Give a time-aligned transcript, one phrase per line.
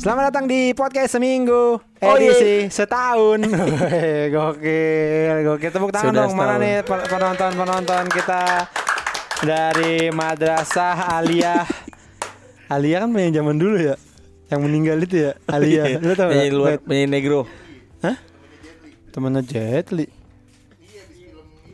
[0.00, 3.44] Selamat datang di podcast seminggu Oh, edisi setahun.
[4.34, 5.70] Gokil, gokil.
[5.70, 6.32] Tepuk tangan Sudah dong.
[6.32, 6.64] Mana setahun.
[6.64, 8.42] nih pen- penonton penonton kita
[9.44, 11.68] dari Madrasah Aliyah.
[12.74, 13.96] Aliyah kan penyanyi zaman dulu ya,
[14.48, 15.32] yang meninggal itu ya.
[15.54, 16.56] Aliyah, lu tau penyanyi gak?
[16.56, 17.40] luar penyanyi negro
[18.00, 18.16] Hah?
[19.12, 20.06] Temennya Jet Li.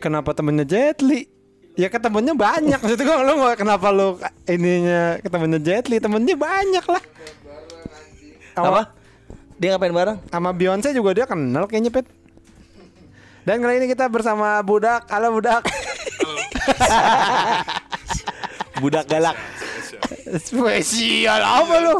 [0.03, 1.31] Kenapa temennya Jet Li?
[1.77, 4.17] Ya ketemunya banyak maksud gua lu kenapa lu
[4.49, 7.05] ininya ketemunya Jet Li temennya banyak lah.
[8.57, 8.83] Apa
[9.57, 12.07] dia ngapain bareng Sama Beyonce juga dia kenal kayaknya Pet.
[13.47, 15.07] Dan kali ini kita bersama Budak.
[15.09, 15.63] Halo Budak.
[18.77, 19.39] budak galak
[20.37, 21.97] Spesial apa lu?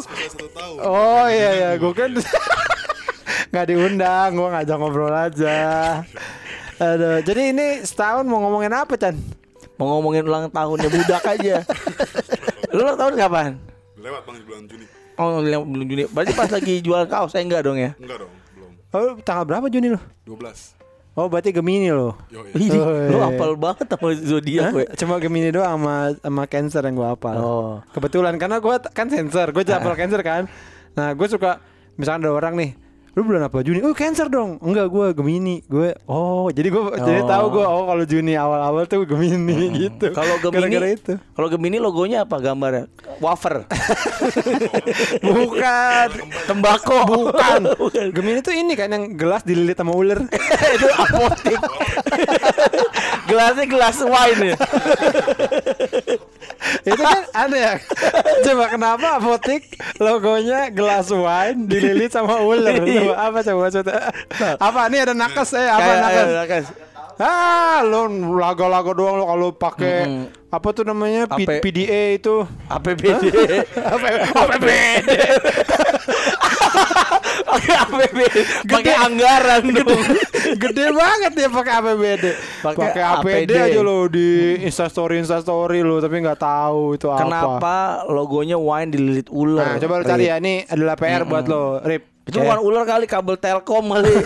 [0.53, 2.13] tahun Oh iya iya, gue kan
[3.55, 5.57] nggak diundang, gue ngajak ngobrol aja.
[6.77, 9.17] Aduh, jadi ini setahun mau ngomongin apa Chan?
[9.77, 11.57] mau ngomongin ulang tahunnya budak aja
[12.75, 13.51] lu ulang tahun kapan
[14.01, 17.63] lewat bang di bulan Juni oh belum Juni berarti pas lagi jual kaos saya enggak
[17.63, 20.01] dong ya enggak dong belum Oh, tanggal berapa Juni lo?
[20.25, 20.77] 12
[21.17, 22.13] Oh, berarti Gemini lo.
[22.29, 23.33] yo Ih, Oh, lu iya.
[23.33, 27.37] apal banget sama zodiak gue Cuma Gemini doang sama sama Cancer yang gue hafal.
[27.37, 27.73] Oh.
[27.91, 30.45] Kebetulan karena gue kan Cancer, gue hafal Cancer kan.
[30.93, 31.57] Nah, gue suka
[31.97, 32.71] misalkan ada orang nih,
[33.17, 33.81] lu bulan apa Juni?
[33.81, 34.61] Oh, Cancer dong.
[34.61, 35.65] Enggak, gue Gemini.
[35.65, 37.27] Gue oh, jadi gue jadi Oh.
[37.27, 40.13] tahu gue oh kalau Juni awal-awal tuh Gemini gitu.
[40.13, 41.13] kalau Gemini Gara-gara itu.
[41.33, 43.65] kalau Gemini logonya apa gambarnya wafer
[45.27, 46.09] Bukan.
[46.45, 47.61] tembakau Bukan.
[48.13, 50.21] Gemini tuh ini kan yang gelas dililit sama ular.
[50.77, 51.57] itu apotik
[53.27, 54.57] gelasnya gelas wine ya
[56.83, 57.75] itu kan ada ya.
[58.43, 59.67] Coba kenapa apotik
[59.99, 62.75] logonya gelas wine dililit sama ular?
[63.07, 63.99] Coba apa coba maksudnya?
[64.59, 66.27] Apa nih ada nakes eh apa Kayak- nakes?
[66.27, 66.85] kayak- kayak-
[67.17, 68.05] Ah, lo
[68.35, 72.45] lago-lago doang lo kalau pakai apa tuh namanya P- Apa- PDA itu.
[72.67, 73.25] APBD
[73.73, 74.07] Apa
[74.45, 75.09] APBD?
[77.47, 78.37] pakai APBD
[78.69, 80.03] pakai anggaran dong
[80.63, 82.25] Gede banget dia pakai APBD.
[82.61, 83.53] Pakai APD APD.
[83.57, 84.29] aja lo di
[84.61, 87.21] Instastory Instastory lo tapi nggak tahu itu apa.
[87.21, 90.37] kenapa logonya wine dililit Nah, ular coba lo cari ya.
[90.37, 92.16] Ini adalah PR buat lo, Rip.
[92.27, 94.11] Itu bukan ular kali kabel telkom kali.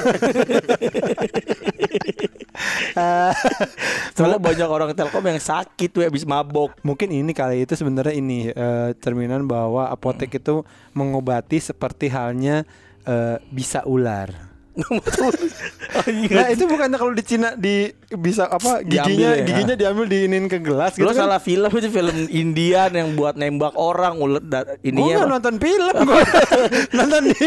[4.17, 6.73] Soalnya banyak orang telkom yang sakit tuh habis mabok.
[6.81, 10.65] Mungkin ini kali itu sebenarnya ini eh, cerminan bahwa apotek itu
[10.97, 12.65] mengobati seperti halnya
[13.05, 14.50] eh, bisa ular.
[16.31, 19.45] Nah itu bukannya kalau di Cina di bisa apa giginya Diambil ya?
[19.45, 21.27] giginya diambil diinin ke gelas gitu Lo kan?
[21.27, 25.31] salah film itu film Indian yang buat nembak orang da- Gue ininya apa?
[25.33, 26.23] nonton film, gue
[26.99, 27.47] nonton di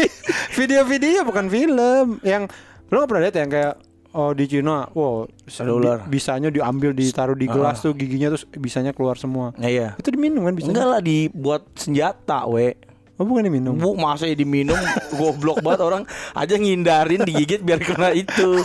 [0.52, 2.20] video-video bukan film.
[2.20, 2.52] Yang
[2.86, 3.74] lo nggak pernah lihat yang kayak
[4.12, 9.16] oh di Cina, wow bi- bisanya diambil ditaruh di gelas tuh giginya terus bisanya keluar
[9.16, 9.50] semua.
[9.56, 9.88] Ya, iya.
[9.96, 10.70] Itu diminum kan bisa?
[10.70, 12.78] Enggak lah dibuat senjata we
[13.14, 13.78] Oh bukan diminum.
[13.78, 14.74] Bu masa ya diminum
[15.14, 16.02] goblok banget orang
[16.34, 18.58] aja ngindarin digigit biar kena itu.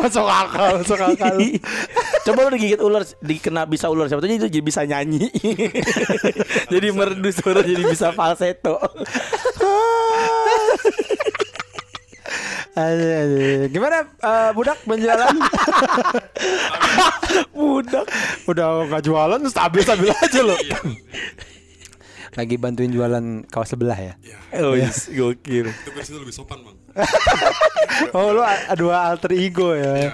[0.00, 1.36] masuk akal, masuk akal.
[2.24, 5.28] Coba lu digigit ular, dikena bisa ular siapa itu jadi bisa nyanyi.
[6.72, 8.80] jadi merdu suara jadi bisa falsetto.
[8.80, 8.96] Aduh,
[9.60, 10.96] aduh.
[13.72, 15.32] Gimana eh, budak penjualan?
[17.56, 18.04] Budak.
[18.44, 20.56] Udah nggak jualan stabil stabil aja lo.
[22.36, 24.12] Lagi bantuin jualan kaos sebelah ya.
[24.20, 25.72] ya Oh, yes, gokil.
[25.72, 26.76] itu lebih sopan bang
[28.16, 28.44] Oh lu
[28.76, 30.12] dua alter ego ya.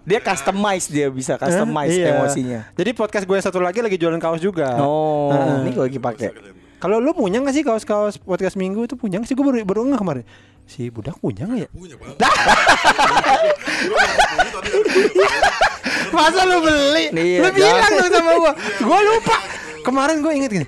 [0.00, 2.00] Dia customize dia bisa customize Hah?
[2.00, 2.16] Iya.
[2.16, 2.60] emosinya.
[2.72, 4.80] Jadi podcast gue satu lagi lagi jualan kaos juga.
[4.80, 5.68] Oh, Heeh.
[5.68, 6.28] ini gue lagi pakai.
[6.80, 9.36] Kalau lu punya gak sih kaos-kaos podcast minggu itu punya nggak sih?
[9.36, 10.24] Gue baru baru nggak kemarin.
[10.64, 11.68] Si budak punya gak ya?
[11.70, 12.14] punya bang
[16.10, 17.04] Masa lu beli?
[17.12, 18.52] Iya, lu bilang dong sama gua.
[18.82, 19.36] Gua lupa.
[19.82, 20.66] Kemarin gua inget gini.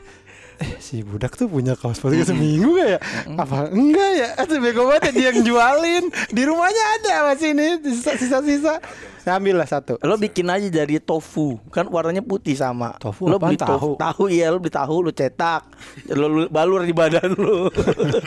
[0.62, 3.00] Eh si budak tuh punya kaos podcast seminggu gak ya?
[3.34, 4.28] Apa enggak ya?
[4.38, 8.78] Itu bego banget ya, dia yang jualin Di rumahnya ada masih ini sisa- Sisa-sisa
[9.28, 9.94] ambil lah satu.
[10.02, 12.98] Lo bikin aja dari tofu, kan warnanya putih sama.
[12.98, 14.26] Tofu lo beli tofu, tahu.
[14.26, 15.62] Iya lo beli tahu, lo cetak,
[16.10, 17.70] lo, lo balur di badan lo.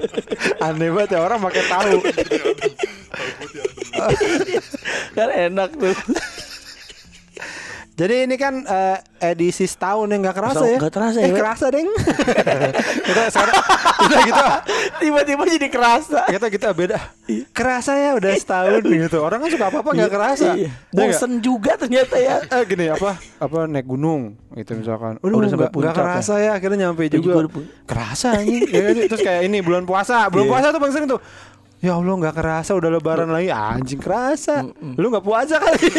[0.65, 1.99] Aneh banget ya orang pakai tahu.
[5.15, 5.95] Kan enak tuh.
[7.95, 10.77] Jadi ini kan eh, edisi setahun yang gak kerasa Setahun ya.
[10.77, 11.87] nggak terasa Eh ya, kerasa deng.
[13.07, 13.55] Kita sekarang
[14.03, 14.43] Kita gitu.
[14.99, 16.19] Tiba-tiba jadi kerasa.
[16.27, 16.99] Kita kita beda.
[17.49, 19.17] Kerasa ya udah setahun gitu.
[19.17, 20.47] Orang kan suka apa-apa gak kerasa.
[20.53, 20.67] Iya.
[20.67, 21.07] Ya nggak?
[21.07, 22.35] Bosen juga ternyata ya.
[22.43, 25.15] eh gini apa apa naik gunung gitu misalkan.
[25.19, 26.51] Udah, Udah sampai puncak kerasa ya?
[26.53, 27.47] akhirnya nyampe juga.
[27.87, 28.67] kerasa anjing.
[28.67, 30.27] Ya terus kayak ini bulan puasa.
[30.27, 30.51] Bulan Iya.
[30.51, 31.21] puasa tuh paling sering tuh
[31.85, 33.53] ya Allah nggak kerasa udah lebaran lagi.
[33.53, 34.65] Anjing kerasa.
[34.97, 35.85] Lu nggak puasa kali?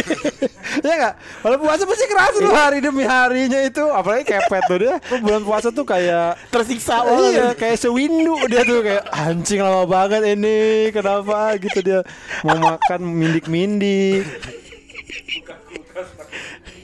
[0.77, 1.15] Ya enggak?
[1.41, 4.95] Kalau puasa pasti keras lu hari demi harinya itu Apalagi kepet tuh dia.
[5.09, 10.37] Lu Bulan puasa tuh kayak Tersiksa Iya kayak sewindu dia tuh kayak anjing lama banget
[10.37, 10.91] ini.
[10.93, 11.57] Kenapa?
[11.57, 12.01] Gitu dia.
[12.45, 14.27] Mau makan mindik-mindik.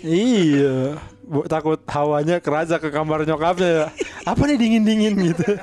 [0.00, 0.96] Iya.
[1.22, 3.87] Bu, takut hawanya kerasa ke kamar nyokapnya ya.
[4.25, 5.14] Apa nih dingin-dingin?
[5.32, 5.58] Gitu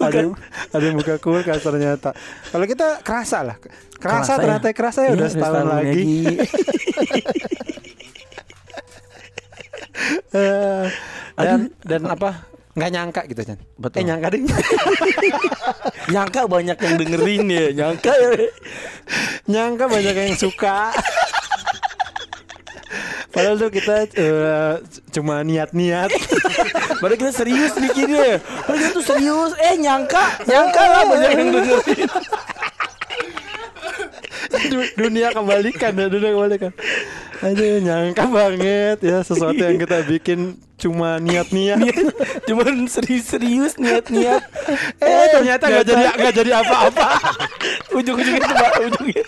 [0.00, 0.32] ada yang,
[0.70, 2.10] ada yang buka kulkas ternyata.
[2.48, 3.56] Kalau kita kerasa lah.
[3.58, 4.40] Kerasa, Kerasa ya.
[4.42, 6.12] ternyata kerasa ya Iya, udah setahun, lagi,
[10.34, 10.84] Eh,
[11.38, 12.50] dan dan apa?
[12.74, 13.58] Nggak nyangka gitu Chan.
[13.78, 14.02] Betul.
[14.02, 14.42] eh nyangka deh
[16.12, 18.30] Nyangka banyak yang dengerin ya Nyangka ya.
[19.46, 20.90] Nyangka banyak yang suka
[23.34, 24.74] padahal tuh kita eh,
[25.10, 26.10] cuma niat-niat.
[26.94, 29.52] Padahal kita serius bikinnya Padahal kita tuh serius.
[29.60, 30.24] Eh nyangka.
[30.46, 32.08] Nyangka lah banyak yang dengerin
[34.70, 36.72] Du- dunia kebalikan ya dunia kebalikan.
[37.44, 41.80] Aduh nyangka banget ya sesuatu yang kita bikin cuma niat-niat.
[42.48, 44.40] Cuman serius-serius niat-niat.
[45.02, 47.08] Eh ternyata nggak jadi nggak jadi apa-apa.
[47.98, 49.24] Ujung-ujungnya Pak Ujungnya.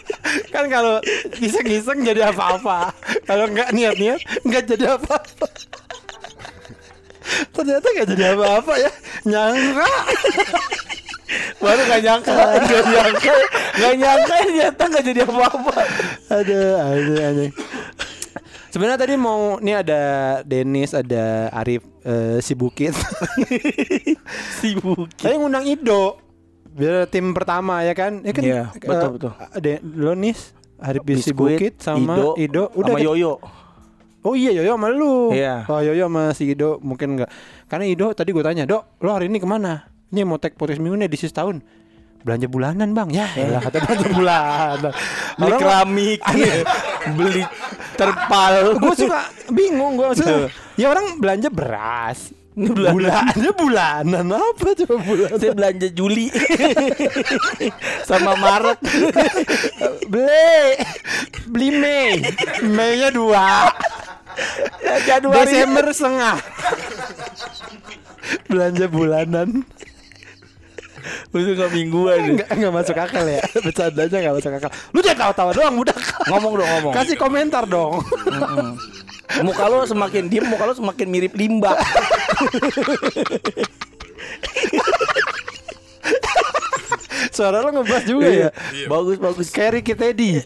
[0.49, 0.97] Kan kalau
[1.38, 2.94] iseng-iseng jadi apa-apa
[3.26, 5.46] kalau nggak niat-niat nggak jadi apa-apa.
[7.52, 8.93] Ternyata nggak jadi apa-apa ya.
[9.26, 9.90] Nyangka.
[11.58, 12.32] Baru gak nyangka.
[12.70, 13.34] Gak nyangka.
[13.82, 14.34] Gak nyangka.
[14.46, 15.75] Ternyata gak jadi apa-apa.
[16.31, 17.52] Ada ada anjing
[18.76, 20.00] sebenarnya tadi mau ini ada
[20.44, 22.93] Denis ada Arif eh, si Bukit.
[24.61, 26.20] Sibuk Saya ngundang Ido.
[26.76, 28.20] Biar tim pertama ya kan?
[28.20, 29.32] Ya kan Iya, eh, betul, betul.
[29.32, 33.05] Ada Arif si Biskuit, Bukit sama Ido, udah sama?
[33.05, 33.34] Yoyo
[34.26, 35.31] Oh iya Yoyo sama lu.
[35.31, 35.62] Iya.
[35.70, 37.31] Oh Yoyo sama si Ido mungkin enggak.
[37.70, 40.82] Karena Ido tadi gue tanya, "Dok, lo hari ini ke mana?" Ini mau take podcast
[40.82, 41.62] minggu nih di sis tahun.
[42.26, 43.06] Belanja bulanan, Bang.
[43.14, 44.93] Ya, elah kata belanja bulanan.
[45.38, 46.20] Beli keramik
[47.19, 47.43] Beli
[47.96, 54.26] terpal gue suka bingung gue maksudnya ya orang belanja beras Ini bulannya bulanan.
[54.32, 55.37] Apa coba bulanan?
[55.37, 56.32] Saya belanja Juli.
[58.08, 58.81] Sama Maret.
[60.08, 60.64] Beli.
[61.53, 62.12] Beli Mei.
[62.64, 63.69] Mei nya dua
[65.05, 66.37] Januari Desember setengah.
[68.49, 69.49] Belanja bulanan.
[71.37, 73.44] Itu gak mingguan nggak nggak masuk akal ya.
[73.61, 74.70] Bercandanya nggak masuk akal.
[74.97, 75.97] Lu jangan tawa-tawa doang udah
[76.32, 76.93] Ngomong dong ngomong.
[76.97, 78.00] Kasih komentar dong
[79.43, 81.76] Muka lo semakin diem Muka lo semakin mirip limbah.
[87.34, 88.49] Suara lo ngebas juga ya?
[88.73, 88.87] Iya.
[88.88, 89.52] Bagus bagus.
[89.52, 90.40] Kayak Ricky Teddy.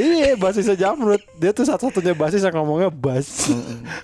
[0.00, 0.38] Iya.
[0.40, 1.20] Basisnya Jamrut.
[1.36, 3.52] Dia tuh satu-satunya basis yang ngomongnya bass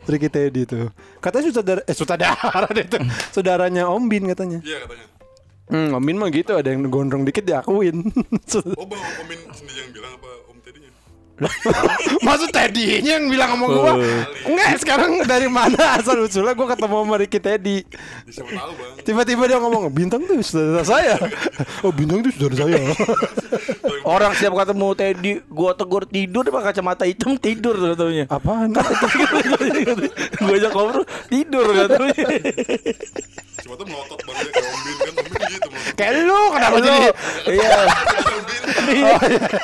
[0.05, 0.93] Ricky Teddy tuh.
[1.25, 3.00] Katanya sutradara Eh sutradara deh tuh.
[3.32, 4.61] Saudaranya Om Bin katanya.
[4.61, 5.06] Iya katanya.
[5.72, 6.52] Hmm Om Bin mah gitu.
[6.52, 8.12] Ada yang gondrong dikit diakuin.
[8.76, 10.45] Oh bang Omin sendiri yang bilang apa
[11.37, 12.17] Teddy-nya?
[12.27, 13.93] Maksud Teddy yang bilang sama gua
[14.49, 19.05] Enggak sekarang dari mana asal usulnya Gua ketemu sama Ricky Teddy Ya, siapa tahu bang.
[19.05, 21.15] Tiba-tiba dia ngomong Bintang tuh saudara saya
[21.85, 22.81] Oh bintang tuh saudara saya
[24.06, 28.70] Orang setiap ketemu Teddy Gua tegur tidur Dia pakai kacamata hitam Tidur katanya Apaan?
[30.47, 32.14] Gue ajak ngobrol Tidur katanya
[33.56, 35.97] Siapa tahu melotot bang dia kayak Om Bin kan Om Bin gitu melotot.
[35.99, 37.00] Kayak lu kenapa jadi
[37.50, 37.70] Iya
[38.87, 39.03] Bin.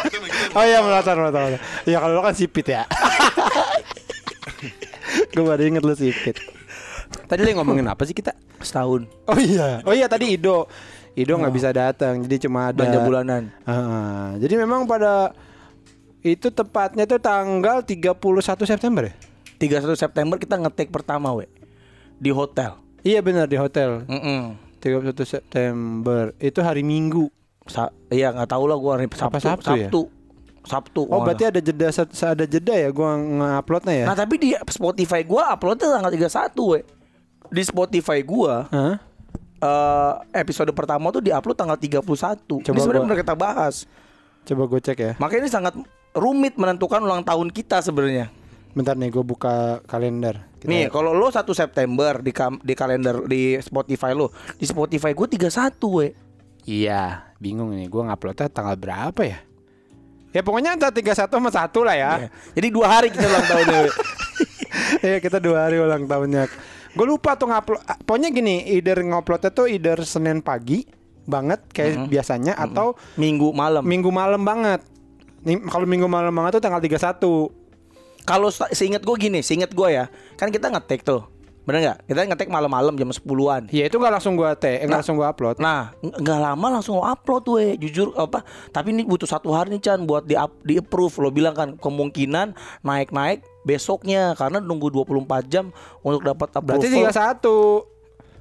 [0.03, 0.59] Kita mah gitu.
[0.59, 1.43] Oh iya melatan melatan.
[1.87, 2.82] Iya kalau lo kan sipit ya.
[5.31, 6.34] Gue baru inget lu sipit.
[7.31, 8.34] Tadi lu ngomongin apa sih kita?
[8.58, 9.87] Setahun Oh iya.
[9.87, 10.67] Oh iya tadi Ido.
[11.13, 15.37] Ido nggak bisa datang, jadi cuma ada Belanja bulanan Ah, jadi memang pada
[16.25, 18.17] itu tepatnya tuh tanggal 31
[18.65, 19.15] September ya?
[19.61, 21.47] 31 September kita ngetek pertama we
[22.17, 24.07] Di hotel Iya benar di hotel.
[24.07, 24.55] Mm-mm.
[24.79, 26.31] 31 September.
[26.39, 27.31] Itu hari Minggu.
[27.67, 29.87] Sa iya nggak tahu lah gua hari Sabtu Apa Sabtu ya?
[29.87, 30.01] Sabtu,
[30.67, 34.07] Sabtu Oh berarti ada jeda ada jeda ya gua nge-uploadnya ya?
[34.11, 36.81] Nah tapi di Spotify gua uploadnya tanggal 31 we
[37.55, 38.99] Di Spotify gua Hah?
[39.63, 43.87] Eh, episode pertama tuh diupload tanggal 31 Coba Ini sebenarnya gua- kita bahas
[44.43, 45.13] Coba gue cek ya.
[45.17, 45.75] Makanya ini sangat
[46.13, 48.27] rumit menentukan ulang tahun kita sebenarnya
[48.73, 50.49] Bentar nih gue buka kalender.
[50.57, 55.13] Kita- Nih kalau lo 1 September di, kam- di kalender di Spotify lo Di Spotify
[55.13, 55.47] gue 31
[55.89, 56.07] we
[56.63, 57.87] Iya, bingung nih.
[57.87, 59.43] Gua nguploadnya tanggal berapa ya?
[60.31, 62.13] Ya pokoknya antara 31 sama 1 lah ya.
[62.17, 62.29] Iya.
[62.55, 63.81] Jadi dua hari kita ulang tahunnya
[65.05, 66.47] Iya, kita dua hari ulang tahunnya.
[66.93, 67.81] Gue lupa tuh ngupload.
[68.03, 70.84] Pokoknya gini, either nguploadnya tuh either Senin pagi
[71.22, 74.84] banget kayak biasanya atau Minggu malam Minggu malam banget.
[75.43, 77.49] Nih, kalau Minggu malam banget tuh tanggal 31.
[78.22, 80.06] Kalau se- seingat gue gini, seingat gue ya,
[80.37, 81.31] kan kita ngetek tuh.
[81.63, 81.99] Bener nggak?
[82.05, 83.71] Kita ngetek malam-malam jam 10-an.
[83.71, 85.57] Iya itu nggak langsung gua tag, eh, nggak langsung gua upload.
[85.57, 87.79] Nah, ng- nggak lama langsung lo upload we.
[87.79, 88.43] Jujur apa?
[88.69, 91.15] Tapi ini butuh satu hari nih Chan buat di up, di approve.
[91.19, 96.83] Lo bilang kan kemungkinan naik-naik besoknya karena nunggu 24 jam untuk dapat approval.
[96.83, 97.87] Berarti tiga satu.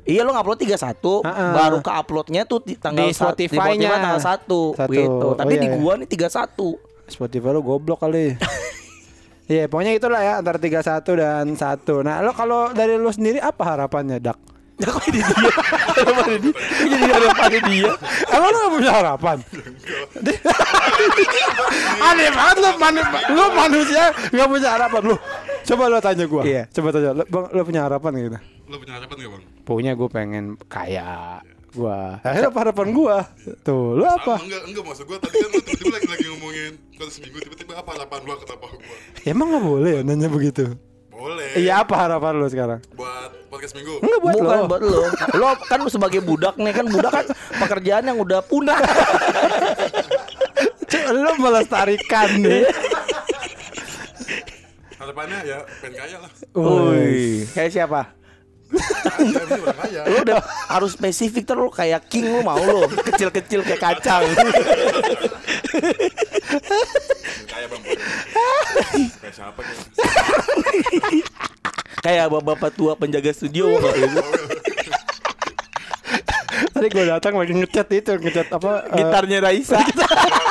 [0.02, 1.46] Iya lo ngupload 31 Ha-ha.
[1.54, 4.02] baru ke uploadnya tuh di tanggal Di Spotify-nya.
[4.02, 4.90] tanggal 1 Satu.
[4.90, 5.28] gitu.
[5.28, 5.78] Oh, Tapi iya, di iya.
[5.78, 6.74] gua nih 31.
[7.06, 8.34] Spotify lu goblok kali.
[9.52, 12.08] Iya, pokoknya itulah ya antara 31 dan 1.
[12.08, 14.40] Nah, lo kalau dari lu sendiri apa harapannya, Dak?
[14.82, 15.54] Ya kok jadi dia?
[15.94, 16.54] Ada dia?
[16.90, 17.92] Jadi harapannya dia?
[18.32, 19.38] Emang lu gak punya harapan?
[22.08, 25.16] Aneh banget lu, manu lu manusia gak punya harapan lu.
[25.68, 26.42] Coba lu tanya gua.
[26.48, 26.64] Iya.
[26.72, 28.40] Coba tanya, lu, bang, lu punya harapan gitu?
[28.72, 29.44] Lo punya harapan gak bang?
[29.68, 31.44] Punya gue pengen kaya.
[31.72, 32.20] Gua.
[32.20, 33.18] Akhirnya apa harapan gua?
[33.64, 34.36] Tuh, lu apa?
[34.36, 37.74] Sama, enggak, enggak maksud gue Tadi kan lo tiba-tiba lagi, lagi ngomongin Kalau seminggu tiba-tiba
[37.80, 38.70] apa harapan lo kata gue
[39.24, 40.76] Emang gak boleh ya nanya begitu?
[41.08, 42.80] Boleh Iya, apa harapan lu sekarang?
[42.92, 44.68] Buat podcast minggu Enggak buat Bukan lo.
[44.68, 45.02] buat lo.
[45.40, 47.26] Lo kan sebagai budak nih kan budak kan
[47.56, 48.76] pekerjaan yang udah punah.
[50.92, 52.68] Cuk, lu melestarikan nih.
[55.00, 58.21] Harapannya ya pengen kaya lah Woi, kayak siapa?
[58.72, 60.40] Ini udah
[60.72, 64.24] harus spesifik terus kayak king lo mau lo kecil-kecil kayak kacang.
[67.72, 67.84] Bang.
[69.22, 69.84] Kayak siapa gitu
[72.02, 74.22] kayak bapak-bapak tua penjaga studio gitu.
[76.72, 78.90] Tadi gue datang lagi ngecat itu, ngecat apa?
[78.90, 79.78] eh, Gitarnya Raisa.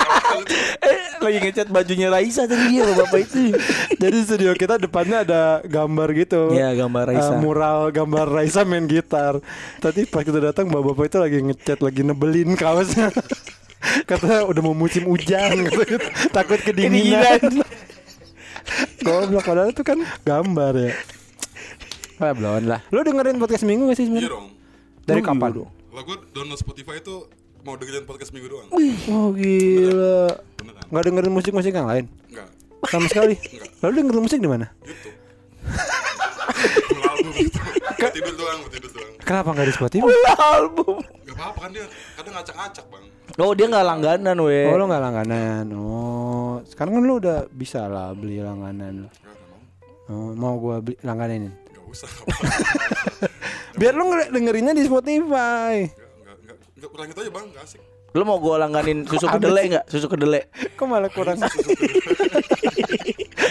[0.80, 3.52] eh, lagi ngecat bajunya Raisa tadi dia bapak itu.
[3.96, 6.52] Jadi studio kita depannya ada gambar gitu.
[6.54, 7.32] Iya, gambar Raisa.
[7.34, 9.38] Eh, mural gambar Raisa main gitar.
[9.78, 13.12] Tadi pas kita datang bapak-bapak itu lagi ngecat, lagi nebelin kaosnya.
[14.08, 15.96] Katanya udah mau musim hujan gitu.
[16.30, 17.64] Takut kedinginan.
[19.00, 20.92] Goblok padahal itu kan gambar ya.
[22.20, 22.84] Wah, belum lah.
[22.92, 24.30] Lu dengerin podcast minggu gak sih Iya sebenarnya?
[24.36, 24.46] dong
[25.08, 25.50] Dari kapan?
[25.90, 27.24] Lah gue download Spotify itu
[27.60, 28.68] Mau dengerin podcast minggu doang
[29.06, 30.32] Oh gila.
[30.56, 32.04] Beneran Nggak dengerin musik-musik yang lain?
[32.26, 32.48] Enggak
[32.86, 33.34] Sama sekali.
[33.46, 33.68] Enggak.
[33.80, 34.66] Lalu dengerin musik di mana?
[34.80, 35.18] Youtube
[37.02, 37.58] album gitu
[38.10, 40.08] tidur doang tidur doang Kenapa nggak di Spotify?
[40.36, 40.96] album.
[41.22, 41.84] Gak apa-apa kan dia
[42.16, 43.04] Kadang ngacak-ngacak bang
[43.38, 44.66] Oh dia nggak langganan weh.
[44.66, 45.64] Oh lo nggak langganan.
[45.72, 49.08] Oh sekarang kan lo udah bisa lah beli langganan.
[50.10, 52.10] Oh, mau gua beli langganan Gak usah
[53.78, 55.86] Biar lo nge- dengerinnya di Spotify.
[56.80, 57.80] Enggak, kurang itu aja bang, enggak asik.
[58.16, 59.84] Lo mau gua langganin susu kedelai nggak?
[59.84, 60.48] Susu kedelai.
[60.80, 61.36] Kok malah kurang?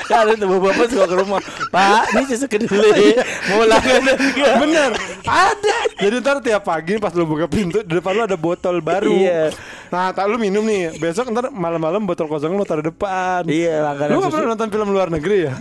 [0.10, 1.38] Ya ada tuh bapak suka ke rumah.
[1.70, 3.22] Pak, ini susu kedelai.
[3.54, 4.54] Mau langganan nggak?
[4.66, 4.92] Bener,
[5.30, 5.76] ada.
[6.02, 9.14] Jadi ntar tiap pagi pas lo buka pintu di depan lo ada botol baru.
[9.14, 9.54] Iya.
[9.94, 10.98] Nah, tak lu minum nih.
[10.98, 13.46] Besok ntar malam-malam botol kosong lo taruh depan.
[13.46, 14.42] Iya langganan Lu gak susu.
[14.42, 15.54] pernah nonton film luar negeri ya?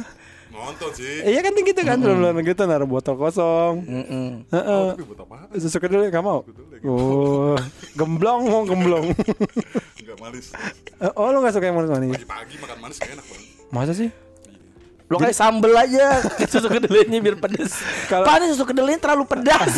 [0.58, 1.22] Nonton sih.
[1.22, 3.74] Iya kan gitu kan film luar negeri tuh naruh botol kosong.
[4.44, 4.86] Heeh.
[4.92, 5.36] Tapi buat apa?
[5.54, 6.42] Susu kedelai gak mau?
[6.82, 7.54] Oh,
[7.94, 9.14] gemblong mau gemblong.
[10.02, 10.50] Enggak manis.
[10.98, 12.10] Eh, oh lo gak suka yang manis-manis?
[12.18, 13.42] Pagi-pagi makan manis gak enak bang.
[13.70, 14.10] Masa sih?
[15.08, 16.20] Lo kayak sambel aja
[16.52, 17.80] susu kedelainya biar pedes.
[18.10, 19.72] Kalau- ini susu kedelainya terlalu pedas.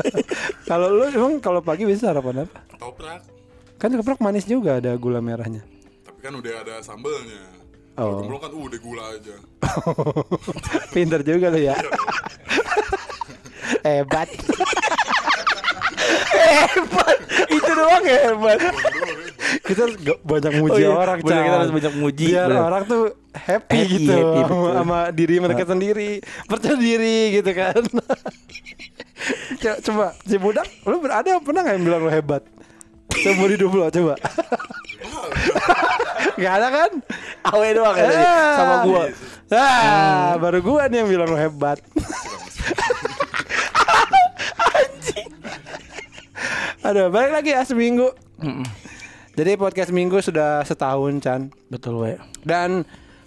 [0.70, 2.62] Kalau lu emang kalau pagi biasa sarapan apa?
[2.78, 3.26] Toprak.
[3.74, 5.66] Kan ketoprak manis juga ada gula merahnya.
[6.06, 7.59] Tapi kan udah ada sambelnya.
[8.00, 8.16] Oh.
[8.16, 9.34] Kalau gemblong kan uh, udah gula aja.
[10.96, 11.76] Pinter juga lu ya.
[13.86, 14.28] hebat.
[16.32, 17.16] hebat.
[17.52, 18.58] Itu doang hebat.
[19.60, 22.64] Kita harus banyak muji Oh iya, orang, bener, kita harus banyak muji, Biar bener.
[22.64, 23.02] orang tuh
[23.36, 24.72] happy, Happy, gitu happy, sama, betul.
[24.80, 26.10] sama diri mereka sendiri,
[26.48, 27.82] percaya diri gitu kan.
[29.60, 32.42] coba, coba si budak, lu ada yang pernah nggak yang bilang lu hebat?
[33.20, 34.14] Seumur hidup lu coba.
[36.40, 36.90] Gak ada kan?
[37.46, 38.54] Awe doang ya tadi, Ah.
[38.56, 39.04] sama gua.
[39.50, 41.78] Ah, baru gua nih yang bilang lu hebat.
[46.82, 48.08] Aduh, balik lagi ya seminggu.
[49.30, 51.40] Jadi podcast minggu sudah setahun, Chan.
[51.68, 52.12] Betul we.
[52.40, 52.82] Dan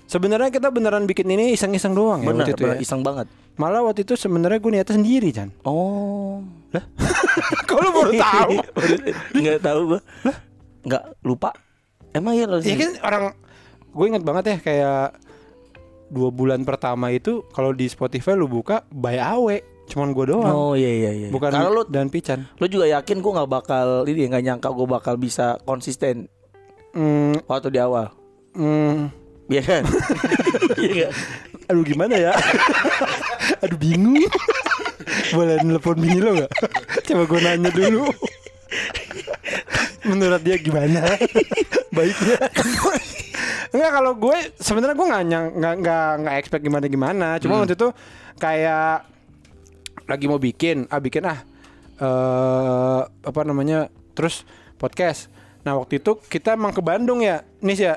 [0.06, 2.76] sebenarnya kita beneran bikin ini iseng-iseng doang ya waktu itu ya.
[2.78, 3.30] iseng banget.
[3.54, 5.54] Malah waktu itu sebenarnya gue niatnya sendiri, Chan.
[5.64, 6.42] Oh.
[7.64, 8.54] Kalau baru tahu.
[9.34, 10.00] Enggak tahu gua.
[10.82, 11.50] Enggak lupa.
[12.14, 13.24] Emang iya lo Iya kan orang
[13.88, 15.06] gue inget banget ya kayak
[16.08, 20.54] dua bulan pertama itu kalau di Spotify lu buka by awe, cuman gue doang.
[20.54, 21.28] Oh iya iya iya.
[21.28, 22.46] Bukan Karena lu dan Pican.
[22.56, 26.30] lu juga yakin gua nggak bakal ini nggak nyangka gua bakal bisa konsisten
[26.94, 28.14] Hmm, waktu di awal.
[28.54, 29.10] hmm,
[29.50, 29.84] Iya kan?
[30.80, 31.14] Iya kan?
[31.66, 32.34] aduh gimana ya?
[33.64, 34.30] aduh bingung.
[35.30, 36.52] Boleh nelpon bini lo gak?
[37.04, 38.06] Coba gue nanya dulu.
[40.04, 41.02] Menurut dia gimana?
[41.96, 42.38] Baiknya.
[43.74, 47.28] Enggak kalau gue sebenarnya gue nggak nyang nggak nggak nggak expect gimana gimana.
[47.42, 47.90] Cuma waktu itu
[48.38, 49.10] kayak
[50.04, 51.40] lagi mau bikin, ah bikin ah
[51.98, 53.90] eh apa namanya?
[54.14, 54.46] Terus
[54.78, 55.32] podcast.
[55.64, 57.96] Nah, waktu itu kita emang ke Bandung ya, nih ya.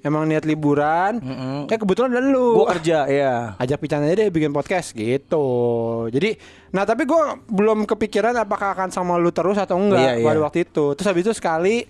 [0.00, 1.20] Emang niat liburan.
[1.20, 1.68] Mm-mm.
[1.68, 2.56] Eh kebetulan ada lu.
[2.56, 3.52] Gua kerja ya.
[3.56, 5.46] ajak Pican aja deh bikin podcast gitu.
[6.08, 6.40] Jadi,
[6.72, 10.24] nah tapi gua belum kepikiran apakah akan sama lu terus atau enggak Iya, iya.
[10.24, 10.96] pada waktu itu.
[10.96, 11.84] Terus habis itu sekali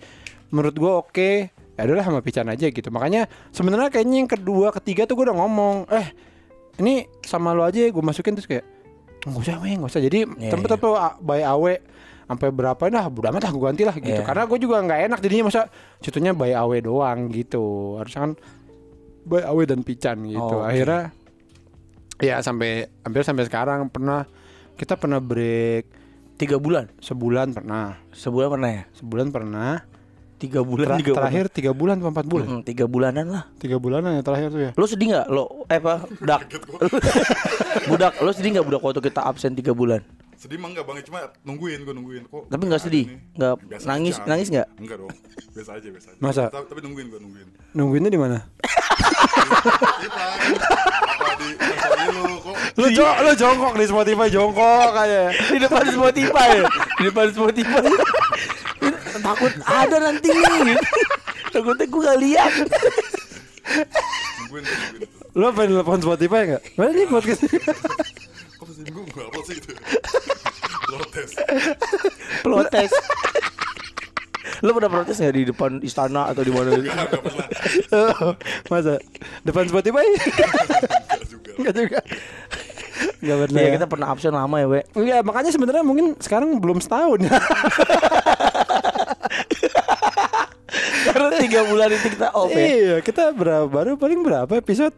[0.50, 2.88] menurut gua oke, ya udahlah sama Pican aja gitu.
[2.90, 6.10] Makanya sebenarnya kayaknya yang kedua, ketiga tuh gua udah ngomong, eh
[6.80, 8.64] ini sama lu aja gue masukin terus kayak
[9.20, 10.80] nggak usah weh nggak usah jadi Iya, tempat iya.
[10.80, 11.74] tuh by awe
[12.30, 14.22] sampai berapa nah udah amat lah gue ganti lah gitu Iya.
[14.22, 15.66] karena gue juga nggak enak jadinya masa
[15.98, 17.64] situnya by awe doang gitu
[17.98, 18.32] harusnya kan
[19.22, 20.70] by awe dan pican gitu Oh, oke.
[20.70, 21.10] akhirnya
[22.16, 24.30] ya sampai hampir sampai sekarang pernah
[24.74, 25.98] kita pernah break
[26.36, 26.88] Tiga bulan.
[26.96, 28.82] sebulan pernah Sebulan pernah ya?
[28.94, 29.72] sebulan pernah
[30.40, 30.96] Tiga bulan.
[30.96, 32.56] Ter- tiga terakhir tiga bulan atau empat bulan bulan.
[32.56, 33.44] Mm, tiga bulanan lah.
[33.60, 35.26] tiga bulanan ya terakhir tuh ya Lo sedih nggak?
[35.28, 35.94] Lo eh apa?
[36.16, 36.40] Budak.
[37.90, 38.12] budak.
[38.18, 40.00] Lo sedih nggak budak waktu kita absen tiga bulan?
[40.40, 42.48] Sedih mah enggak bang, cuma nungguin gue nungguin kok.
[42.48, 43.04] Tapi nggak sedih?
[43.36, 44.16] Nggak Biasa nangis?
[44.16, 44.24] aja.
[44.24, 44.66] Nangis nggak?
[44.80, 45.12] Enggak dong,
[45.52, 46.18] biasa aja biasa aja.
[46.18, 46.44] Masa?
[46.48, 47.48] Tapi, tapi nungguin gue nungguin.
[47.70, 48.38] nungguinnya di mana
[51.20, 52.54] apa lu kok?
[52.74, 56.50] lu jo- lu jongkok di Spotify jongkok aja Di depan Spotify.
[56.96, 57.84] Di depan Spotify.
[59.20, 60.30] Takut ada nanti.
[61.50, 62.52] Takutnya gue gak lihat.
[65.32, 66.62] Lu apa telepon Spotify enggak?
[66.74, 67.40] Mana nih podcast?
[68.56, 69.72] Kok gue upload sih itu?
[70.90, 71.30] Protes.
[72.46, 72.92] Protes.
[74.60, 76.76] Lo pernah protes nggak di depan istana atau di mana?
[76.76, 77.46] Pernah.
[78.72, 79.00] Masa
[79.40, 80.04] depan Spotify?
[80.04, 81.50] Enggak juga.
[81.56, 81.98] Enggak juga.
[83.20, 83.60] Enggak pernah.
[83.60, 83.74] Iya ya.
[83.80, 84.80] kita pernah absen lama ya, we.
[84.92, 87.32] Enggak, makanya sebenarnya mungkin sekarang belum setahun ya.
[91.10, 92.60] Karena tiga bulan itu kita off ya.
[92.60, 94.92] iya, kita berapa baru paling berapa episode?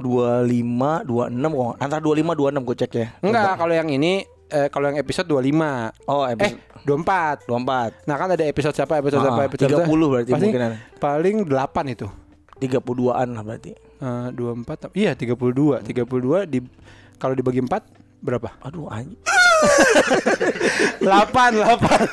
[0.00, 3.06] 25, 26 oh, antara 25 26 gue cek ya.
[3.20, 5.92] Enggak, kalau yang ini eh, kalau yang episode 25.
[6.04, 7.46] Oh, Eh, episode 24.
[7.46, 7.92] 24.
[8.04, 8.96] Nah, kan ada episode siapa?
[8.96, 9.42] Episode Ah, siapa?
[9.46, 10.06] Episode 30 siapa?
[10.06, 10.70] berarti Paling- mungkinan.
[10.98, 12.06] Paling 8 itu.
[12.58, 13.70] 32-an lah berarti.
[13.72, 14.90] Eh, 24.
[14.92, 15.80] Iya, 32.
[15.80, 16.58] 32 di
[17.16, 17.84] kalau dibagi 4
[18.20, 18.48] berapa?
[18.60, 19.16] Aduh anjing.
[21.00, 22.08] 8 8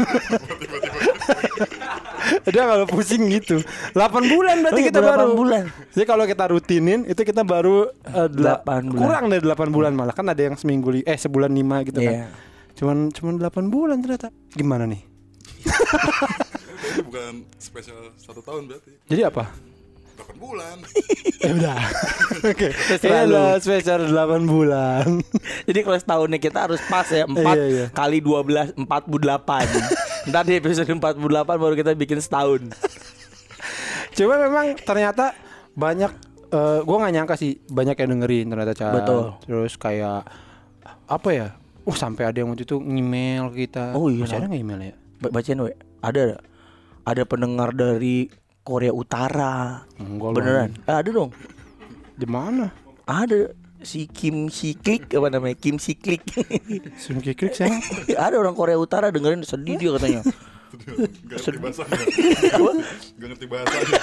[2.43, 3.59] Udah kalau pusing gitu
[3.91, 5.63] 8 bulan berarti Oh iya, kita baru 8 bulan.
[5.89, 8.99] Jadi kalau kita rutinin Itu kita baru eh, dela- 8 bulan.
[8.99, 12.09] Kurang dari 8 bulan malah Kan ada yang seminggu li- Eh sebulan 5 gitu Iya.
[12.25, 12.29] kan
[12.73, 15.01] Cuman cuman 8 bulan ternyata Gimana nih?
[16.87, 18.91] Ini bukan spesial satu tahun berarti.
[19.05, 19.49] Jadi apa?
[20.17, 20.77] 8 bulan.
[21.39, 21.77] Eh udah
[22.43, 23.13] Oke lu.
[23.13, 25.05] adalah spesial 8 bulan
[25.63, 27.85] Jadi kalau setahun nih kita harus pas ya 4 Iya, iya.
[27.91, 28.81] kali 12 48.
[30.27, 32.67] Ntar di episode 48 baru kita bikin setahun.
[34.11, 35.31] Cuma memang ternyata
[35.71, 36.11] banyak
[36.47, 38.93] eh gue nggak nyangka sih banyak yang dengerin ternyata Chan.
[38.93, 39.35] Betul.
[39.45, 40.27] Terus kayak
[41.07, 41.47] apa ya?
[41.87, 43.95] Oh sampai ada yang waktu itu ngemail kita.
[43.95, 44.27] Oh iya.
[44.27, 44.95] Masih ada nggak email ya?
[45.21, 45.71] Ba- Bacain we.
[46.03, 46.23] Ada
[47.07, 48.27] ada pendengar dari
[48.67, 49.87] Korea Utara.
[49.95, 50.35] Enggak.
[50.35, 50.69] Beneran?
[50.83, 51.31] Eh, ada dong.
[52.19, 52.67] Di mana?
[53.07, 55.55] Ada si Kim Si Klik apa namanya?
[55.57, 56.23] Kim Si Klik.
[57.01, 57.77] Sun Kikrik siapa?
[58.25, 60.21] ada orang Korea Utara dengerin sedih dia katanya.
[61.31, 61.97] Gak ngerti bahasanya.
[62.59, 62.71] Apa?
[63.15, 63.99] Gak ngerti bahasanya.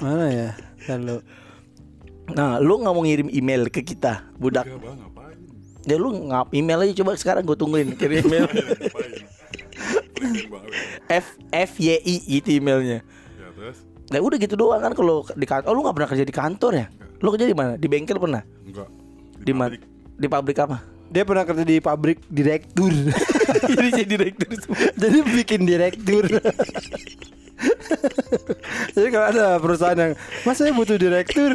[0.00, 0.48] mana ya?
[0.88, 1.20] Lalu
[2.24, 4.64] Nah, lu nggak mau ngirim email ke kita, budak?
[4.64, 5.36] Gak bang, ngapain?
[5.84, 8.48] Ya lu ngap email aja coba sekarang gue tungguin kirim email.
[11.12, 13.04] F F Y I gitu emailnya.
[14.10, 14.18] Ya?
[14.18, 15.66] Nah udah gitu doang kan kalau di kantor.
[15.70, 16.86] Oh lu nggak pernah kerja di kantor ya?
[17.24, 17.72] Lu kerja di mana?
[17.80, 18.42] Di bengkel pernah?
[18.64, 18.88] Enggak.
[19.40, 19.72] Di mana?
[19.72, 19.82] pabrik.
[20.14, 20.78] Di pabrik apa?
[21.14, 22.90] dia pernah kerja di pabrik direktur.
[23.70, 24.78] Jadi jadi direktur semua.
[24.98, 26.26] Jadi bikin direktur.
[28.98, 30.12] Jadi kalau ada perusahaan yang
[30.42, 31.54] Mas saya butuh direktur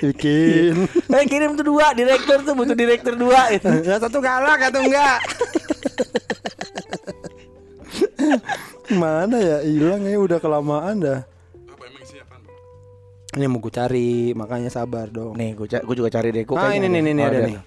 [0.00, 3.68] Bikin Eh kirim tuh dua direktur tuh butuh direktur dua itu.
[3.84, 5.20] Yang satu galak atau enggak
[8.96, 11.20] Mana ya hilang ya udah kelamaan dah
[13.32, 16.44] Ini mau gue cari makanya sabar dong Nih gue gue juga cari deh.
[16.44, 17.58] Gua Ah, kayaknya ini, ini, ini, Oh, ada nih.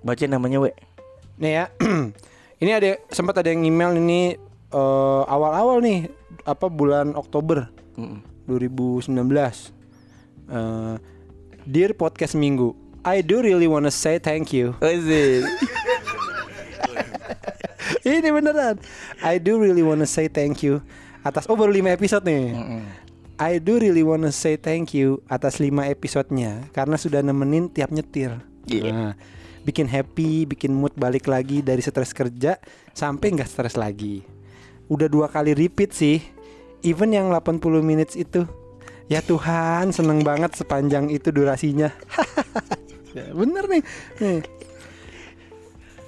[0.00, 0.70] Baca namanya we.
[1.36, 1.64] Nih ya
[2.62, 4.40] Ini ada sempat ada yang email ini
[4.72, 6.08] eh, Awal-awal nih
[6.42, 8.24] Apa bulan Oktober Mm-mm.
[8.48, 9.12] 2019
[10.48, 10.94] Eh,
[11.62, 12.72] Dear Podcast Minggu
[13.04, 15.42] I do really wanna say thank you Wazir.
[18.02, 18.80] Ini beneran
[19.20, 20.80] I do really wanna say thank you
[21.20, 22.56] Atas Oh baru 5 episode nih
[23.40, 28.36] I do really wanna say thank you Atas 5 episodenya Karena sudah nemenin tiap nyetir
[28.68, 28.90] Iya.
[28.92, 29.12] Nah,
[29.62, 32.60] Bikin happy Bikin mood balik lagi Dari stres kerja
[32.92, 34.22] Sampai nggak stres lagi
[34.86, 36.18] Udah dua kali repeat sih
[36.82, 38.46] Even yang 80 minutes itu
[39.10, 41.92] Ya Tuhan, seneng banget sepanjang itu durasinya.
[43.12, 43.84] Ya, Bener nih.
[44.24, 44.40] nih.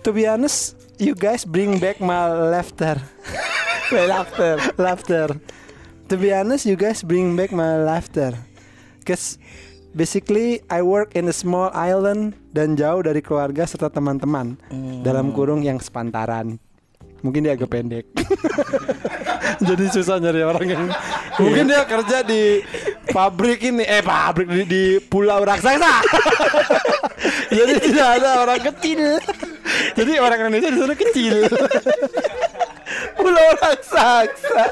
[0.00, 2.96] To be honest, you guys bring back my laughter.
[3.92, 4.56] Laughter.
[4.80, 5.28] laughter.
[6.12, 8.36] To be honest, you guys bring back my laughter.
[9.08, 9.40] Cause
[9.96, 14.60] basically I work in a small island dan jauh dari keluarga serta teman-teman
[15.00, 16.60] dalam kurung yang sepantaran.
[17.24, 18.04] Mungkin dia agak pendek.
[19.68, 20.84] Jadi susah nyari orang yang
[21.40, 22.60] Mungkin dia kerja di
[23.08, 23.88] pabrik ini.
[23.88, 26.04] Eh pabrik di, di pulau raksasa.
[27.56, 29.16] Jadi tidak ada orang kecil.
[29.96, 31.36] Jadi orang Indonesia di sana kecil.
[33.24, 34.68] Pulau raksasa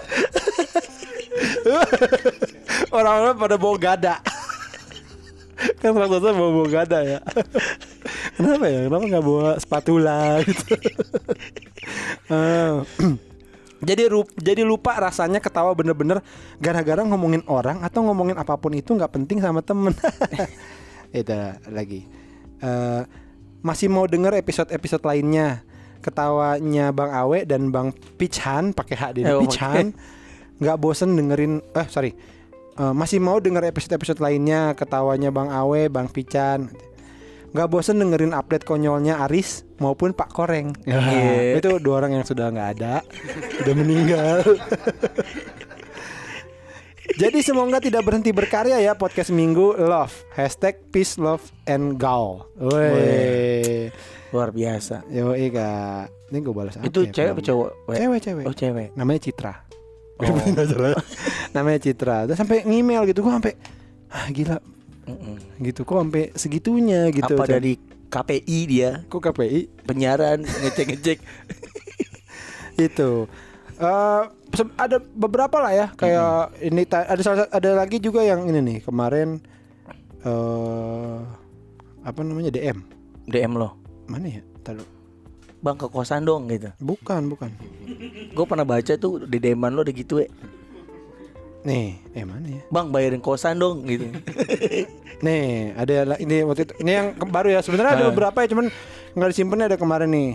[2.97, 4.15] Orang-orang pada bawa gada.
[5.79, 7.19] Kan raksasa bawa bawa gada ya.
[8.35, 8.81] Kenapa ya?
[8.89, 10.75] Kenapa nggak bawa spatula gitu?
[12.31, 12.73] Eh,
[13.89, 16.23] jadi rup- jadi lupa rasanya ketawa bener-bener
[16.63, 19.91] gara-gara ngomongin orang atau ngomongin apa pun itu nggak penting sama temen.
[21.11, 21.35] Itu
[21.69, 22.07] lagi.
[22.63, 23.03] Eh,
[23.61, 25.67] masih mau denger episode-episode lainnya?
[26.01, 29.91] Ketawanya Bang Awe dan Bang Pichan pakai H di Eh, Pichan
[30.63, 32.15] nggak bosen dengerin eh sorry.
[32.73, 36.73] Eh, masih mau denger episode-episode lainnya ketawanya Bang Awe Bang Pichan
[37.53, 40.73] nggak bosen dengerin update konyolnya Aris maupun Pak Koreng.
[40.89, 41.61] Iya.
[41.61, 43.05] itu dua orang yang sudah nggak ada
[43.61, 44.41] udah meninggal.
[47.13, 50.17] Jadi semoga tidak berhenti berkarya ya podcast minggu love.
[50.33, 52.49] Hashtag peace love and gaul.
[52.57, 53.93] Woi.
[54.33, 55.05] Luar biasa.
[55.13, 56.09] yo kak.
[56.33, 57.69] Ini gue balas Itu ya, cewek apa cowok?
[57.85, 57.95] We?
[58.01, 58.45] cewek cewek.
[58.49, 58.89] Oh cewek.
[58.97, 59.72] namanya Citra
[60.21, 60.27] Oh.
[61.55, 63.55] namanya Citra terus sampai ngemail gitu gue sampai
[64.09, 64.59] ah gila
[65.03, 65.37] Mm-mm.
[65.61, 67.75] gitu kok sampai segitunya gitu Apa dari
[68.07, 71.19] KPI dia kok KPI penyiaran ngecek-ngecek.
[72.87, 73.11] itu
[74.53, 78.61] se- ada beberapa lah ya kayak ini ta- ada salah ada lagi juga yang ini
[78.61, 79.41] nih kemarin
[80.23, 81.19] eh
[82.03, 82.79] apa namanya DM
[83.27, 83.75] DM lo.
[84.07, 84.87] mana ya Taruh.
[85.63, 86.75] Bang ke kosan dong gitu.
[86.77, 87.51] bukan bukan
[88.29, 90.29] Gue pernah baca tuh di DM lo udah gitu ya.
[91.63, 94.11] nih eh mana ya Bang bayarin kosan dong gitu.
[95.25, 98.09] nih ada ini waktu itu ini yang baru ya sebenarnya ada Ah.
[98.11, 98.67] beberapa ya cuman
[99.13, 100.31] nggak disimpan ada kemarin nih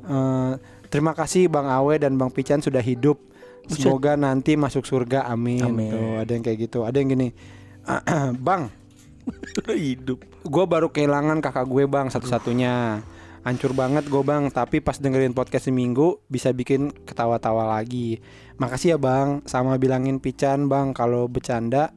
[0.00, 0.52] Eh,
[0.88, 3.20] terima kasih Bang Awe dan Bang Pican sudah hidup
[3.68, 5.92] semoga nanti masuk surga amin, Amin.
[5.92, 7.36] Tuh, ada yang kayak gitu ada yang gini
[8.40, 8.72] Bang
[9.60, 10.24] udah hidup.
[10.40, 13.04] gue baru kehilangan kakak gue bang satu-satunya
[13.40, 18.20] hancur banget gue bang tapi pas dengerin podcast seminggu bisa bikin ketawa-tawa lagi.
[18.60, 19.40] Makasih ya bang.
[19.48, 20.92] Sama bilangin Pican bang.
[20.92, 21.92] Kalau bercanda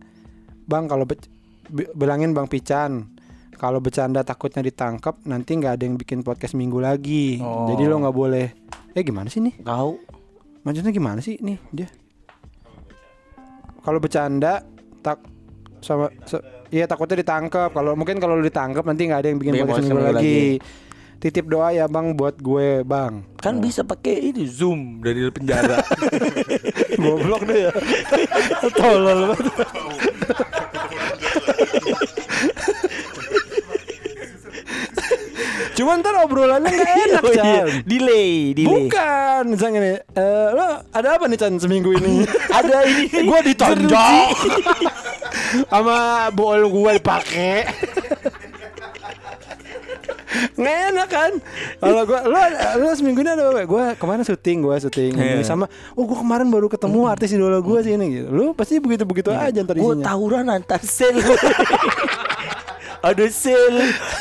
[0.63, 3.11] bang kalau bi- bilangin bang Pican.
[3.59, 7.39] Kalau bercanda takutnya ditangkap nanti nggak ada yang bikin podcast minggu lagi.
[7.39, 7.67] Oh.
[7.71, 8.47] jadi lo nggak boleh.
[8.95, 9.63] Eh gimana sih nih?
[9.63, 10.15] Tahu.
[10.63, 11.91] maksudnya gimana sih nih dia?
[13.83, 14.63] Kalau bercanda
[15.03, 15.19] tak
[15.83, 16.07] sama
[16.71, 20.15] iya takutnya ditangkap kalau mungkin kalau ditangkap nanti nggak ada yang bikin podcast minggu minggu
[20.15, 20.41] lagi
[21.23, 25.79] titip doa ya bang buat gue bang Kan bisa pakai ini Zoom dari penjara.
[27.03, 27.71] goblok deh ya
[28.79, 29.47] tolol banget
[35.73, 38.67] cuman ntar obrolannya nggak enak Oh iya, Chan delay, delay.
[38.69, 42.29] Bukan, misalnya nih, eh, lo ada apa nih Chan seminggu ini?
[42.53, 43.09] Ada ini.
[43.09, 44.27] gue ditonjok
[45.65, 47.65] sama bol gue dipakai.
[50.57, 51.31] Nggak enak kan?
[51.79, 52.39] Kalau gue, lo,
[52.79, 53.63] lo seminggu ini ada apa?
[53.63, 55.39] Gue kemarin syuting, gue syuting Iya.
[55.39, 55.65] Ini sama.
[55.93, 58.07] Oh, gue kemarin baru ketemu artis idola gue sih ini.
[58.21, 58.27] Gitu.
[58.33, 61.15] Lo pasti begitu begitu aja ntar Gue tawuran antar sel.
[63.07, 63.75] ada sel,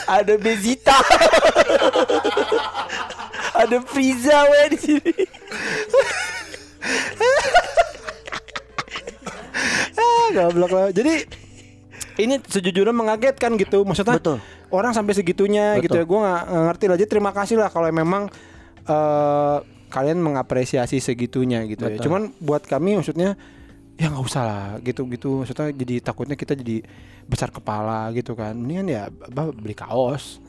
[0.07, 0.95] ada Bezita.
[3.63, 5.15] ada Friza we di sini.
[9.93, 10.91] Ah, goblok lah.
[10.91, 11.23] Jadi
[12.19, 13.85] ini sejujurnya mengagetkan gitu.
[13.87, 14.39] Maksudnya Betul.
[14.73, 15.85] orang sampai segitunya Betul.
[15.87, 16.05] gitu ya.
[16.05, 16.97] Gue nggak ngerti lah.
[17.01, 18.29] Jadi terima kasih lah kalau memang
[18.85, 19.59] eh,
[19.93, 21.97] kalian mengapresiasi segitunya gitu ya.
[21.97, 22.05] Betul.
[22.09, 23.37] Cuman buat kami maksudnya
[24.01, 25.45] ya nggak usah lah gitu-gitu.
[25.45, 26.85] Maksudnya jadi takutnya kita jadi
[27.29, 28.57] besar kepala gitu kan.
[28.57, 30.41] Ini kan ya apa, beli kaos.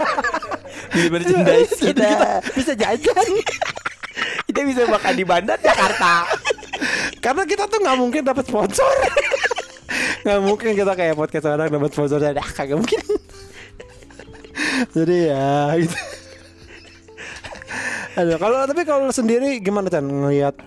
[0.94, 2.02] Di merchandise kita.
[2.02, 3.28] kita bisa jajan.
[4.46, 6.26] Kita bisa makan di Bandar Jakarta.
[7.24, 8.86] Karena kita tuh nggak mungkin dapat sponsor.
[10.20, 13.00] Nggak mungkin kita kayak podcast orang dapat sponsor dari ah, kagak mungkin.
[14.96, 15.96] Jadi ya gitu.
[18.20, 20.58] Aduh, kalau tapi kalau sendiri gimana Chan ngelihat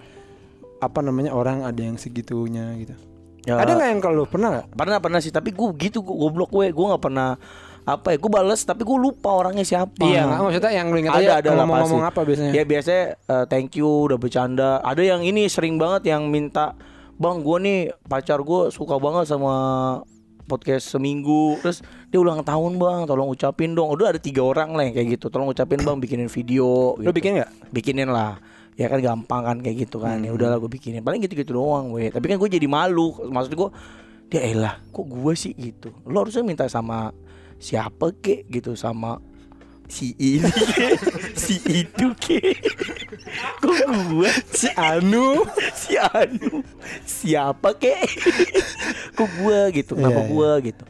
[0.80, 2.96] apa namanya orang ada yang segitunya gitu.
[3.44, 4.68] Ya, Ada nggak yang kalau pernah nggak?
[4.72, 7.36] Pernah pernah sih, tapi gue gitu gue goblok gue, gue nggak pernah
[7.84, 10.00] apa ya, gue bales tapi gue lupa orangnya siapa.
[10.00, 12.12] Iya, nggak, maksudnya yang lu ingat ada aja ada lah ngomong-ngomong pasti.
[12.16, 12.52] apa biasanya?
[12.56, 14.80] Ya biasanya eh, thank you udah bercanda.
[14.80, 16.80] Ada yang ini sering banget yang minta
[17.14, 19.54] bang gue nih pacar gue suka banget sama
[20.44, 21.56] podcast seminggu.
[21.64, 21.80] Terus
[22.12, 23.94] dia ulang tahun bang tolong ucapin dong.
[23.94, 25.32] Udah ada tiga orang lah kayak gitu.
[25.32, 27.00] Tolong ucapin bang bikinin video.
[27.00, 27.12] Gitu.
[27.12, 27.52] bikin nggak?
[27.72, 28.38] bikinin lah.
[28.74, 30.20] Ya kan gampang kan kayak gitu kan.
[30.20, 30.38] Ya Hmm.
[30.38, 31.06] udahlah gue bikinin.
[31.06, 33.14] Paling gitu gitu doang gue tapi kan gue jadi malu.
[33.30, 33.70] Maksud gue
[34.28, 35.94] dia elah kok gue sih gitu?
[36.10, 37.14] Lo harusnya minta sama
[37.62, 38.50] siapa kek?
[38.50, 39.22] Gitu sama
[39.88, 40.48] si ini
[41.34, 42.62] si itu kek
[43.60, 43.78] kok
[44.14, 45.44] gue Si Anu.
[45.74, 46.62] si Anu.
[47.04, 48.06] Siapa kek
[49.14, 49.94] kok gue gitu?
[49.98, 50.32] Kenapa Iya, iya.
[50.32, 50.84] gue gitu.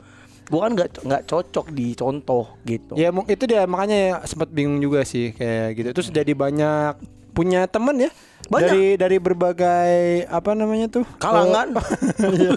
[0.43, 2.93] Gue kan nggak nggak cocok dicontoh gitu.
[2.93, 3.63] Ya itu dia.
[3.63, 5.89] Makanya ya sempat bingung juga sih kayak gitu.
[5.95, 6.93] Terus jadi banyak
[7.33, 8.11] punya temen ya.
[8.43, 8.69] Banyak.
[8.69, 9.95] Dari dari berbagai
[10.27, 11.07] apa namanya tuh?
[11.15, 11.73] kalangan
[12.37, 12.51] Iya.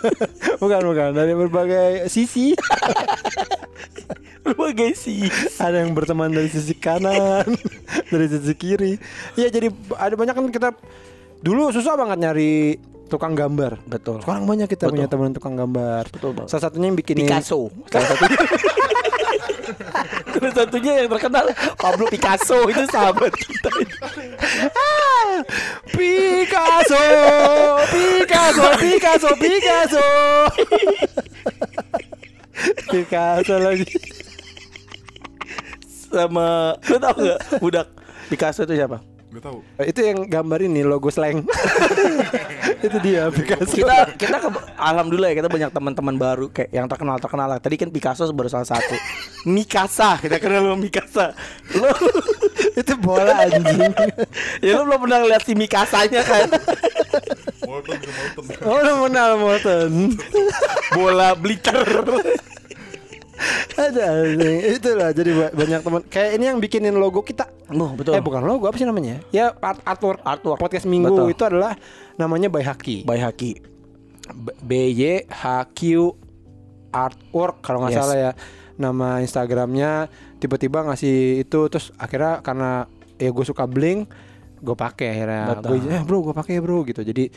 [0.59, 2.53] bukan bukan dari berbagai sisi.
[4.47, 5.27] berbagai sih
[5.59, 7.43] ada yang berteman dari sisi kanan,
[8.13, 8.95] dari sisi kiri.
[9.35, 10.69] Iya jadi ada banyak kan kita
[11.41, 13.79] dulu susah banget nyari tukang gambar.
[13.87, 14.95] betul Sekarang banyak kita Betul.
[14.99, 16.11] punya teman tukang gambar.
[16.11, 17.71] betul banget Salah satunya yang bikinin Picasso.
[17.87, 18.39] Salah satunya.
[20.37, 21.47] Salah satunya yang terkenal
[21.81, 23.71] Pablo Picasso itu sahabat kita.
[25.93, 27.03] Picasso,
[27.91, 30.07] Picasso, Picasso, Picasso.
[32.91, 33.87] Picasso lagi.
[36.07, 37.87] Sama lu tau gak budak
[38.31, 39.03] Picasso itu siapa?
[39.37, 39.59] Gak tahu.
[39.85, 41.45] Itu yang gambar ini logo slang.
[42.83, 43.73] Itu dia Picasso.
[43.73, 47.59] Kita kita ke, alhamdulillah ya kita banyak teman-teman baru kayak yang terkenal terkenal lah.
[47.61, 48.95] Tadi kan Picasso baru salah satu.
[49.55, 51.27] Mikasa kita kenal sama Mikasa.
[51.77, 51.89] Lu
[52.81, 53.93] itu bola anjing.
[54.65, 56.49] ya lu belum pernah lihat si Mikasanya kan?
[57.67, 58.45] Molten ke Molten.
[58.63, 59.93] Oh, udah kenal Morton.
[60.95, 61.87] Bola blitter.
[63.75, 64.59] Ada anjing.
[64.73, 66.01] Itulah jadi ba- banyak teman.
[66.07, 67.45] Kayak ini yang bikinin logo kita.
[67.69, 68.15] Oh, betul.
[68.15, 69.21] Eh bukan logo apa sih namanya?
[69.29, 70.21] Ya art artwork.
[70.21, 70.57] Artwork.
[70.57, 71.33] Podcast Minggu Betul.
[71.33, 71.77] itu adalah
[72.15, 73.05] namanya By Haki.
[73.05, 73.61] By Haki.
[74.59, 76.11] B- Y H Q
[76.91, 78.01] artwork kalau nggak Yes.
[78.01, 78.31] salah ya
[78.75, 84.09] nama Instagramnya tiba-tiba ngasih itu terus akhirnya karena ya gue suka bling
[84.59, 87.29] gue pakai akhirnya gue eh bro gue pakai bro gitu jadi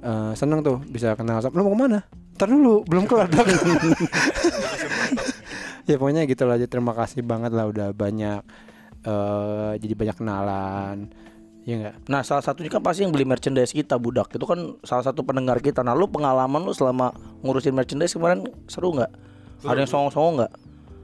[0.00, 2.00] eh, seneng tuh bisa kenal sama lo mau ke mana
[2.34, 3.46] Ntar dulu belum kelar dong
[5.90, 8.40] ya pokoknya gitu lah jadi terima kasih banget lah udah banyak
[9.04, 10.96] eh jadi banyak kenalan
[11.64, 15.00] ya enggak Nah salah satunya kan pasti yang beli merchandise kita budak itu kan salah
[15.00, 15.80] satu pendengar kita.
[15.80, 19.08] Nah lu pengalaman lu selama ngurusin merchandise kemarin seru nggak?
[19.64, 20.52] Ada yang songong-songong nggak?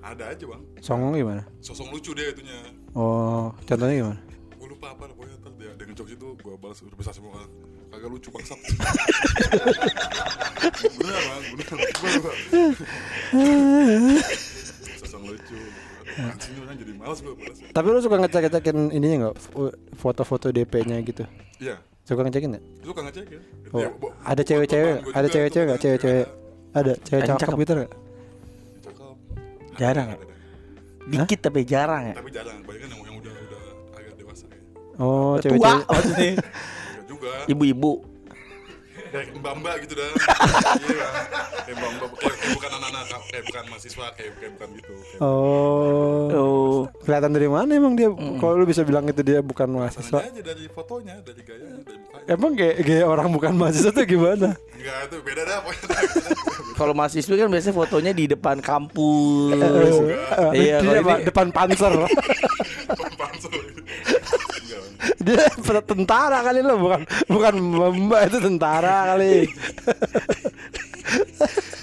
[0.01, 0.63] Ada aja bang.
[0.81, 2.57] songong gimana Sosok lucu deh itunya.
[2.97, 4.21] oh contohnya gimana
[4.57, 7.45] Gue lupa apa pokoknya ntar dia, dia ngejok itu gue balas udah besar semua
[7.93, 8.57] kagak lucu bangsat.
[10.97, 11.79] bener bang, bener.
[11.85, 12.37] Anjing orang
[16.13, 17.33] jadi malas gue.
[17.71, 19.37] Tapi lu suka ngecek-ngecekin ininya nggak
[19.95, 21.25] foto-foto DP-nya gitu?
[21.59, 22.65] Iya, Suka ngecekin nggak?
[22.83, 23.41] lu kan ngecek ya?
[23.71, 23.89] Oh, Ya,
[24.25, 25.81] ada cewek-cewek, ada cewek-cewek nggak?
[25.81, 26.25] Cewek-cewek
[26.71, 27.57] ada cewek cakep cakep.
[27.59, 27.91] gitu nggak?
[28.81, 29.15] Cakep.
[29.77, 31.09] Jarang Ada, ada, ada.
[31.11, 32.15] Dikit tapi jarang ya.
[32.15, 33.63] Tapi jarang, banyak kan yang, yang udah udah
[33.95, 34.59] agak dewasa ya.
[34.97, 35.85] Oh, Tua cewek-cewek.
[35.87, 36.31] maksudnya.
[36.31, 37.31] Enggak juga.
[37.47, 37.93] Ibu-ibu.
[39.11, 40.07] Kayak mbak-mbak gitu dah.
[40.81, 41.15] iya, Bang.
[41.61, 44.93] kayak mbak-mbak kayak, kayak bukan anak-anak, kayak bukan mahasiswa, kayak kayak bukan gitu.
[44.95, 46.31] Kayak Oh.
[46.31, 46.79] Oh.
[47.01, 48.09] Kelihatan dari mana emang dia?
[48.11, 50.23] Kalau lu bisa bilang itu dia bukan mahasiswa.
[50.23, 52.27] aja dari fotonya, dari gayanya, dari mukanya.
[52.29, 54.55] Emang kayak kayak orang bukan mahasiswa tuh gimana?
[54.73, 55.87] Enggak, itu beda dah pokoknya.
[56.79, 59.53] Kalau mahasiswa kan biasanya fotonya di depan kampus.
[59.53, 61.13] Eh, Iya, kalau apa?
[61.15, 61.93] ini- depan panser.
[63.21, 63.53] Pansel.
[63.53, 64.81] Enggak.
[64.81, 64.91] Bang.
[65.20, 65.20] dia
[65.91, 67.55] tentara kali lo bukan bukan
[68.01, 69.35] mbak itu tentara kali.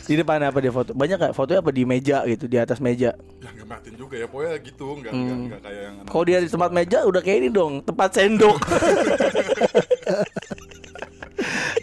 [0.08, 0.96] Di depan apa dia foto?
[0.96, 3.12] Banyak gak fotonya apa di meja gitu, di atas meja.
[3.12, 5.96] Ya enggak matiin juga ya, pokoknya gitu, enggak enggak enggak kayak yang.
[6.08, 8.56] Kalau dia di tempat meja udah kayak ini dong, tempat sendok.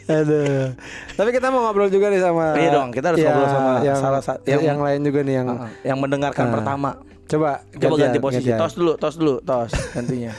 [0.06, 0.72] Aduh.
[1.14, 4.20] Tapi kita mau ngobrol juga nih sama Iya dong, kita harus ngobrol sama yang, salah
[4.20, 5.48] sa- yang, yang- lain juga nih yang
[5.82, 6.52] yang mendengarkan Ah.
[6.52, 6.90] pertama.
[7.24, 8.44] coba Coba ganti gantian, posisi.
[8.46, 8.60] gantian.
[8.60, 10.32] Tos dulu, tos dulu, tos gantinya.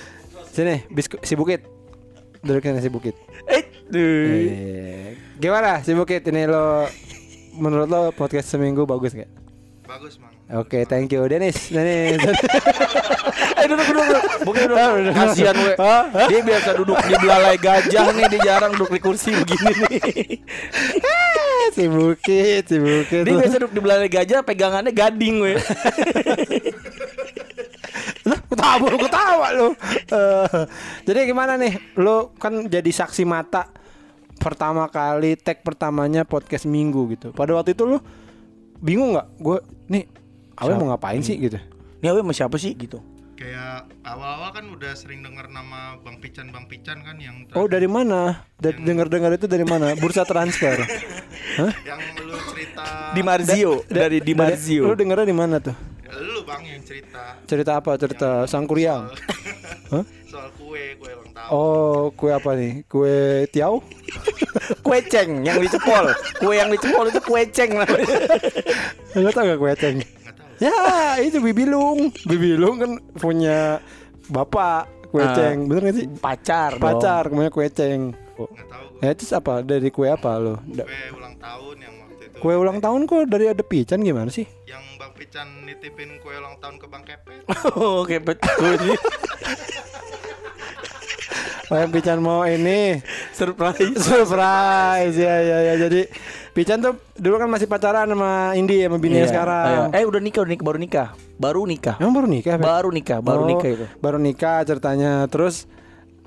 [0.56, 1.68] Sini, bisku, si Bukit.
[2.40, 3.12] Duduknya si Bukit.
[3.52, 3.68] Eh.
[3.92, 6.88] Eh, gimana si Bukit ini lo
[7.60, 9.28] menurut lo podcast seminggu bagus gak?
[9.84, 10.32] Bagus mang.
[10.56, 11.68] Oke, thank you Denis.
[11.68, 12.24] Denis.
[13.56, 14.24] Eh duduk duduk duduk.
[14.46, 14.78] Duduk.
[14.78, 15.14] Ah, udah.
[15.16, 15.74] Kasihan gue.
[15.80, 16.04] Hah?
[16.30, 20.00] Dia biasa duduk di belalai gajah nih, dia jarang duduk di kursi begini nih.
[21.76, 23.24] si Bukit, si Bukit.
[23.26, 25.54] Dia biasa duduk di belalai gajah, pegangannya gading gue.
[28.28, 29.68] Lah, ketawa baru ketawa lu.
[30.06, 30.62] Eh,
[31.04, 31.78] jadi gimana nih?
[31.98, 33.70] Lu kan jadi saksi mata
[34.38, 37.32] pertama kali tag pertamanya podcast Minggu gitu.
[37.32, 37.98] Pada waktu itu lu
[38.80, 39.28] bingung nggak?
[39.40, 39.58] Gue
[39.90, 40.06] nih
[40.56, 41.60] Awe mau ngapain sih gitu?
[42.00, 43.02] Ini Awe sama siapa sih gitu?
[43.36, 47.86] kayak awal-awal kan udah sering dengar nama Bang Pican Bang Pican kan yang Oh dari
[47.86, 48.48] mana?
[48.56, 49.92] Dari dengar-dengar itu dari mana?
[50.00, 50.80] Bursa transfer.
[51.60, 51.72] Hah?
[51.84, 54.84] yang lu cerita Di Marzio dari Di Lu Marzio.
[54.96, 55.76] dengarnya di mana tuh?
[56.18, 57.92] Lu bang yang cerita Cerita apa?
[57.96, 59.10] Cerita Sangkuriang.
[59.94, 60.04] Hah?
[60.26, 62.84] soal kue kue ulang tahun Oh, kue apa nih?
[62.86, 63.16] Kue
[63.50, 63.80] tiau?
[64.86, 66.10] Kue ceng yang dicepol.
[66.38, 68.08] Kue yang dicepol itu kue ceng namanya.
[69.16, 69.98] Enggak tahu gak kue ceng?
[70.58, 70.74] Ya,
[71.20, 72.10] itu Bibilung.
[72.24, 73.80] Bibilung kan punya
[74.28, 75.34] bapak kue Ah.
[75.34, 75.68] ceng.
[75.68, 76.08] Bener gak sih?
[76.10, 76.72] Pacar.
[76.76, 76.82] dong.
[76.82, 78.16] Pacar, namanya kue ceng.
[78.36, 78.48] Oh.
[78.48, 79.54] nggak tahu Ya, itu apa?
[79.62, 80.56] Dari kue apa lo?
[80.66, 84.48] Kue ulang tahun yang waktu itu Kue ulang tahun kok dari ada pican gimana sih?
[84.66, 87.46] yang Bang Pican nitipin kue ulang tahun ke Bang Kepet
[87.78, 88.98] Oh, kepet gue
[91.66, 94.02] Oh, yang pican mau ini surprise.
[94.02, 96.10] surprise ya ya ya jadi
[96.54, 99.66] pican tuh dulu kan masih pacaran sama Indi sama bininya Iya, sekarang.
[99.66, 99.82] ayo.
[99.94, 101.08] Eh udah nikah, udah nikah, baru nikah.
[101.38, 101.96] Baru nikah.
[101.98, 102.56] Emang baru nikah?
[102.58, 103.86] Baru nikah, baru Oh, nikah itu.
[103.98, 105.26] Baru nikah ceritanya.
[105.26, 105.70] Terus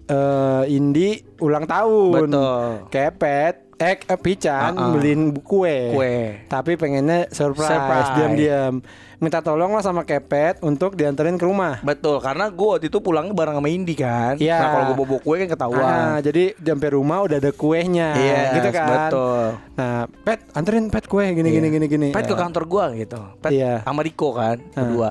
[0.08, 2.26] eh Indi ulang tahun.
[2.26, 2.64] Betul.
[2.88, 4.90] Kepet, eh, eh pican Ah, ah.
[4.90, 5.92] beliin kue.
[5.92, 6.42] Kue.
[6.44, 8.10] Tapi pengennya surprise, Surprise.
[8.14, 8.80] diam-diam.
[9.18, 11.82] Minta tolong lah sama Kepet untuk dianterin ke rumah.
[11.82, 14.38] Betul, karena gue waktu itu pulangnya bareng sama Indi kan.
[14.38, 14.56] Iya.
[14.56, 15.82] Nah kalau gue bawa kue kan ketahuan.
[16.08, 18.86] Ah, jadi sampai rumah udah ada kuenya, Yes, gitu kan?
[19.10, 19.42] betul.
[19.74, 22.08] Nah, Pet, anterin Pet kue gini gini gini gini.
[22.14, 23.18] Pet ke kantor gua gitu.
[23.42, 23.82] Pet Iya.
[23.82, 25.10] sama Riko kan, berdua.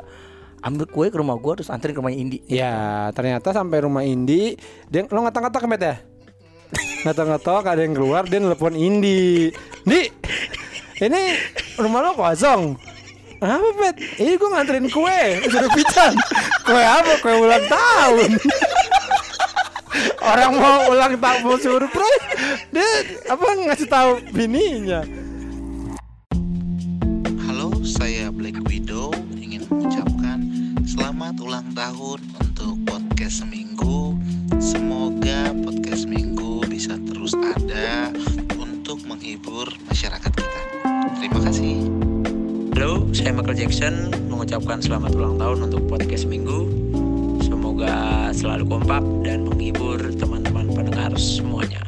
[0.66, 2.42] Ambil kue ke rumah gua terus anterin ke rumah Indi.
[2.50, 4.58] Ya, ternyata sampai rumah Indi,
[4.90, 5.96] dia lo ngetok-ngetok Pet ya?
[7.06, 9.54] Ngetok-ngetok ada yang keluar, dia nelpon Indi.
[9.86, 10.00] Di,
[11.02, 11.22] ini
[11.78, 12.74] rumah lo kosong.
[13.38, 13.96] Apa Pet?
[14.18, 16.14] Ini gue nganterin kue, suruh pican.
[16.66, 17.22] Kue apa?
[17.22, 18.30] Kue ulang tahun.
[20.20, 22.26] Orang mau ulang tahun mau surprise,
[22.70, 22.90] dia
[23.30, 25.06] apa ngasih tahu bininya.
[31.78, 34.18] Tahun untuk podcast seminggu.
[34.58, 38.10] Semoga podcast seminggu bisa terus ada
[38.58, 40.62] untuk menghibur masyarakat kita.
[41.22, 41.86] Terima kasih.
[42.74, 46.66] Halo, saya Michael Jackson mengucapkan selamat ulang tahun untuk podcast minggu.
[47.46, 51.86] Semoga selalu kompak dan menghibur teman-teman pendengar semuanya.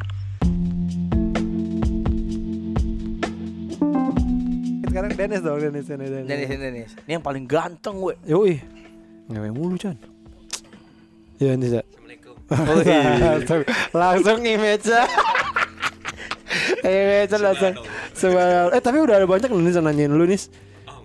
[4.86, 6.26] Sekarang Dennis dong, Dennis, Dennis, Dennis.
[6.30, 6.90] Dennis, Dennis.
[7.10, 8.14] Ini yang paling ganteng gue.
[8.30, 8.79] Yoi.
[9.30, 9.94] Ngewe mulu, Chan.
[11.38, 11.82] Ya, ya.
[11.86, 12.34] Assalamualaikum.
[12.50, 12.82] Oh,
[13.30, 13.60] langsung,
[13.94, 14.90] langsung image
[16.82, 17.74] image langsung
[18.10, 20.40] Sebenarnya, eh tapi udah ada banyak loh nih yang nanyain lu nih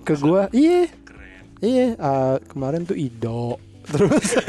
[0.02, 0.50] ke gua.
[0.50, 0.90] Iya.
[1.62, 3.62] Iya ah, kemarin tuh Ido.
[3.94, 4.42] Terus.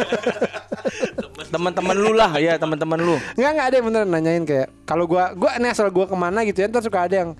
[1.53, 3.21] Teman-teman lu lah ya, teman-teman lu.
[3.37, 6.43] nggak nggak ada yang beneran nanyain kayak kalau gua gua nih asal gua ke mana
[6.49, 7.31] gitu ya ntar suka ada yang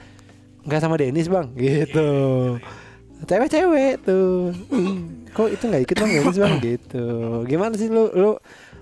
[0.69, 1.49] nggak sama Denis bang.
[1.57, 2.13] Gitu
[3.27, 4.97] cewek-cewek tuh "Ih,
[5.31, 7.05] kok itu nggak ikut bang Denis bang gitu
[7.45, 8.31] gimana sih lu lu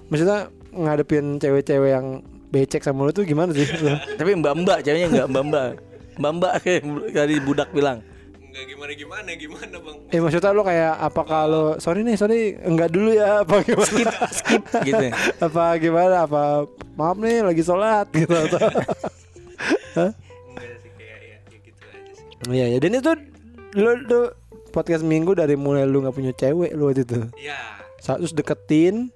[0.06, 2.06] maksudnya ngadepin cewek-cewek yang
[2.50, 3.90] becek sama lu tuh gimana sih lu?
[4.20, 5.70] Tapi mbak-mbak ceweknya enggak mbak-mbak.
[6.14, 6.80] Mbak-mbak kayak
[7.10, 7.98] tadi budak bilang.
[8.38, 9.96] Enggak gimana-gimana, gimana bang?
[10.14, 14.06] Eh maksudnya lo kayak apa kalau sorry nih sorry enggak dulu ya apa gimana skip
[14.30, 15.12] skip gitu ya.
[15.50, 16.42] apa gimana apa
[16.94, 18.60] maaf nih lagi sholat gitu atau
[19.94, 20.14] Enggak
[20.78, 22.54] sih kayak ya, ya gitu aja sih.
[22.54, 23.12] iya ya dan itu
[23.74, 24.24] lo tuh
[24.70, 27.58] podcast minggu dari mulai lu nggak punya cewek lu waktu itu Ya,
[27.98, 29.10] Sa- terus deketin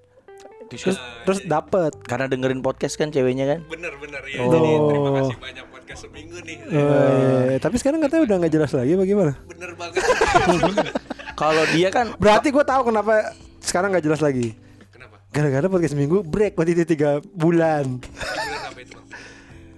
[0.68, 3.58] terus terus dapet Karena dengerin podcast kan ceweknya kan.
[3.66, 4.38] bener-bener ya.
[4.38, 4.52] Oh.
[4.52, 6.56] Jadi terima kasih banyak podcast seminggu nih.
[6.68, 10.04] Eh, tapi sekarang katanya udah nggak jelas lagi bagaimana Bener banget.
[11.40, 14.58] Kalau dia kan berarti gue tahu kenapa sekarang nggak jelas lagi
[14.90, 15.22] Kenapa?
[15.30, 18.02] gara-gara podcast minggu break waktu itu tiga bulan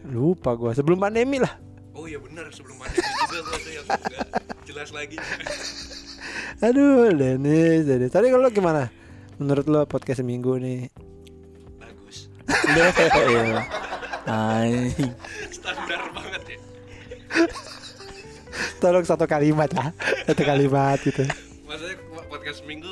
[0.07, 1.55] lupa gue sebelum pandemi lah
[1.95, 4.27] Oh iya bener sebelum pandemi juga tuh ada yang enggak
[4.63, 5.17] jelas lagi.
[6.67, 8.13] Aduh, Dennis, Dennis.
[8.13, 8.93] Tadi kalau gimana?
[9.41, 10.87] Menurut lo podcast seminggu nih?
[11.81, 12.29] Bagus.
[13.31, 13.65] Iya.
[14.29, 15.13] Anjing.
[15.51, 16.59] Standar banget ya.
[18.79, 19.91] Tolong satu kalimat lah,
[20.29, 21.25] satu kalimat gitu.
[21.65, 21.97] Maksudnya
[22.29, 22.91] podcast seminggu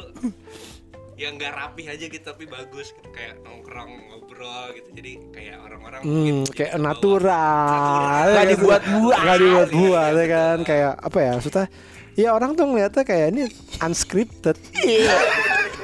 [1.18, 3.10] yang nggak rapi aja gitu tapi bagus gitu.
[3.10, 8.24] kayak nongkrong ngobrol gitu jadi kayak orang-orang Hmm, mungkin kayak gitu natural.
[8.28, 9.16] Nggak dibuat-buat.
[9.18, 10.56] Nggak dibuat-buat ya kan?
[10.62, 11.30] Kayak apa ya?
[11.34, 11.66] Maksudnya,
[12.14, 13.42] ya orang tuh ngeliatnya kayak ini
[13.80, 14.56] unscripted.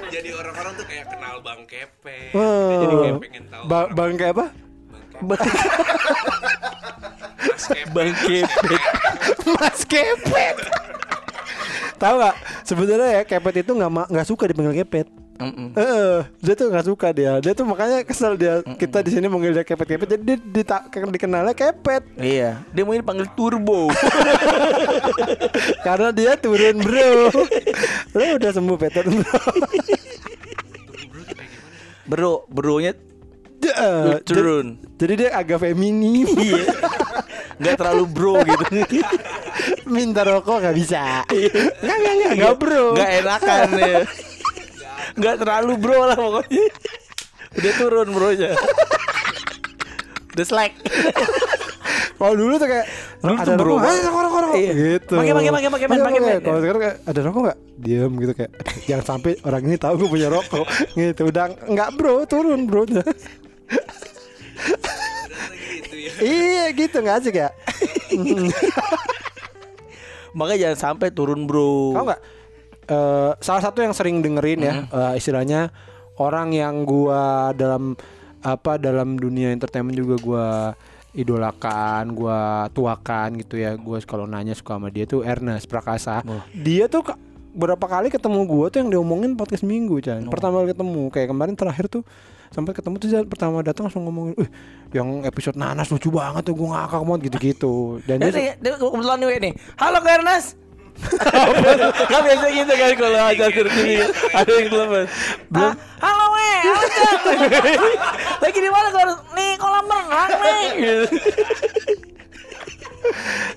[0.07, 2.70] jadi orang-orang tuh kayak kenal bang kepe Oh.
[2.80, 4.47] jadi kayak pengen tahu Ba- orang- bang kayak apa?
[5.16, 5.70] Bang Kepe.
[7.91, 8.82] Bang Kepet.
[9.49, 10.57] Mas Kepet.
[11.97, 12.35] Tahu nggak?
[12.62, 15.07] Sebenarnya ya Kepet itu nggak nggak suka dipanggil Kepet.
[15.35, 15.74] Mm-mm.
[15.74, 17.43] Eh, dia tuh nggak suka dia.
[17.43, 18.62] Dia tuh makanya kesel dia.
[18.62, 20.09] Kita di sini manggil dia Kepet Kepet.
[20.09, 22.07] Jadi dia dita- dikenalnya Kepet.
[22.14, 23.91] Iya, dia mau dipanggil Turbo.
[25.87, 27.28] Karena dia turun bro
[28.12, 29.39] Lo udah sembuh Peter bro
[32.05, 32.93] Bro, bronya
[33.64, 34.76] Eh, turun.
[35.01, 36.28] Jadi dia agak feminim.
[36.28, 36.68] Iya.
[37.57, 38.64] Nggak terlalu bro gitu.
[39.89, 41.24] Minta rokok nggak bisa.
[41.80, 42.93] Nggak nggak nggak nggak bro.
[42.93, 43.99] Nggak enakan ya.
[45.15, 46.67] Nggak terlalu bro lah pokoknya.
[47.55, 48.51] Udah turun bronya.
[50.35, 50.73] Udah slack.
[52.15, 52.87] Kalau dulu tuh kayak
[53.21, 53.85] Dulu ada tuh bro rokok.
[53.85, 54.73] "Ayo, rokok rokok rokok Iya.
[54.75, 55.15] gitu.
[55.15, 56.41] Pakai, pakai, pakai, pakai, pakai.
[56.41, 57.59] Kalau sekarang kayak ada rokok nggak?
[57.75, 58.53] Diam gitu kayak
[58.89, 60.67] jangan sampai orang ini tahu gue punya rokok
[60.99, 61.23] gitu.
[61.29, 62.83] Udah nggak bro turun bro
[66.23, 67.51] iya gitu nggak asik ya.
[70.35, 71.93] Makanya jangan sampai turun bro.
[71.93, 72.21] Tahu nggak?
[72.85, 75.72] Eh, salah satu yang sering dengerin ya eh, istilahnya
[76.20, 77.97] orang yang gua dalam
[78.45, 80.47] apa dalam dunia entertainment juga gua
[81.16, 83.72] idolakan, gua tuakan gitu ya.
[83.78, 86.20] Gua kalau nanya suka sama dia tuh Ernest Prakasa.
[86.53, 87.07] Dia tuh
[87.55, 90.26] berapa kali ketemu gua tuh yang diomongin podcast minggu Chan.
[90.28, 92.03] Pertama kali ketemu kayak kemarin terakhir tuh
[92.53, 94.51] sampai ketemu tuh pertama datang langsung ngomongin, "Wih,
[94.95, 99.18] yang episode nanas lucu banget tuh gua ngakak banget gitu-gitu." Dan dia dia, dia kebetulan
[99.41, 99.55] nih.
[99.80, 100.64] Halo Ernest.
[102.11, 103.95] kan biasa gitu kan kalau acara terkini
[104.30, 105.05] ada yang telepon.
[105.51, 105.72] Belum.
[105.99, 107.18] halo we, halo Cak.
[108.42, 109.05] Lagi di mana kau?
[109.34, 110.64] Nih kolam renang nih.
[110.78, 111.07] Gitu.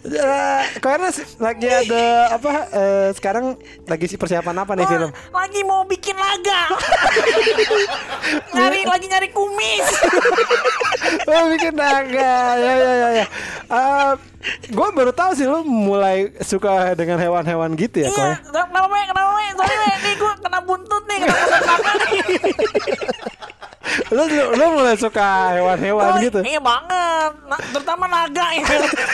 [0.08, 1.08] Eh, karena
[1.40, 2.04] lagi ada
[2.36, 3.56] apa eh, sekarang
[3.88, 5.10] lagi si persiapan apa nih Oh, film?
[5.32, 6.76] Lagi mau bikin laga.
[8.52, 9.88] nyari lagi nyari kumis.
[11.28, 13.26] Oh bikin naga ya ya ya ya.
[13.72, 14.12] Eh,
[14.68, 18.36] gue baru tahu sih lu mulai suka dengan hewan-hewan gitu ya Iya, ya.
[18.44, 19.02] kenapa we?
[19.04, 19.46] Kenapa we?
[19.52, 22.22] Sorry we, nih gue kena buntut nih, kena buntut belakang nih.
[24.08, 26.40] Lu, lu, lu mulai suka hewan-hewan Oh, gitu.
[26.42, 28.66] Iya banget, Na- terutama naga ya.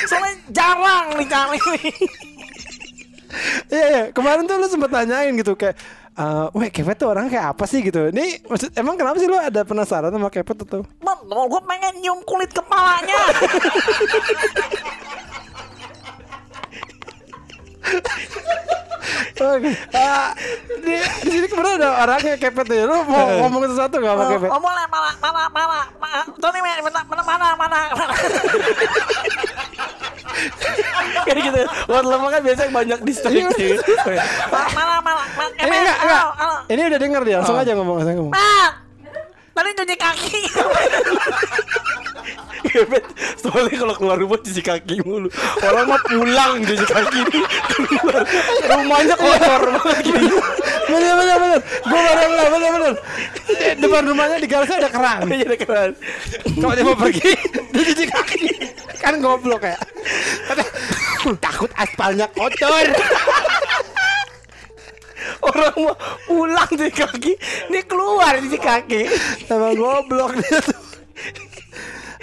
[0.03, 1.59] Soalnya jarang dicari.
[3.67, 4.03] Iya iya.
[4.11, 5.73] Kemarin tuh lu sempet nanyain gitu kayak
[6.13, 9.33] eh weh Kepet tuh orang kayak apa sih gitu Ini maksud, emang kenapa sih lu
[9.33, 13.17] ada penasaran sama Kepet atau Bang, gue pengen nyium kulit kepalanya.
[19.43, 19.71] Oke.
[19.91, 20.31] Ah,
[20.85, 20.95] di,
[21.25, 24.49] di sini kemarin ada orangnya Kepet ya Lu mau ngomong sesuatu gak sama Kepet?
[24.53, 27.79] Oh, boleh, mana, mana, mana, Tony, mana, mana, mana, mana,
[31.23, 31.59] Kayak gitu.
[31.85, 33.43] Buat lemah kan biasanya banyak distrik.
[33.43, 36.23] Mana, mana, mana, Ini Eh, enggak.
[36.67, 37.39] Ini udah denger dia, Oh.
[37.43, 38.33] langsung aja ngomong, langsung ngomong.
[39.53, 40.39] Tadi cuci kaki.
[42.63, 43.05] Gebet,
[43.37, 45.29] soalnya kalau keluar rumah cuci kaki mulu.
[45.61, 47.21] Orang mah pulang cuci kaki
[47.69, 48.23] keluar.
[48.65, 50.37] Rumahnya kotor banget gitu.
[50.89, 51.59] Bener bener bener.
[51.61, 52.93] Gue enggak bener bener.
[53.53, 55.29] Eh, Depan rumahnya di garasi ada keran.
[55.29, 55.91] Jadi keren.
[56.57, 57.31] Kalau dia mau pergi,
[57.69, 58.41] dia cuci kaki.
[59.05, 59.77] Kan goblok ya.
[61.37, 62.89] Takut aspalnya kotor.
[65.43, 67.33] Orang mah pulang cuci kaki,
[67.67, 69.01] ini keluar cuci kaki.
[69.51, 70.79] Emang goblok dia tuh.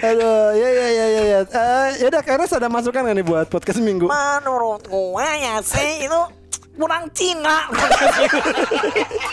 [0.00, 1.38] Aduh, ya ya ya ya ya.
[1.44, 4.08] Eh, ya udah karena ada masukan gak nih buat podcast minggu?
[4.08, 6.20] Menurut gue ya sih itu
[6.80, 7.68] kurang Cina.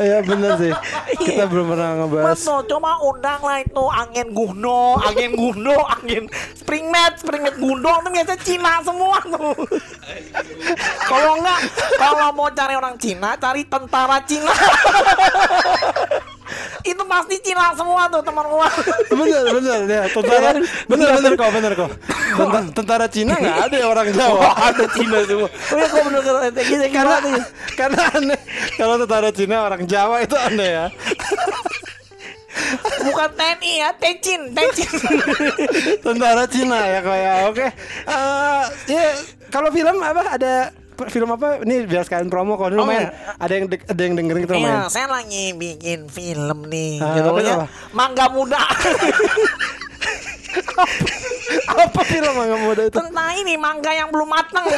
[0.00, 0.72] Ya bener sih.
[1.20, 2.36] Kita belum pernah ngebahas.
[2.38, 6.24] Betul, coba undang lah itu angin gundo, angin gundo, angin
[6.56, 9.52] spring mat, spring mat gundo itu biasa Cina semua tuh.
[11.10, 11.60] kalau enggak,
[12.00, 14.52] kalau mau cari orang Cina, cari tentara Cina.
[16.82, 18.68] Itu pasti Cina semua tuh teman gua.
[19.10, 19.78] Bener bener.
[19.86, 20.50] Ya tentara.
[20.88, 21.90] Bener bener kok bener kok.
[22.32, 24.50] Tentara, tentara Cina nggak ada ya orang Jawa.
[24.72, 25.48] Ada Cina semua.
[25.48, 27.40] Oh ya kok bener kata karena karena
[27.76, 28.40] karena aneh.
[28.76, 30.86] Kalau tentara Cina orang Jawa itu aneh ya.
[33.02, 34.92] Bukan TNI ya, Tecin, Tecin.
[36.04, 37.32] tentara Cina ya kok ya.
[37.48, 37.66] Oke.
[38.08, 39.04] Eh, ya
[39.48, 40.36] kalau film apa?
[40.36, 40.72] Ada
[41.08, 43.34] film apa ini biar sekalian promo kalau dulu Oh, main iya.
[43.36, 46.98] ada yang de- ada yang dengerin kita main Iya, saya lagi bikin film nih.
[46.98, 47.66] Ah, judulnya apa?
[47.90, 48.60] Mangga Muda.
[51.64, 54.68] apa film yang muda itu Tentang ini mangga yang belum matang.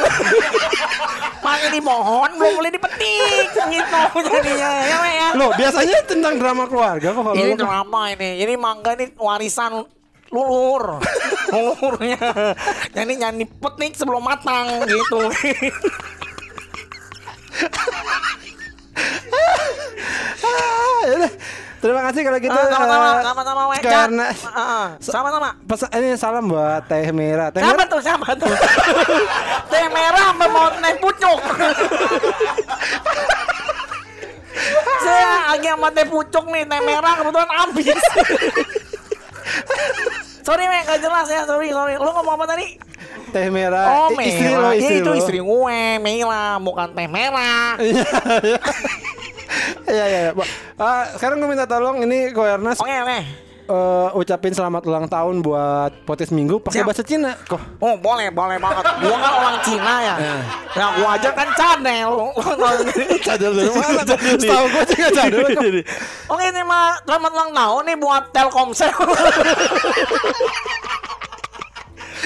[1.45, 5.27] Mangga di pohon belum boleh dipetik gitu jadinya ya ya.
[5.35, 8.29] Loh, biasanya tentang drama keluarga kok kalau Ini drama ini.
[8.41, 9.85] Ini mangga ini warisan
[10.29, 10.99] lulur.
[11.53, 12.17] Lulurnya.
[12.91, 15.19] Jadi jangan dipetik sebelum matang gitu.
[20.37, 21.31] Ah, yaudah.
[21.75, 22.49] Terima kasih kalau gitu.
[22.51, 23.61] Ah, Sama-sama, eh, sama-sama.
[23.77, 25.49] Karena Ah, sama-sama.
[25.63, 27.53] pesan ini salam buat Teh Merah.
[27.53, 27.85] Teh Siapa Merah.
[27.87, 28.01] tuh?
[28.01, 28.49] Siapa tuh?
[29.71, 31.39] Teh merah sampai mau naik pucuk.
[34.97, 38.01] Saya lagi sama teh pucuk nih, teh merah kebetulan habis.
[40.41, 41.95] Sorry Mek, gak jelas ya, sorry, sorry.
[41.95, 42.77] Lu ngomong apa tadi?
[43.31, 44.07] Teh Merah.
[44.07, 44.73] Oh, I- istri lo, merah.
[44.73, 45.17] istri Ya, itu lo.
[45.17, 47.75] istri gue, Mela, bukan teh merah.
[47.77, 48.03] ya
[49.85, 50.19] Iya iya.
[50.21, 50.31] iya.
[50.31, 53.19] Ba- ah, sekarang gue minta tolong ini Ko Ernest Oke oke.
[53.65, 57.33] Eh, ucapin selamat ulang tahun buat podcast minggu pakai bahasa Cina.
[57.49, 57.81] Kok?
[57.81, 58.85] Oh boleh boleh banget.
[59.01, 60.15] Gua kan orang Cina ya.
[60.77, 62.11] Nah gua aja kan channel.
[63.25, 64.01] Cadel dari mana?
[64.53, 65.45] Tahu nggak cadel.
[65.49, 65.63] kok.
[66.29, 68.93] Oke ini mah selamat ulang tahun nih buat Telkomsel.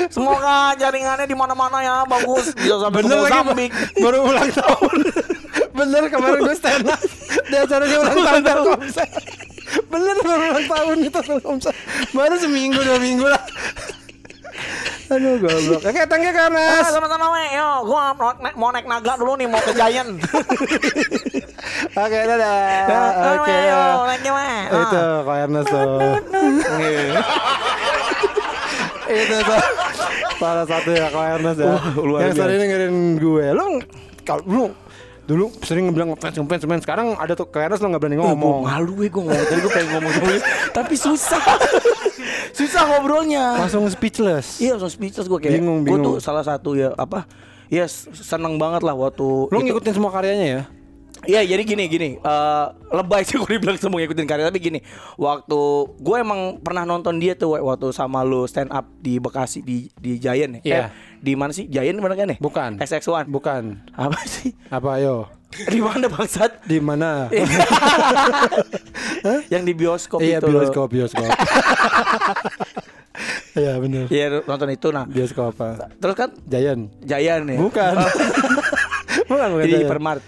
[0.08, 2.56] Semoga jaringannya di mana-mana ya bagus.
[2.56, 3.68] Bisa sampai Bener lagi
[4.00, 4.98] baru ulang tahun.
[5.76, 7.00] Bener kemarin gue stand up
[7.52, 9.10] di acara dia ulang tahun Telkomsel.
[9.88, 11.74] Bener baru ulang tahun itu Telkomsel.
[12.11, 13.41] Baru seminggu dua minggu lah.
[15.09, 15.82] Aduh goblok.
[15.82, 16.86] Oke, thank you Ah, Karnas.
[16.93, 17.43] sama-sama we.
[17.57, 20.22] Yo, gua mau naik, mau naik naga dulu nih mau ke Giant.
[22.05, 22.61] Oke, dadah.
[23.34, 23.57] Oke.
[24.30, 24.49] we.
[24.70, 25.88] Itu Ko Ernest tuh.
[29.09, 29.61] Itu tuh.
[30.38, 31.74] Salah satu ya Ko Ernest ya.
[31.97, 33.45] luar Yang sering dengerin gue.
[33.49, 33.67] Lu
[34.22, 34.65] kalau lu
[35.30, 36.82] dulu sering bilang ngefans ngefans ngefans.
[36.82, 38.65] Sekarang ada tuh Ernest lu nggak berani Ngomong.
[38.65, 39.45] malu gue gue ngomong.
[39.45, 40.32] Tadi gue pengen ngomong sama
[40.82, 41.43] tapi susah.
[42.49, 43.55] Susah ngobrolnya.
[43.57, 44.57] Langsung speechless.
[44.57, 45.53] Iya langsung speechless gue kayak.
[45.55, 46.03] Bingung, gue bingung.
[46.03, 47.30] tuh salah satu ya apa
[47.69, 49.65] ya s- seneng banget lah waktu lu itu.
[49.69, 50.61] ngikutin semua karyanya ya
[51.28, 52.09] Iya jadi gini gini.
[52.15, 52.65] Eh,
[52.95, 54.80] lebay sih gue dibilang semua ngikutin karya tapi gini
[55.20, 55.59] waktu
[55.99, 60.15] gue emang pernah nonton dia tuh waktu sama lu stand up di Bekasi di di
[60.15, 60.61] Giant ya?
[60.63, 60.80] Iya.
[60.80, 60.88] Eh,
[61.20, 61.67] di mana sih?
[61.67, 62.80] Giant mana kan nih bukan.
[62.80, 63.84] SX1 bukan.
[63.91, 64.55] Apa sih?
[64.72, 65.28] Apa ayo?
[65.74, 66.61] Di mana bangsat?
[66.70, 67.26] Di mana?
[69.53, 70.45] Yang di bioskop iya itu.
[70.45, 70.61] loh.
[70.61, 71.26] bioskop bioskop.
[73.57, 74.05] Iya bener.
[74.13, 75.09] Iya nonton itu nah.
[75.09, 75.89] Bioskop apa?
[75.97, 76.30] Terus kan?
[76.45, 76.93] Giant.
[77.01, 77.57] Giant ya?
[77.57, 77.93] Bukan.
[79.26, 79.89] Bukan bukan di Giant.
[79.89, 80.22] Hypermart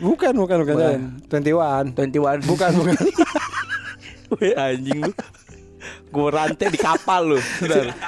[0.00, 0.74] bukan bukan bukan.
[0.76, 1.00] Bukan.
[1.28, 1.52] Twenty
[2.20, 2.96] One 21 bukan bukan.
[4.36, 5.12] Weh anjing lu.
[6.10, 7.38] Gue rantai di kapal lu.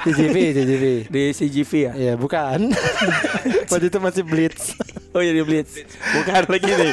[0.07, 1.93] CGV CGV Di CGV ya?
[1.95, 2.73] Iya bukan.
[3.71, 4.75] Waktu itu masih Blitz.
[5.15, 5.79] Oh iya di Blitz.
[6.17, 6.93] Bukan lagi nih.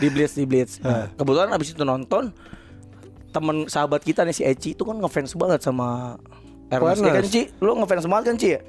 [0.00, 0.82] Di Blitz di Blitz.
[0.82, 2.34] Nah, Kebetulan abis itu nonton
[3.34, 6.18] Temen sahabat kita nih si Eci itu kan ngefans banget sama
[6.70, 7.02] Ernest.
[7.02, 7.24] Ya kan.
[7.26, 7.42] Ci?
[7.58, 8.48] Lu ngefans banget kan Ci?
[8.58, 8.60] ya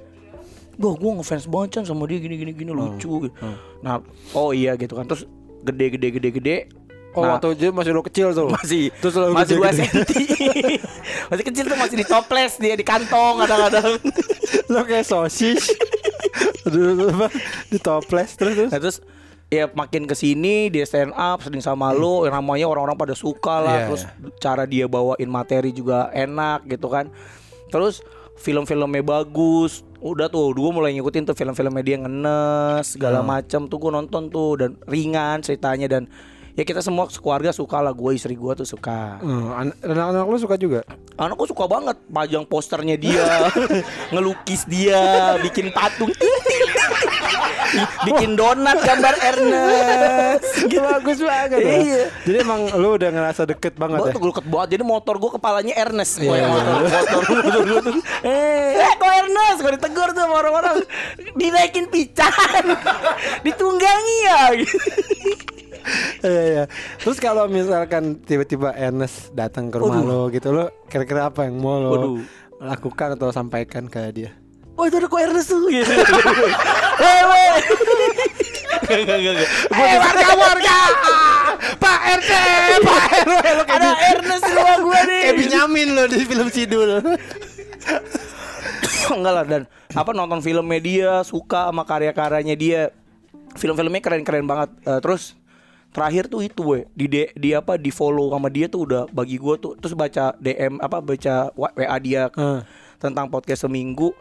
[0.75, 3.29] Wah gue ngefans banget Chan sama dia gini gini gini lucu.
[3.29, 3.35] Gitu.
[3.83, 4.03] Nah
[4.35, 5.07] oh iya gitu kan.
[5.07, 5.23] Terus
[5.65, 6.57] gede gede gede gede.
[7.15, 8.51] Oh Nah, waktu itu masih lo kecil tuh.
[8.51, 10.27] masih Terus lo masih dua senti.
[11.31, 13.97] Masih kecil tuh masih di toples dia di kantong kadang-kadang.
[14.71, 15.73] Lo kayak sosis.
[16.69, 17.33] Aduh apa?
[17.71, 18.69] Di toples Terus terus.
[18.69, 18.97] Nah, terus
[19.49, 23.63] ya makin ke sini dia stand up sering sama lo yang namanya orang-orang pada suka
[23.63, 23.73] lah.
[23.73, 24.03] Iya, terus
[24.37, 27.09] cara dia bawain materi juga enak gitu kan.
[27.73, 28.05] Terus
[28.35, 29.83] film-filmnya bagus.
[30.03, 34.51] Udah tuh gue mulai ngikutin tuh film-filmnya dia ngenes segala macam tuh gue nonton tuh
[34.61, 36.05] dan ringan ceritanya dan
[36.55, 40.37] ya kita semua keluarga suka lah gue istri gue tuh suka Hmm, an- Anak-anak lo
[40.37, 40.81] suka juga
[41.15, 43.23] Anakku suka banget pajang posternya dia,
[44.11, 44.99] ngelukis dia,
[45.39, 46.11] bikin patung,
[48.07, 50.67] bikin donat gambar Ernest.
[50.67, 50.83] Gitu.
[50.91, 51.71] Bagus banget ya.
[51.71, 52.03] Iya.
[52.19, 55.31] Jadi emang lo udah ngerasa deket banget Gue ya gue deket banget Jadi motor gue
[55.31, 56.63] kepalanya Ernest Iya, Gua yang iya.
[56.67, 60.75] motor, motor, gue tuh Eh, eh kok Ernest Gue ditegur tuh sama orang-orang
[61.31, 62.63] Dinaikin pican
[63.39, 64.75] Ditunggangi ya gitu.
[66.25, 66.63] Iya iya.
[66.97, 71.77] Terus kalau misalkan tiba-tiba Ernest datang ke rumah lo gitu lo kira-kira apa yang mau
[71.77, 72.17] lo Waduh.
[72.57, 74.31] lakukan atau sampaikan ke dia?
[74.75, 75.69] Wah itu ada kok Ernest tuh.
[75.69, 75.93] Gitu.
[76.95, 77.53] Eh weh
[78.85, 80.77] Gak gak gak warga warga.
[81.81, 82.31] Pak RT,
[82.85, 85.21] Pak RW lo Ada Ernest di rumah gue nih.
[85.25, 86.89] Kayak Benyamin lo di film Sidul.
[89.15, 89.63] enggak lah dan.
[89.95, 92.81] Apa nonton film media suka sama karya-karyanya dia.
[93.55, 94.69] Film-filmnya keren-keren banget.
[94.83, 95.33] Eh, terus
[95.95, 99.39] terakhir tuh itu gue di D- di apa di follow sama dia tuh udah bagi
[99.39, 102.67] gue tuh terus baca DM apa baca wa- WA dia Hmm.
[102.99, 104.11] tentang podcast seminggu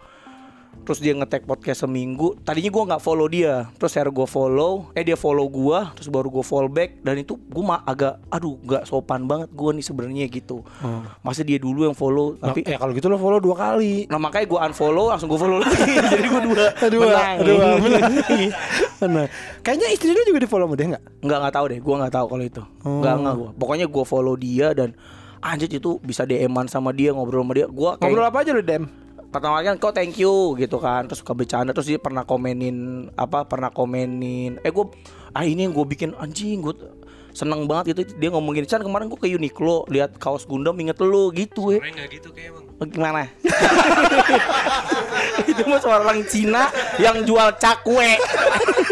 [0.83, 2.35] terus dia ngetek podcast seminggu.
[2.43, 3.71] Tadinya gue nggak follow dia.
[3.79, 4.73] Terus akhirnya gue follow.
[4.99, 7.01] Eh dia follow gue terus baru gue follow back.
[7.07, 10.67] Dan itu gue mah agak aduh nggak sopan banget gue nih sebenarnya gitu.
[11.23, 14.09] Masa dia dulu yang follow Nah, tapi ya kalau gitu lo follow dua kali.
[14.11, 15.77] Nah makanya gue unfollow langsung gue follow lagi.
[16.19, 16.65] Jadi gue dua.
[16.91, 17.37] Dua, menang.
[17.45, 18.13] dua, menang.
[19.01, 19.27] Benar.
[19.63, 21.05] Kayaknya istri lo juga di follow sama dia nggak?
[21.23, 21.79] Enggak nggak tahu deh.
[21.81, 22.63] Gue nggak tahu kalau itu.
[22.85, 24.91] Enggak enggak gue Pokoknya gue follow dia dan
[25.45, 27.69] Anjir itu bisa DM-an sama dia ngobrol sama dia.
[27.69, 28.89] Gue kayak Ngobrol apa aja lo dem?
[29.35, 33.11] Pertama kali kan kok thank you gitu kan terus suka bercanda terus dia pernah komenin
[33.19, 34.87] apa pernah komenin eh gue
[35.35, 36.71] ah ini yang gue bikin anjing gue
[37.35, 41.03] seneng banget gitu dia ngomong gini Chan kemarin gue ke Uniqlo lihat kaos Gundam inget
[41.03, 43.23] lu gitu ya nggak gitu kayak bang Oh, Gimana?
[45.51, 46.67] itu mah seorang Cina
[46.99, 48.19] yang jual cakwe.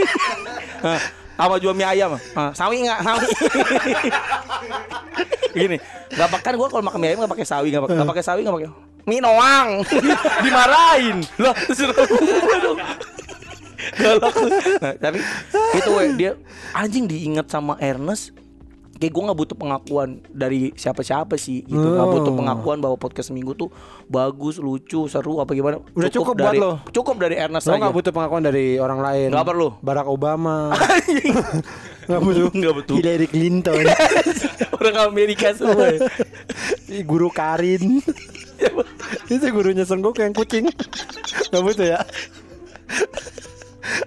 [0.86, 1.02] Hah,
[1.34, 2.14] sama jual mie ayam.
[2.54, 3.02] Sawi nggak?
[3.02, 3.26] Sawi.
[5.58, 5.76] Gini,
[6.14, 8.40] nggak pakai gue kalau makan mie ayam nggak pakai sawi, nggak pakai nggak pakai sawi,
[8.46, 8.70] nggak pakai
[9.04, 9.82] mie noang.
[10.44, 11.18] Dimarahin.
[11.36, 12.78] Lah, suruh gue dong.
[13.94, 14.34] Galak.
[14.78, 15.18] Nah, tapi
[15.74, 16.32] itu we, dia
[16.72, 18.30] anjing diingat sama Ernest
[18.94, 22.14] kayak gue nggak butuh pengakuan dari siapa-siapa sih gitu nggak Oh.
[22.14, 23.66] butuh pengakuan bahwa podcast seminggu tuh
[24.06, 26.78] bagus lucu seru apa gimana Udah cukup buat dari, lo?
[26.86, 29.34] cukup dari Ernest Lo nggak butuh pengakuan dari orang lain.
[29.34, 29.68] Nggak perlu.
[29.82, 30.70] Barack Obama.
[32.06, 32.46] Nggak butuh.
[32.62, 32.94] Nggak butuh.
[32.94, 33.82] Hillary Clinton.
[34.70, 35.98] orang Amerika semua
[37.02, 37.98] Guru Karin.
[39.28, 40.68] Itu gurunya Senggok yang kucing.
[41.48, 42.00] Nggak butuh ya?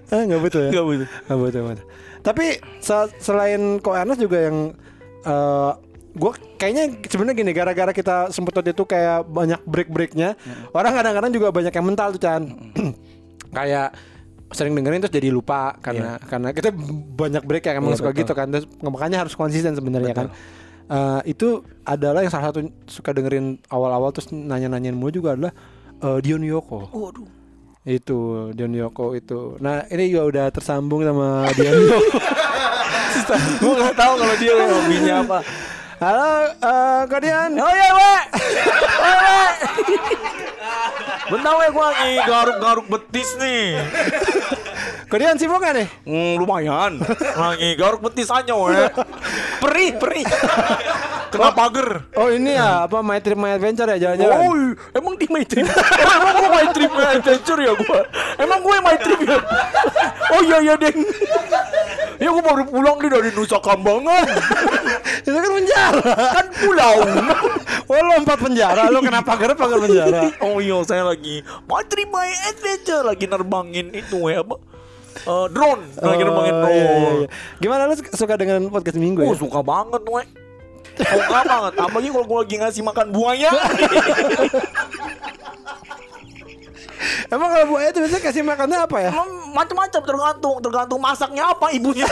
[0.10, 0.72] ah, nggak butuh ya?
[0.72, 1.08] Nggak butuh.
[1.28, 1.62] Nggak butuh.
[1.64, 1.86] butuh.
[2.22, 2.46] Tapi
[2.80, 4.74] se- selain Ko Ernest juga yang
[5.26, 5.72] eh
[6.16, 10.40] gue kayaknya sebenarnya gini gara-gara kita sempet waktu itu kayak banyak break-breaknya
[10.72, 12.40] orang kadang-kadang juga banyak yang mental tuh Chan
[13.58, 13.92] kayak
[14.48, 16.72] sering dengerin terus jadi lupa karena karena kita
[17.12, 18.22] banyak break yang emang Iya, suka betul.
[18.24, 20.28] gitu kan terus makanya harus konsisten sebenarnya kan
[20.86, 25.54] Eh, itu adalah yang salah satu suka dengerin awal-awal terus nanya-nanyain mulu juga adalah
[26.02, 26.90] eh, Dion Yoko.
[26.94, 27.28] Waduh.
[27.86, 29.58] itu Dion Yoko itu.
[29.62, 32.18] Nah ini juga udah tersambung sama Dion Yoko.
[33.62, 35.40] Gue nggak tahu kalau dia hobinya apa.
[35.96, 38.14] Halo eh, Kak Dion oh iya we
[39.08, 40.44] oh we
[41.26, 43.82] bentar we gue lagi garuk-garuk betis nih
[45.10, 46.98] Kak Dion sibuk gak nih Hmm, lumayan.
[47.38, 48.74] Lagi garuk betis aja, we.
[49.62, 50.26] Perih, perih.
[51.30, 52.10] Kena pagar.
[52.16, 54.56] oh ini ya apa My Trip My Adventure ya jalan-jalan Oh,
[54.94, 55.68] emang di my trip?
[55.68, 58.00] emang gue my trip my adventure ya gue?
[58.40, 59.38] Emang gue my trip ya?
[60.32, 60.98] Oh iya iya deng.
[62.18, 64.26] Ya gue baru pulang nih dari Nusa Kambangan.
[65.26, 66.02] itu kan penjara
[66.34, 66.98] Kan pulau.
[67.86, 72.30] Oh lompat penjara lo kenapa pagar pagar penjara Oh iya saya lagi my trip my
[72.50, 74.58] adventure lagi nerbangin itu ya apa?
[75.16, 76.76] Eh, drone, lagi nerbangin Oh, drone.
[76.76, 77.28] iya, iya, iya.
[77.58, 79.40] Gimana lu suka dengan podcast minggu Oh ya?
[79.40, 80.24] suka banget we
[80.96, 83.52] Suka banget Apalagi kalau gue lagi ngasih makan buaya
[87.28, 89.12] Emang kalau buaya itu biasanya kasih makannya apa ya?
[89.12, 92.06] Emang Macam-macam tergantung Tergantung masaknya apa ibunya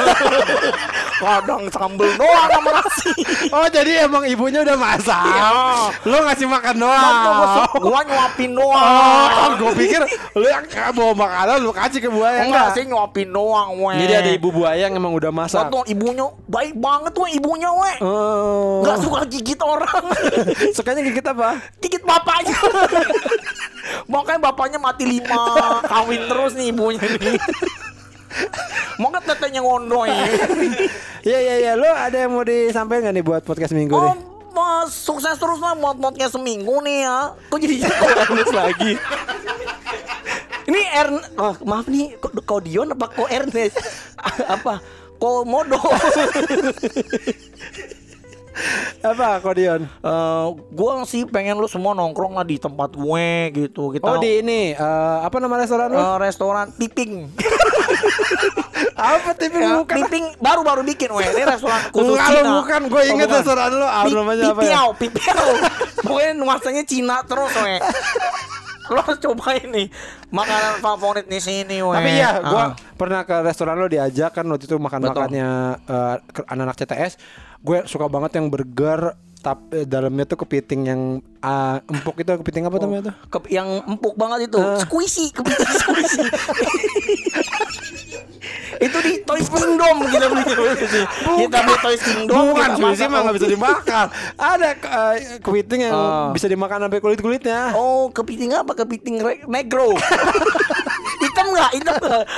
[1.23, 3.11] Kadang sambel doang sama nasi
[3.51, 5.23] Oh jadi emang ibunya udah masak.
[5.23, 5.49] Iya.
[6.03, 7.67] Lo ngasih makan gua, doang.
[7.79, 10.01] gua nyuapin Oh, doang gue pikir
[10.37, 14.29] lu yang bawa makanan lu kasih ke buaya Enggak sih nyuapin doang we Jadi ada
[14.31, 15.67] ibu buaya yang emang udah masak.
[15.67, 18.83] Waktu ibunya Baik banget we ibunya we Oh.
[18.83, 20.03] Gak suka gigit orang
[20.75, 21.59] Sukanya gigit apa?
[21.81, 22.55] Gigit bapaknya
[24.07, 27.37] Makanya bapaknya mati lima Kawin terus nih ibunya nih.
[28.97, 30.09] Makanya tetenya ngondoy.
[31.23, 34.19] Iya iya iya, lo ada yang mau disampaikan gak nih buat podcast minggu Oh nih?
[34.53, 37.31] mas, sukses terus lah buat podcast seminggu nih ya.
[37.47, 37.75] Kok jadi
[38.27, 38.91] Ernest lagi.
[40.63, 43.75] Ini Ern oh, Maaf nih kok, kok Dion apa kok Ernest?
[44.55, 44.79] Apa?
[45.19, 45.79] Kok Modo
[49.03, 49.81] Apa Kodion?
[49.83, 54.39] Eh, Gua sih pengen lu semua nongkrong lah di tempat gue gitu Kita Oh di
[54.39, 55.97] ini eh, apa nama restoran lo?
[55.97, 57.27] eh, restoran Piping
[58.95, 59.95] apa TV Ya, bukan?
[59.97, 62.81] Piping baru-baru bikin weh Ini restoran khusus Enggak, Cina bukan.
[62.87, 63.39] Gue inget bukan.
[63.39, 63.85] restoran lo.
[63.85, 64.53] Ah, Pi- namanya apa ya?
[64.55, 65.45] Pipiau Pipiau
[66.05, 67.79] Pokoknya nuansanya Cina terus weh
[68.85, 69.87] Lo harus cobain nih
[70.29, 72.71] Makanan favorit di sini weh Tapi iya, gue Ah.
[72.93, 75.49] pernah ke restoran lo diajak kan waktu itu makan makannya
[76.25, 77.13] ke- anak-anak CTS.
[77.63, 81.01] Gue suka banget yang burger tapi dalamnya tuh kepiting yang
[81.39, 83.15] ah, empuk itu kepiting apa namanya tuh?
[83.29, 84.79] Ke- yang empuk banget itu Ah.
[84.79, 86.23] squishy kepiting squishy
[88.79, 90.43] itu di Toys Kingdom kita beli
[91.37, 93.07] kita beli Toys Kingdom Bukan, masak.
[93.07, 94.05] mah nggak bisa dimakan.
[94.33, 96.31] Ada eh, kepiting yang Ah.
[96.31, 97.71] bisa dimakan sampai kulit kulitnya.
[97.73, 98.73] Oh, kepiting apa?
[98.73, 99.91] Kepiting negro.
[101.43, 101.71] hitam nggak?
[101.75, 101.93] Hitam?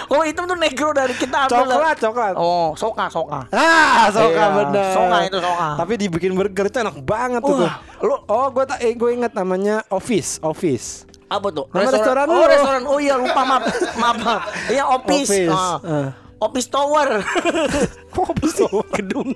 [0.10, 1.40] Kalau hitam tuh negro dari kita?
[1.46, 2.34] Coklat, coklat.
[2.36, 3.46] Oh, soka, soka.
[3.50, 4.92] Ah, soka Iya, bener.
[4.92, 5.68] soka itu soka.
[5.78, 7.58] Tapi dibikin burger itu enak banget tuh.
[7.62, 7.72] Tuh.
[8.02, 11.06] lu- oh, gue tak, eh, gue inget namanya Office, Office.
[11.26, 11.66] Apa tuh?
[11.70, 12.82] Nama restoran oh, restoran.
[12.86, 13.64] Oh iya, lupa maaf.
[13.98, 14.42] maaf, maaf.
[14.70, 15.30] Iya, office.
[15.30, 15.78] Office, Ah.
[15.82, 16.10] ah.
[16.36, 17.24] Office tower.
[18.14, 18.84] Kok Office Tower?
[18.92, 19.32] gedung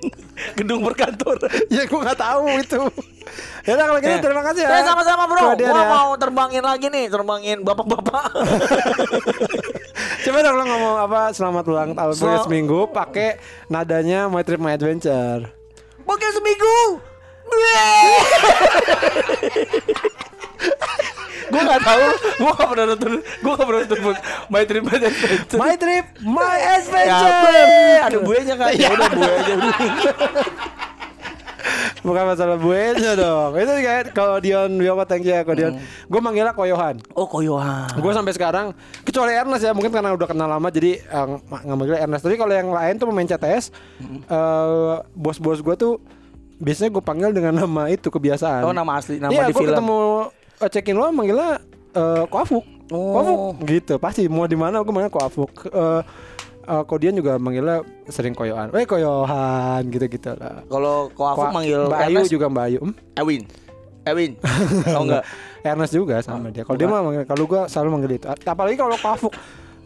[0.54, 1.36] gedung berkantor.
[1.68, 2.80] ya gue nggak tahu itu.
[3.64, 4.22] Ya udah kalau gitu Eh.
[4.22, 4.70] terima kasih ya.
[4.70, 5.54] Eh, sama-sama bro.
[5.54, 5.88] Gua ya.
[5.88, 8.30] mau terbangin lagi nih, terbangin bapak-bapak.
[10.20, 13.38] Coba dong lo ngomong apa selamat ulang tahun So- podcast minggu pakai
[13.68, 15.47] nadanya My Trip My Adventure.
[16.04, 17.00] Oke seminggu.
[21.50, 22.06] gue gak tahu,
[22.38, 24.00] gue gak pernah nonton, gue gak pernah nonton
[24.47, 25.34] My Trip My Adventure.
[25.56, 28.00] My Trip My Ya, Adventure.
[28.04, 28.70] ada buayanya kan?
[28.72, 29.54] Ya udah aja.
[32.00, 33.52] Bukan masalah buenya dong.
[33.54, 35.74] Itu kayak kalau Dion Wiyoko thank you ya kalau Dion.
[36.08, 36.95] Gue manggilnya Koyohan.
[37.12, 37.91] Oh koyohan.
[37.93, 38.72] Gue sampai sekarang
[39.04, 42.24] kecuali Ernest ya mungkin karena udah kenal lama jadi eh, nggak manggilnya Ernest.
[42.24, 43.76] Tapi kalau yang lain tuh pemain CTS,
[44.26, 45.93] eh, bos-bos gue tuh
[46.58, 48.64] biasanya gue panggil dengan nama itu kebiasaan.
[48.64, 49.70] Oh nama asli, nama Iya, di gue film.
[49.70, 51.64] ketemu eh, check in lo manggilnya
[51.95, 52.66] eh, Koafuk.
[52.89, 53.14] Oh.
[53.16, 55.72] Koafuk gitu pasti mau di mana gue manggil Koafuk.
[55.72, 56.01] Eh,
[56.70, 57.82] eh, Kodian juga manggilnya
[58.12, 58.70] sering koyoan.
[58.76, 60.62] Eh koyohan gitu-gitu lah.
[60.68, 62.80] Kalau Ko Afuk Ko- manggil Mbak Ayu juga Mbak Ayu.
[62.84, 62.95] Hmm?
[63.18, 63.41] Ewin.
[64.05, 64.32] Ewin.
[64.86, 65.24] Tahu enggak?
[65.70, 66.64] Ernest juga sama dia.
[66.64, 68.26] Kalau dia mah manggil kalau gua selalu manggil itu.
[68.28, 69.36] Apalagi kalau Ko Afuk.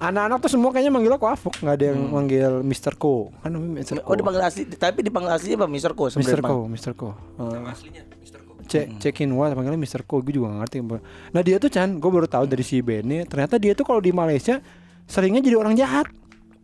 [0.04, 3.00] Anak-anak tuh semua kayaknya manggilnya Ko Afuk, nggak ada yang manggil Mr.
[3.00, 3.32] Ko.
[3.40, 4.04] Kan namanya Mr.
[4.04, 4.12] Ko.
[4.12, 5.92] Oh dipanggil asli, tapi dipanggil aslinya apa Mr.
[5.96, 6.44] Ko sebenarnya.
[6.44, 6.92] Ko, Mr.
[6.92, 7.08] Ko.
[7.72, 8.13] aslinya Mister Ko
[8.74, 10.02] Cek cekin wah panggilnya Mr.
[10.10, 10.78] Ko, gue juga gak ngerti.
[11.30, 14.10] Nah dia tuh Chan, gue baru tahu dari si Benny, ternyata dia tuh kalau di
[14.10, 14.58] Malaysia
[15.06, 16.10] seringnya jadi orang jahat.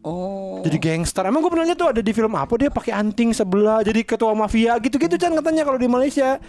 [0.01, 0.64] Oh.
[0.66, 1.28] Jadi gangster.
[1.28, 4.32] Emang gue pernah lihat tuh ada di film apa dia pakai anting sebelah jadi ketua
[4.34, 6.41] mafia gitu-gitu Chan katanya kalau di Malaysia.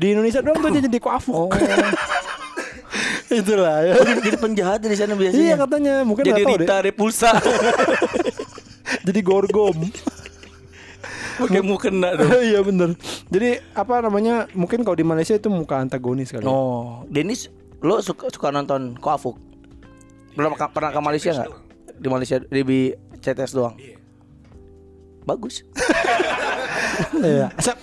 [0.00, 1.34] Di Indonesia doang tuh dia jadi kuafuk.
[1.34, 1.50] Oh.
[3.30, 3.94] Itulah ya.
[4.02, 5.38] jadi, jadi penjahat di sana biasanya.
[5.38, 6.66] Iya katanya, mungkin jadi tahu deh.
[6.66, 7.30] Rita Repulsa.
[9.06, 9.86] Jadi gorgom.
[11.40, 12.28] Pakai mukena dong.
[12.44, 12.94] Iya bener.
[13.26, 14.46] Jadi apa namanya?
[14.52, 16.42] Mungkin kalau di Malaysia itu muka antagonis kali.
[16.42, 16.48] ya.
[16.48, 19.36] Oh, Denis, lo suka suka nonton Ko Afuk?
[20.32, 21.48] Belum ke- pernah ke Malaysia nggak?
[21.94, 23.74] Di Malaysia di bi- CTS doang.
[25.22, 25.60] Bagus.
[27.12, 27.48] Iya.
[27.56, 27.80] Si-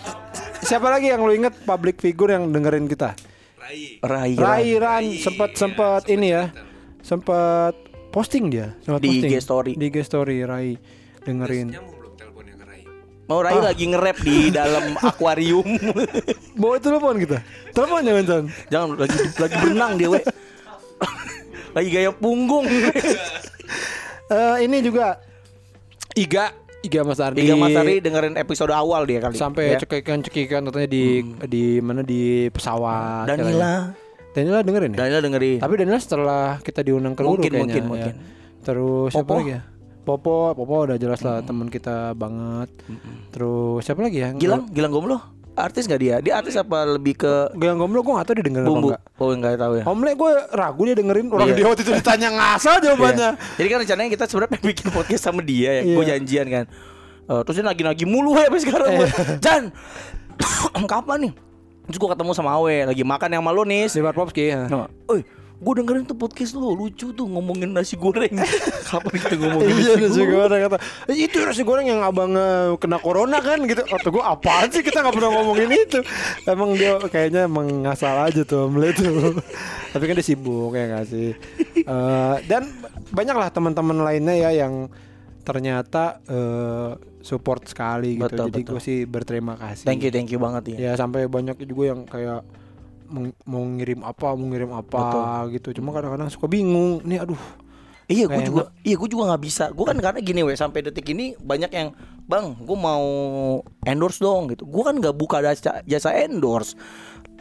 [0.64, 3.18] siapa lagi yang lo inget public figure yang dengerin kita?
[3.58, 4.32] Rai Rai.
[4.34, 6.54] Rai Ran sempat sempat ini ya.
[7.02, 7.74] Sempat
[8.10, 9.72] posting dia, sempat Di posting IG story.
[9.74, 10.78] Di IG story Rai
[11.22, 11.74] dengerin.
[13.28, 15.68] Mau Rai lagi nge-rap di dalam akuarium.
[16.56, 17.44] Bawa telepon kita.
[17.72, 18.46] Telepon jangan jangan.
[18.72, 20.20] Jangan lagi lagi berenang dia, we.
[21.76, 22.66] lagi gaya punggung.
[24.28, 25.20] Eh, ini juga
[26.12, 27.44] Iga Iga Mas Ardi.
[27.44, 29.36] Tiga Mas Ari dengerin episode awal dia kali.
[29.36, 29.80] sampai ya.
[29.80, 31.04] cekikan-cekikan katanya di
[31.46, 33.28] di mana di pesawat.
[33.28, 33.44] katanya.
[33.44, 33.74] Danila.
[34.32, 34.98] Danila dengerin ya?
[34.98, 35.60] Danila dengerin.
[35.60, 37.60] Tapi Danila setelah kita diundang ke Mungkin, kayaknya.
[37.60, 37.90] mungkin, ya.
[37.90, 38.14] mungkin.
[38.64, 39.40] Terus siapa Popo.
[39.42, 39.62] lagi ya?
[40.08, 42.72] Popo, Popo udah jelas lah teman kita banget.
[43.28, 44.32] Terus siapa lagi ya?
[44.32, 45.20] Gilang, Gilang Gomlo.
[45.52, 46.22] Artis gak dia?
[46.22, 48.94] Dia artis apa lebih ke Gilang Gomlo gue gak tau dia dengerin bumbu?
[48.94, 49.20] apa enggak.
[49.20, 49.84] Oh enggak tahu ya.
[49.84, 51.56] Omle gue ragu dia dengerin orang Iya.
[51.58, 53.30] dia waktu itu ditanya ngasal jawabannya.
[53.36, 53.56] Iya.
[53.58, 55.84] Jadi kan rencananya kita sebenarnya bikin podcast sama dia ya.
[55.84, 55.96] Iya.
[55.98, 56.66] Gue janjian kan.
[57.28, 58.88] Eh, terus dia nagi-nagi mulu ya sampai sekarang.
[58.88, 59.00] Iya.
[59.02, 59.08] gua,
[59.44, 59.64] Jan,
[60.94, 61.34] kapan nih?
[61.90, 63.92] Terus gue ketemu sama Awe lagi makan yang malu nih.
[63.92, 64.72] Si Popski ya.
[65.12, 65.26] Oi,
[65.58, 68.30] gue dengerin tuh podcast lu lucu tuh ngomongin nasi goreng.
[68.90, 70.60] Kapan kita ngomongin Iya nasi nasi goreng?
[70.64, 70.78] kata
[71.10, 73.66] "Eh, Itu nasi goreng yang abang eh, kena corona kan?
[73.66, 73.82] Gitu.
[73.82, 74.86] Kata gue apaan sih?
[74.86, 76.00] Kita gak pernah ngomongin itu.
[76.46, 79.42] Emang dia kayaknya emang ngasal aja tuh Omle tuh.
[79.94, 81.34] Tapi kan dia sibuk ya gak sih?
[81.76, 82.70] Eh, Dan
[83.10, 84.94] banyak lah teman-teman lainnya ya yang
[85.42, 86.92] ternyata eh,
[87.24, 88.30] support sekali gitu.
[88.30, 89.90] Betul, Jadi gue sih berterima kasih.
[89.90, 90.78] Thank you, thank you banget ya.
[90.78, 92.46] Ya sampai banyak juga yang kayak
[93.44, 95.04] mau ngirim apa, mau ngirim apa
[95.52, 95.72] gitu.
[95.76, 97.02] Cuma kadang-kadang suka bingung.
[97.04, 97.40] Nih aduh,
[98.08, 99.68] Iya, gue juga, iya gue juga nggak bisa.
[99.76, 101.92] Gue kan karena gini, weh, sampai detik ini banyak yang,
[102.24, 103.04] bang, gue mau
[103.84, 104.64] endorse dong gitu.
[104.64, 106.80] Gue kan nggak buka jasa, jasa endorse.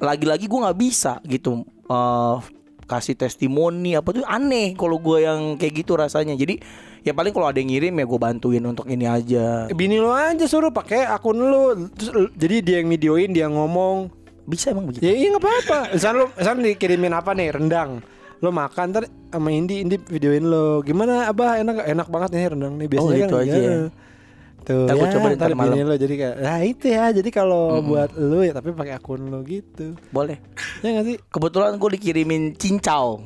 [0.02, 1.62] Lagi-lagi gue nggak bisa gitu.
[1.86, 2.38] eh
[2.86, 6.34] kasih testimoni apa tuh aneh kalau gue yang kayak gitu rasanya.
[6.34, 6.58] Jadi
[7.02, 9.70] ya paling kalau ada yang ngirim ya gue bantuin untuk ini aja.
[9.70, 11.38] bini lo aja suruh pakai akun.
[11.94, 14.10] Terus lu- jadi dia yang videoin, dia ngomong.
[14.47, 15.03] Bisa emang begitu.
[15.03, 15.78] Ya iya nggak apa-apa.
[15.92, 17.99] Misal lu, misal dikirimin apa nih rendang.
[18.38, 20.80] Lo makan ntar sama Indi, Indi videoin lo.
[20.80, 23.26] Gimana abah enak enak banget nih rendang nih biasanya Oh, kan.
[23.26, 23.76] gitu aja ya.
[24.66, 25.78] Tuh, Ntar gua ya, cobain ntar malam.
[25.78, 27.05] lo jadi kayak, nah itu ya.
[27.11, 29.94] Jadi kalau buat lu ya tapi pakai akun lo gitu.
[30.11, 30.42] Boleh.
[30.82, 31.16] Ya nggak sih?
[31.22, 33.22] Kebetulan gue dikirimin cincau,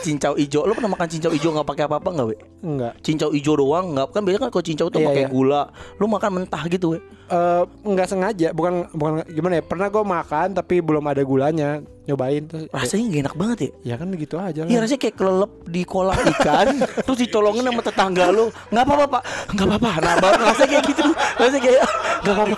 [0.00, 0.60] cincau ijo.
[0.62, 2.36] Lo pernah makan cincau ijo nggak pakai apa-apa nggak, we?
[2.62, 2.92] Enggak.
[3.00, 4.06] cincau hijau doang nggak.
[4.10, 5.30] Kan biasanya kan kalau cincau tuh Iya, pakai iya.
[5.30, 5.62] gula.
[5.96, 8.48] Lu makan mentah gitu we eh nggak sengaja.
[8.52, 9.62] Bukan bukan gimana ya?
[9.64, 11.80] Pernah gue makan tapi belum ada gulanya.
[12.04, 12.68] Nyobain terus.
[12.68, 15.82] Rasanya gak enak banget ya ya kan gitu aja Iya lah rasanya kayak kelelep di
[15.88, 16.68] kolam ikan
[17.08, 18.52] Terus dicolongin sama tetangga lu.
[18.68, 19.22] Nggak apa-apa pak.
[19.56, 19.90] Nggak apa-apa.
[20.04, 21.04] Nah rasanya kayak gitu.
[21.40, 21.80] Rasanya kayak
[22.22, 22.56] nggak apa-apa.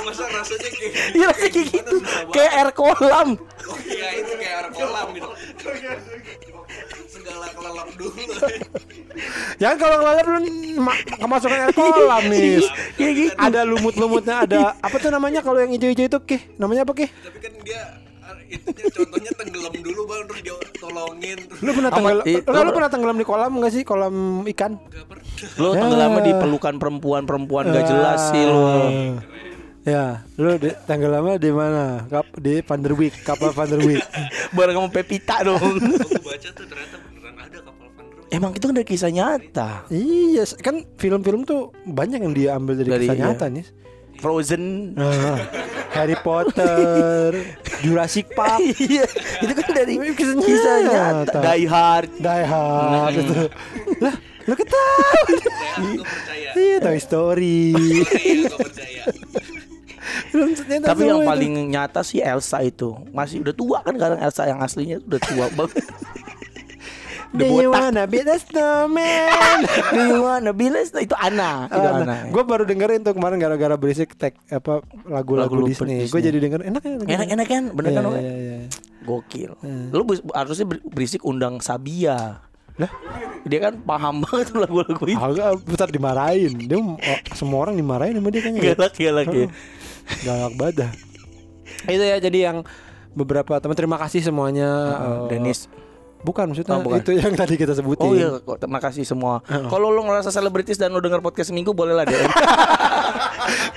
[0.00, 1.94] Masa rasanya kayak Iya rasanya kayak gitu.
[2.32, 3.28] Kayak air kolam.
[3.68, 5.28] Oh iya itu kayak air kolam gitu
[7.78, 8.10] kelelap dulu.
[9.58, 10.38] Ya kan kalau ngelalap lu
[10.78, 12.62] ma- kemasukan air kolam nih
[12.94, 16.40] Kayak gitu ada lumut-lumutnya ada apa tuh namanya kalau yang hijau-hijau itu kih?
[16.54, 17.10] Namanya apa kih?
[17.10, 17.82] Tapi kan dia
[18.48, 20.22] itunya contohnya tenggelam dulu bang.
[20.30, 23.82] Terus dia tolongin lu pernah tenggelam lu, lu lu- pernah tenggelam di kolam nggak sih?
[23.82, 24.14] Kolam
[24.46, 24.72] ikan?
[24.86, 25.24] Gak pernah.
[25.58, 28.62] Lu tenggelamnya di pelukan perempuan-perempuan gak jelas sih lu.
[29.82, 32.04] Ya lu di, tenggelamnya di mana?
[32.06, 34.04] Kap, di Van der Wijk kapal Van der Wijk
[34.56, 35.58] Bareng sama Pepita dong.
[35.58, 37.07] Aku baca tuh ternyata
[38.28, 43.00] Emang itu kan dari kisah nyata Iya, kan film-film tuh banyak yang diambil dari, Dari-
[43.02, 43.24] kisah iya.
[43.26, 43.64] nyata nih.
[44.18, 44.62] Frozen
[44.92, 45.38] Nah,
[45.90, 47.32] Harry Potter,
[47.82, 49.06] Jurassic Park, Iya,
[49.40, 50.98] itu kan dari Kisah kisah nyata.
[51.24, 51.38] nyata.
[51.46, 52.10] Die Hard.
[52.18, 53.34] Die Hard itu.
[53.98, 54.14] Lah,
[54.44, 55.08] lu ketawa.
[55.78, 57.60] Gak percaya Iya, Toy Story.
[58.18, 58.50] iya
[60.82, 61.28] Tapi yang itu.
[61.28, 62.96] paling nyata sih Elsa itu.
[63.10, 65.84] Masih udah tua kan sekarang Elsa yang aslinya udah tua banget.
[67.38, 69.60] Do you wanna be the snowman?
[69.92, 70.90] Do you wanna be less?
[70.90, 72.16] Itu Ana, itu Ana.
[72.26, 76.00] gue baru dengerin tuh kemarin gara-gara berisik tag apa lagu-lagu Lagu Disney.
[76.00, 76.08] Disney.
[76.08, 76.96] Gue jadi denger enak ya.
[77.04, 77.62] Enak enak kan?
[77.70, 78.02] Bener kan?
[78.10, 78.58] Iya, iya, iya.
[79.04, 79.52] Gokil.
[79.92, 82.40] Lu bis- harusnya ber- berisik undang Sabia.
[82.78, 82.90] Lah?
[83.42, 85.18] Dia kan paham banget lagu-lagu itu.
[85.18, 86.54] Agak putar dimarahin.
[86.64, 86.96] Dia oh,
[87.34, 88.62] semua orang dimarahin sama dia kayaknya.
[88.72, 89.46] Galak galak ya.
[90.24, 90.90] Galak banget dah.
[91.92, 92.56] Itu ya jadi yang
[93.12, 94.68] beberapa teman terima kasih semuanya.
[94.96, 95.66] eh, Dennis.
[96.18, 96.98] Bukan maksudnya Oh, bukan.
[96.98, 98.02] itu yang tadi kita sebutin.
[98.02, 99.38] Oh iya, terima kasih semua.
[99.72, 102.26] Kalau lu ngerasa selebritis dan lu denger podcast seminggu boleh lah DM.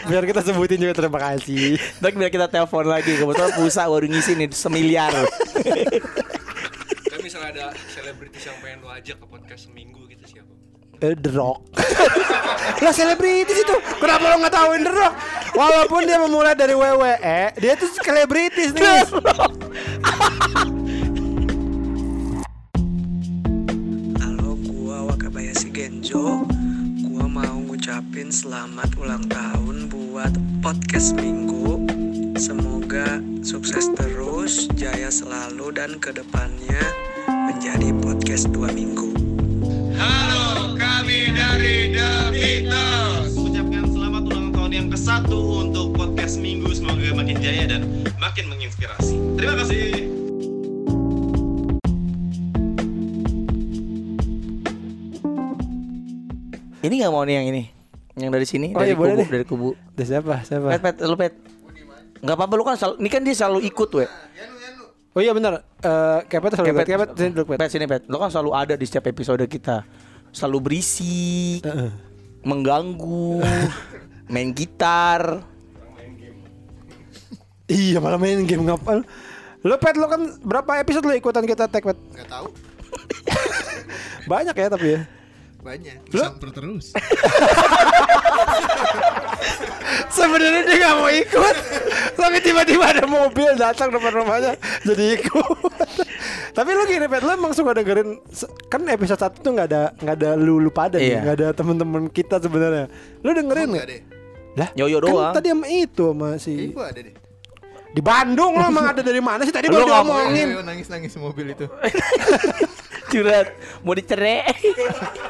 [0.10, 1.78] Biar kita sebutin juga terima kasih.
[1.98, 3.16] Dan biar kita telepon lagi.
[3.16, 5.14] Kebetulan pulsa baru ngisi nih semiliar.
[5.14, 10.50] Tapi misalnya ada selebritis yang pengen lo ajak ke podcast seminggu gitu siapa?
[11.00, 11.62] Eh, The Rock.
[12.84, 13.76] lah selebritis itu.
[13.96, 15.14] Kenapa lo nggak tahuin The Rock?
[15.52, 18.84] Walaupun dia memulai dari WWE, dia tuh selebritis nih.
[18.84, 19.04] Halo,
[25.42, 26.46] gua Wakabayashi Genjo.
[27.02, 30.30] Gua mau ngucapin selamat ulang tahun buat
[30.62, 31.82] podcast Minggu.
[32.38, 36.86] Semoga sukses terus, jaya selalu dan ke depannya
[37.26, 39.18] menjadi podcast dua minggu.
[43.34, 49.18] Ucapkan selamat ulang tahun yang ke-1 untuk podcast Minggu semoga makin jaya dan makin menginspirasi.
[49.42, 50.21] Terima kasih.
[56.82, 57.64] Ini nggak mau nih yang ini.
[58.14, 59.28] Yang dari sini, Oh, dari iya, boleh kubu, deh.
[59.30, 59.70] dari kubu.
[59.94, 60.36] Ada siapa?
[60.44, 60.68] Siapa?
[60.70, 61.34] Pet, pet, lu pet.
[62.20, 64.06] Nggak apa-apa lu kan selalu, ini kan dia selalu ikut we.
[65.12, 65.54] Oh iya benar.
[65.78, 67.70] Eh kepet selalu Kepet, kepet sini dulu, pet.
[67.70, 68.02] sini pet.
[68.06, 69.84] Lu kan selalu ada di setiap episode kita.
[70.30, 71.92] Selalu berisik, Heeh.
[72.42, 73.44] mengganggu,
[74.34, 75.44] main gitar.
[77.66, 79.04] Iya malah main game ngapal.
[79.62, 81.96] Lo pet lo kan berapa episode lo ikutan kita tag pet?
[82.14, 82.48] Gak tahu
[84.32, 85.02] Banyak ya tapi ya.
[85.62, 85.98] Banyak.
[86.10, 86.86] Lu- Samper terus.
[90.12, 91.56] Sebenarnya dia nggak mau ikut,
[92.14, 94.54] tapi tiba-tiba ada mobil datang depan rumahnya,
[94.84, 95.58] jadi ikut.
[96.58, 98.20] tapi lu gini, Pet, lu emang suka dengerin
[98.68, 101.22] kan episode satu tuh nggak ada nggak ada lu lu pada Iya.
[101.22, 102.86] nggak ada temen-temen kita sebenarnya.
[103.20, 103.88] Lu dengerin Enggak nggak?
[103.88, 104.02] deh.
[104.54, 105.34] Lah, Yoyo kan doang.
[105.34, 107.16] tadi sama itu sama Kayaknya si gua ada deh.
[107.90, 110.48] di Bandung lo emang ada dari mana sih tadi baru nggak- ngomongin.
[110.50, 111.66] Ayo, nangis-nangis mobil itu.
[113.12, 113.48] Curhat,
[113.84, 114.48] mau dicerai.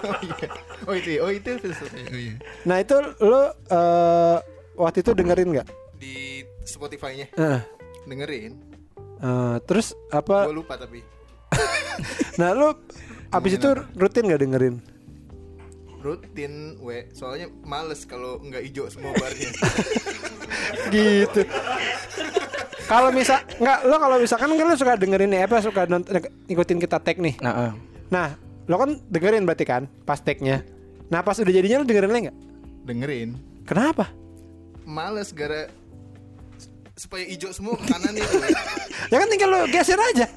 [0.05, 0.47] oh iya.
[0.85, 1.89] Oh itu, oh itu episode.
[1.89, 2.37] Oh iya.
[2.61, 4.37] Nah itu lu eh,
[4.77, 5.67] waktu itu dengerin nggak?
[5.97, 7.61] Di Spotify-nya Heeh.
[8.05, 8.53] dengerin.
[9.21, 10.45] Eh, terus apa?
[10.45, 11.01] Gua lupa tapi.
[12.39, 12.73] Nah lu
[13.29, 14.75] abis itu rutin nggak dengerin?
[16.01, 17.07] Rutin, we.
[17.13, 19.49] Soalnya males kalau nggak hijau semua barnya.
[20.93, 21.41] gitu.
[22.89, 26.81] Kalau misal nggak lo kalau misalkan kan lo suka dengerin nih apa suka nonton ikutin
[26.81, 27.39] kita tag nih.
[27.39, 27.73] Nah, eh.
[28.11, 28.27] Nah
[28.67, 30.65] lo kan dengerin berarti kan pas tagnya.
[31.07, 32.39] Nah pas udah jadinya lo dengerin lagi nggak?
[32.85, 33.37] dengerin.
[33.65, 34.09] Kenapa?
[34.83, 35.69] Males gara
[36.97, 38.37] supaya hijau semua ke kanan itu.
[39.11, 40.29] Ya kan tinggal lo geser aja.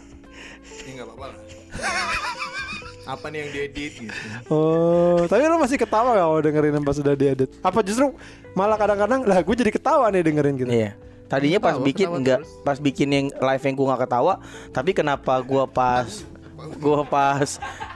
[0.89, 1.39] Ya nggak apa-apa lah.
[3.05, 4.17] Apa nih yang diedit gitu.
[4.49, 7.51] Oh, tapi lo masih ketawa gak kalau dengerin yang pas udah diedit?
[7.61, 8.17] Apa justru
[8.53, 10.73] malah kadang-kadang lah gue jadi ketawa nih dengerin gitu.
[10.73, 10.91] Iya.
[11.25, 12.61] Tadinya pas Ketawa, bikin ketawa enggak terus.
[12.63, 14.35] pas bikin yang live yang gua nggak ketawa,
[14.71, 16.09] tapi kenapa gua pas
[16.77, 17.49] gua pas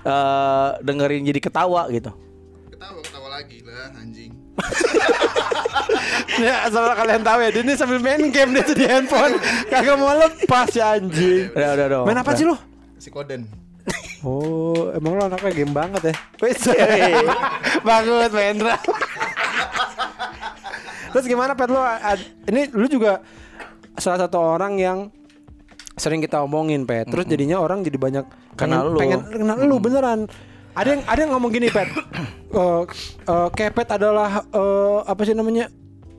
[0.02, 2.08] eh, dengerin jadi ketawa gitu.
[2.72, 4.32] Ketawa ketawa lagi lah anjing.
[6.38, 9.34] Ya asal kalian tahu ya, dia ini sambil main game dia tuh di handphone,
[9.66, 11.50] kagak mau lepas ya anjing.
[11.50, 12.00] Udah udah udah.
[12.06, 12.54] Main apa sih lo?
[12.96, 13.42] Si Koden.
[14.26, 16.14] Oh, emang lo anaknya game banget ya?
[16.42, 16.58] Wes,
[17.86, 18.74] bagus Mendra.
[21.14, 21.80] Terus gimana Pet lo?
[22.50, 23.22] Ini lu juga
[23.96, 24.98] salah satu orang yang
[25.94, 27.06] sering kita omongin Pet.
[27.08, 28.26] Terus jadinya orang jadi banyak
[28.58, 28.98] Kenal lu.
[28.98, 30.26] Pengen kenal lu beneran.
[30.74, 31.88] Ada yang ada yang ngomong gini Pet.
[32.48, 32.82] Eh,
[33.28, 35.68] eh, Kepet adalah eh, apa sih namanya?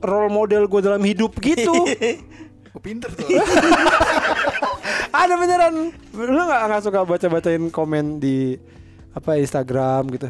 [0.00, 1.74] role model gue dalam hidup gitu.
[2.70, 3.26] Oh pinter tuh.
[5.20, 5.90] ada beneran.
[6.14, 8.54] Lu nggak nggak suka baca bacain komen di
[9.10, 10.28] apa Instagram gitu?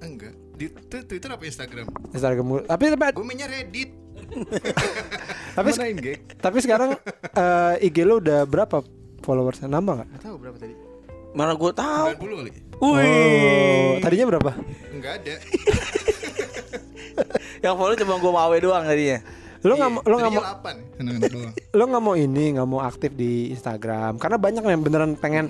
[0.00, 0.32] Enggak.
[0.54, 1.86] Di Twitter apa Instagram?
[2.14, 2.62] Instagram mulu.
[2.64, 3.90] tapi tapi, Gue mainnya Reddit.
[5.58, 5.98] tapi, Manain
[6.44, 6.96] tapi sekarang
[7.34, 8.80] eh, IG lu udah berapa
[9.20, 10.08] followersnya nambah nggak?
[10.16, 10.74] Gak tahu berapa tadi.
[11.34, 12.14] Mana gua tahu.
[12.14, 12.52] 90 kali.
[12.78, 14.50] Oh, tadinya berapa?
[14.94, 15.34] Enggak ada.
[17.58, 19.18] Yang follow cuma gua mawe doang tadinya.
[19.64, 21.52] Lu nggak mau lu nggak mau Tadinya 8 anak-anak doang.
[21.78, 25.48] lu nggak mau ini nggak mau aktif di Instagram karena banyak yang beneran pengen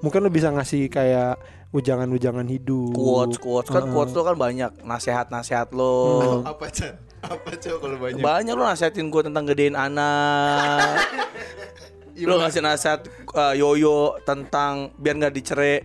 [0.00, 1.34] mungkin lu bisa ngasih kayak
[1.74, 2.94] ujangan-ujangan hidup.
[2.94, 3.92] Quotes quotes kan Heeh.
[3.92, 6.40] quotes lo kan banyak nasihat-nasihat lo.
[6.46, 6.94] Apa Chan?
[7.20, 8.22] Apa coba kalau banyak?
[8.22, 10.96] Banyak lo nasihatin gua tentang gedein anak.
[12.16, 15.84] Iya, lo ngasih nasihat eh, yoyo tentang biar nggak dicerai.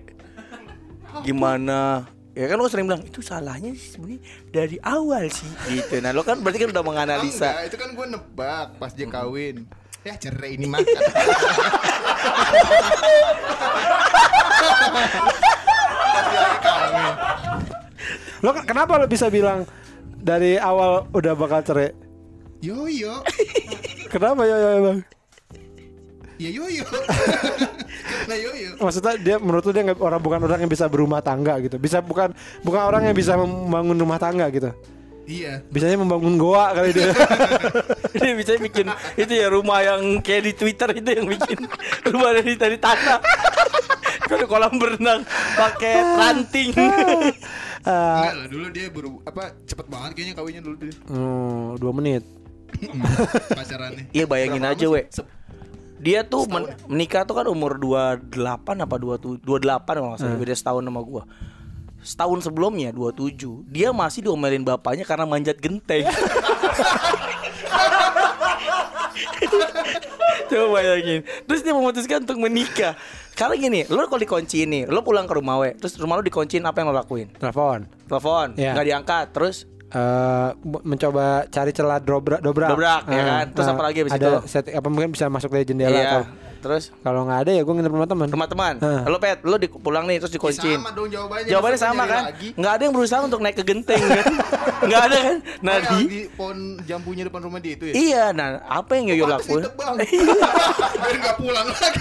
[1.27, 6.09] gimana ya kan lo sering bilang itu salahnya sih sebenarnya dari awal sih gitu nah
[6.09, 9.57] lo kan berarti kan udah menganalisa Enggak, itu kan gue nebak pas dia kawin.
[10.01, 10.81] Ya cerai ini mah.
[18.41, 19.69] Lo ke- kenapa lo bisa bilang
[20.17, 21.93] dari awal udah bakal cerai?
[22.61, 23.21] Yo yo,
[24.07, 24.99] Kenapa ya, ya bang?
[26.41, 26.85] Ya yo yo.
[28.21, 28.71] Nah yo yo.
[28.77, 31.77] Maksudnya dia menurut lu dia nggak- orang bukan orang yang bisa berumah tangga gitu.
[31.77, 34.69] Bisa bukan bukan orang yang bisa membangun rumah tangga gitu.
[35.23, 35.61] Iya.
[35.67, 37.13] Bisanya membangun goa kali dia.
[38.21, 41.59] Dia bisa bikin itu ya rumah yang kayak di Twitter itu yang bikin
[42.05, 43.21] rumah dari dari tanah.
[44.29, 45.21] Kalau kolam berenang
[45.53, 46.71] pakai ranting.
[47.81, 52.23] Enggak lah dulu dia baru apa cepet banget kayaknya kawinnya dulu dia Hmm, dua menit.
[53.49, 54.07] pacarannya.
[54.11, 55.01] Iya bayangin Berapa aja we.
[56.01, 58.25] Dia tuh men- menikah tuh kan umur 28
[58.79, 59.45] apa 27 28
[59.87, 61.23] kalau nggak salah beda setahun sama gua.
[62.01, 63.37] Setahun sebelumnya 27
[63.67, 66.01] Dia masih diomelin bapaknya karena manjat genteng
[70.47, 72.97] Coba bayangin Terus dia memutuskan untuk menikah
[73.31, 76.59] Karena gini Lo kalau dikunci ini Lo pulang ke rumah we Terus rumah lo dikunciin
[76.61, 77.29] Apa yang lo lakuin?
[77.31, 77.85] Telepon.
[78.03, 78.73] Telepon Iya.
[78.73, 83.45] nggak diangkat Terus eh m- mencoba cari celah dobrak dobrak Dobrak, ya Eh, kan?
[83.51, 84.37] Terus eh, apa lagi abis ada itu?
[84.47, 86.23] set- apa mungkin bisa masuk dari jendela Iya atau
[86.61, 89.01] Terus kalau nggak ada ya gue nginep rumah teman Rumah teman Hah.
[89.03, 91.49] Lo pet Lo di, pulang nih Terus dikunciin Sama dong jawabannya.
[91.49, 92.23] Jawabannya Masa sama kan?
[92.53, 94.25] Nggak ada yang berusaha untuk naik ke genteng kan?
[94.87, 95.35] Nggak ada kan?
[95.59, 97.93] Nah di, di pohon jambunya depan rumah dia itu ya.
[97.93, 99.61] iya, nah apa yang Yoyo lakuin?
[99.63, 99.93] ditebang.
[101.01, 101.99] Biar nggak pulang lagi.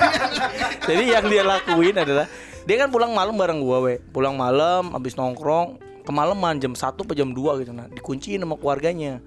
[0.85, 2.27] Jadi yang dia lakuin adalah
[2.61, 3.97] dia kan pulang malam bareng gua we.
[4.07, 9.21] Pulang malam habis nongkrong kemalaman jam 1 atau jam 2 gitu nah dikunciin sama keluarganya.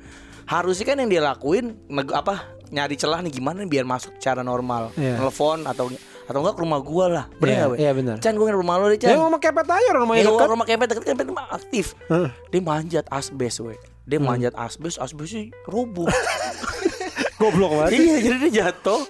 [0.44, 1.78] Harusnya kan yang dia lakuin
[2.12, 4.92] apa nyari celah nih gimana nih biar masuk secara normal.
[4.94, 5.16] Iya.
[5.18, 5.88] Telepon atau
[6.24, 7.26] atau enggak ke rumah gua lah.
[7.36, 7.76] Bener nggak, we?
[7.80, 8.16] iya, bener.
[8.20, 9.12] Chan gua ke rumah lu deh, Chan.
[9.12, 11.86] ya ngomong kepet aja rumahnya Ya, dekat rumah kempet deket kempet mah aktif.
[12.08, 12.30] Heeh.
[12.48, 13.76] Dia manjat asbes we.
[14.04, 14.28] Dia Hmm.
[14.28, 16.08] manjat asbes, asbesnya roboh.
[17.40, 19.04] goblok banget iya, jadi dia jatuh.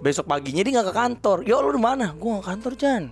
[0.00, 1.36] Besok paginya dia nggak ke kantor.
[1.44, 2.12] Yo lu di mana?
[2.12, 3.02] Gua nggak ke kantor, Chan.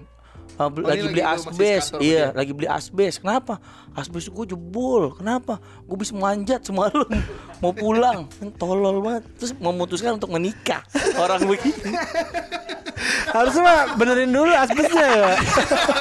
[0.68, 1.84] Beli- Oh, lagi ini beli asbes.
[1.94, 2.24] Iya, dia?
[2.30, 3.14] lagi beli asbes.
[3.16, 3.58] Kenapa?
[3.92, 5.14] Asbes gue jebol.
[5.14, 5.56] Kenapa?
[5.82, 7.08] Gue bisa manjat semalam.
[7.62, 8.28] Mau pulang.
[8.28, 9.24] Kan Tolol banget.
[9.36, 10.84] Terus memutuskan untuk menikah.
[11.16, 11.96] Orang begini.
[13.32, 15.30] harusnya mah benerin dulu asbesnya ya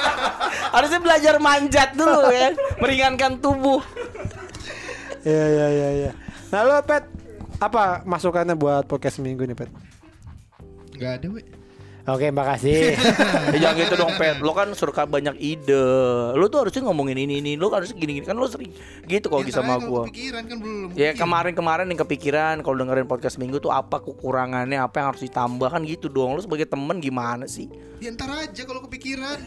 [0.76, 2.52] Harusnya belajar manjat dulu ya.
[2.78, 3.80] Meringankan tubuh.
[5.22, 6.10] Iya iya iya iya.
[6.50, 7.06] Nah lo pet
[7.56, 9.70] apa masukannya buat podcast minggu nih pet?
[10.92, 11.42] Nggak ada, we.
[12.04, 12.98] Oke makasih.
[13.52, 15.86] Ya jangan gitu dong Pet Lo kan suka banyak ide
[16.32, 18.72] Lo tuh harusnya ngomongin ini ini Lo harusnya gini-gini Kan lo sering
[19.04, 20.88] gitu kalau Yang sama gue Kepikiran kan belum.
[20.92, 25.68] Ya kemarin-kemarin yang kepikiran Kalau dengerin podcast minggu tuh Apa kekurangannya Apa yang harus ditambah
[25.68, 29.38] Kan gitu dong Lo sebagai temen gimana sih Ya ntar aja kalau kepikiran.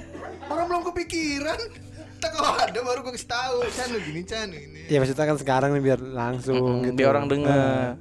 [0.45, 1.59] Orang belum kepikiran.
[2.15, 3.67] Tak kalau ada baru gue kasih tahu.
[3.67, 4.87] Chan lu gini, Chan ini.
[4.87, 6.95] ya maksudnya kan sekarang nih biar langsung Mm, gitu.
[6.95, 7.91] Biar orang denger Eh,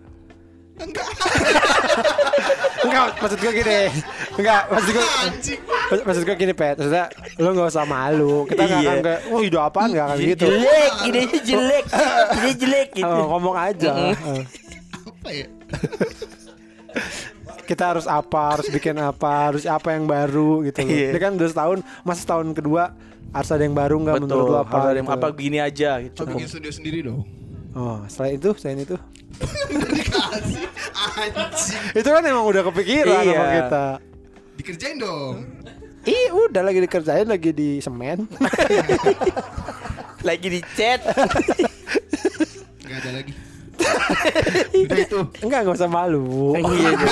[0.81, 1.07] Enggak.
[2.85, 3.80] enggak maksud gue gini.
[4.35, 5.05] Enggak maksud gue.
[5.20, 5.61] Anjing.
[5.64, 7.07] Maksud- Maksud gue gini pet, maksudnya
[7.37, 8.45] lo gak usah malu.
[8.45, 8.89] Kita nggak Iya.
[8.91, 10.45] akan kayak, oh hidup apaan nggak akan gitu.
[10.47, 11.85] Jelek Idenya jelek
[12.35, 13.93] Ide jelek gitu Oh, ngomong aja.
[14.95, 15.47] Apa ya?
[17.64, 20.78] kita harus apa, harus bikin apa, harus apa yang baru gitu.
[20.78, 20.91] loh.
[20.91, 21.09] Iya.
[21.11, 22.93] Ini kan udah setahun, masa setahun kedua
[23.30, 24.70] harus ada yang baru nggak menurut lo apa?
[24.70, 25.18] Harus ada yang gitu.
[25.18, 27.24] apa gini aja gitu Coba bikin studio sendiri dong.
[27.75, 28.95] Oh, selain itu, selain itu,
[29.68, 30.62] dikasih.
[30.95, 31.83] Anjing.
[31.93, 33.35] itu kan emang udah kepikiran Iya.
[33.35, 33.85] sama kita.
[34.55, 35.35] Dikerjain dong.
[36.05, 38.31] Ih, udah lagi dikerjain lagi di semen.
[40.25, 41.05] Lagi di chat
[42.81, 43.33] Enggak ada lagi.
[44.81, 45.20] Udah itu.
[45.45, 46.57] Enggak, enggak usah malu.
[46.57, 46.97] Iya iya.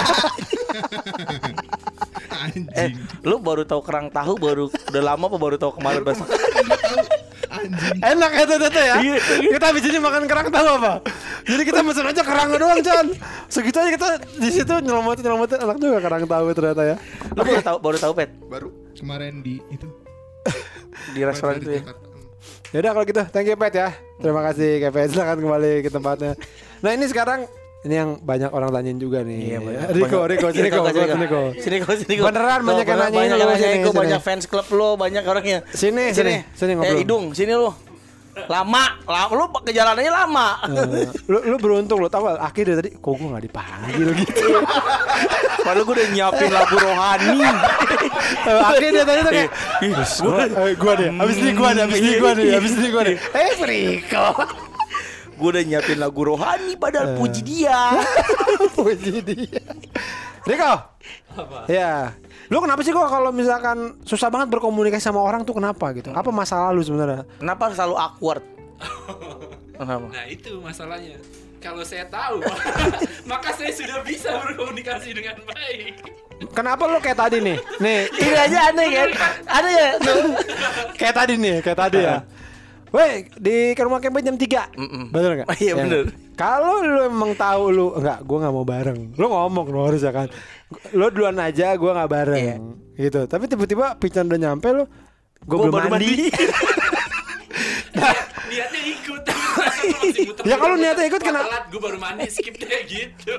[2.43, 2.65] Anjing.
[2.73, 2.91] Eh,
[3.21, 6.17] lu baru tahu kerang tahu baru udah lama apa baru tahu kemarin pas?
[7.53, 7.99] Anjing.
[8.01, 8.97] Enak ya Tete ya.
[8.97, 9.17] Iya.
[9.53, 10.93] kita habis ini makan kerang tahu apa?
[11.45, 13.07] Jadi kita pesen aja kerang doang, Chan.
[13.53, 14.09] Segitu aja kita
[14.41, 16.97] di situ nyelamatin nyelamatin enak juga kerang tahu ternyata ya.
[17.37, 19.89] Lu baru tahu baru tahu pet Baru kemarin di itu.
[21.13, 21.83] di restoran itu ya.
[21.85, 22.09] Jakarta.
[22.73, 23.89] Ya udah kalau gitu, thank you Pet ya.
[24.17, 26.33] Terima kasih Kevin, silakan kembali ke tempatnya.
[26.81, 27.45] Nah ini sekarang
[27.83, 29.39] ini yang banyak orang tanyain juga nih.
[29.43, 29.81] Iya, banyak.
[29.99, 30.19] Riko.
[30.31, 31.43] Riko, sini Riko, kok, sini, kok.
[31.59, 32.27] Sini kok, sini kok.
[32.31, 34.01] Beneran Tuh, banyak yang nanyain banyak lu, sini, kok, sini.
[34.07, 35.59] banyak fans klub lo, banyak orangnya.
[35.75, 36.95] Sini, sini, sini ngobrol.
[36.95, 37.75] Eh, hidung, sini lu.
[38.33, 40.47] Lama, lama lu kejalanannya lama.
[40.65, 44.47] Eh, lu, lu beruntung lu tahu Aki dari tadi kok gue gak dipanggil gitu.
[45.67, 47.45] Padahal gue udah nyiapin lagu rohani.
[48.47, 49.51] Eh, Aki dia tadi tuh kayak
[50.23, 53.03] gua, eh, gua deh, abis ini gua deh, abis ini gua deh, abis ini gua
[53.05, 53.17] deh.
[53.43, 54.27] Eh Riko.
[55.33, 57.97] Gue udah nyiapin lagu rohani padahal puji dia.
[58.77, 59.63] Puji dia.
[60.43, 60.73] Riko.
[61.71, 62.17] Ya.
[62.51, 66.13] Lu kenapa sih kok kalau misalkan susah banget berkomunikasi sama orang tuh kenapa gitu?
[66.13, 67.25] Apa masalah lu sebenarnya?
[67.41, 68.45] Kenapa selalu awkward?
[69.79, 70.07] Kenapa?
[70.15, 71.19] Nah itu masalahnya.
[71.63, 72.43] Kalau saya tahu,
[73.31, 75.95] maka saya sudah bisa berkomunikasi dengan baik.
[76.51, 77.59] Kenapa lu kayak tadi nih?
[77.79, 79.09] Nih, Ini aja aneh kan?
[79.47, 79.89] Ada ya?
[80.99, 82.19] kayak tadi nih, kayak tadi ya.
[82.93, 85.05] Weh, di ke rumah camping jam 3 Mm-mm.
[85.09, 85.47] Bener gak?
[85.57, 86.13] Iya, bener.
[86.33, 89.01] Kalau lu emang tahu lu enggak, gua nggak mau bareng.
[89.15, 90.29] Lu ngomong lu harus ya kan.
[90.91, 92.39] Lu duluan aja, gua nggak bareng.
[92.39, 92.57] Iya.
[93.01, 93.21] Gitu.
[93.25, 94.85] Tapi tiba-tiba Pican udah nyampe lu
[95.43, 96.29] Gue Gua belum baru mandi.
[98.53, 102.55] Niatnya ikut, ternyata gua masih muter Ya, kalau niatnya ikut, kena- gue baru mandi skip
[102.55, 103.37] deh gitu.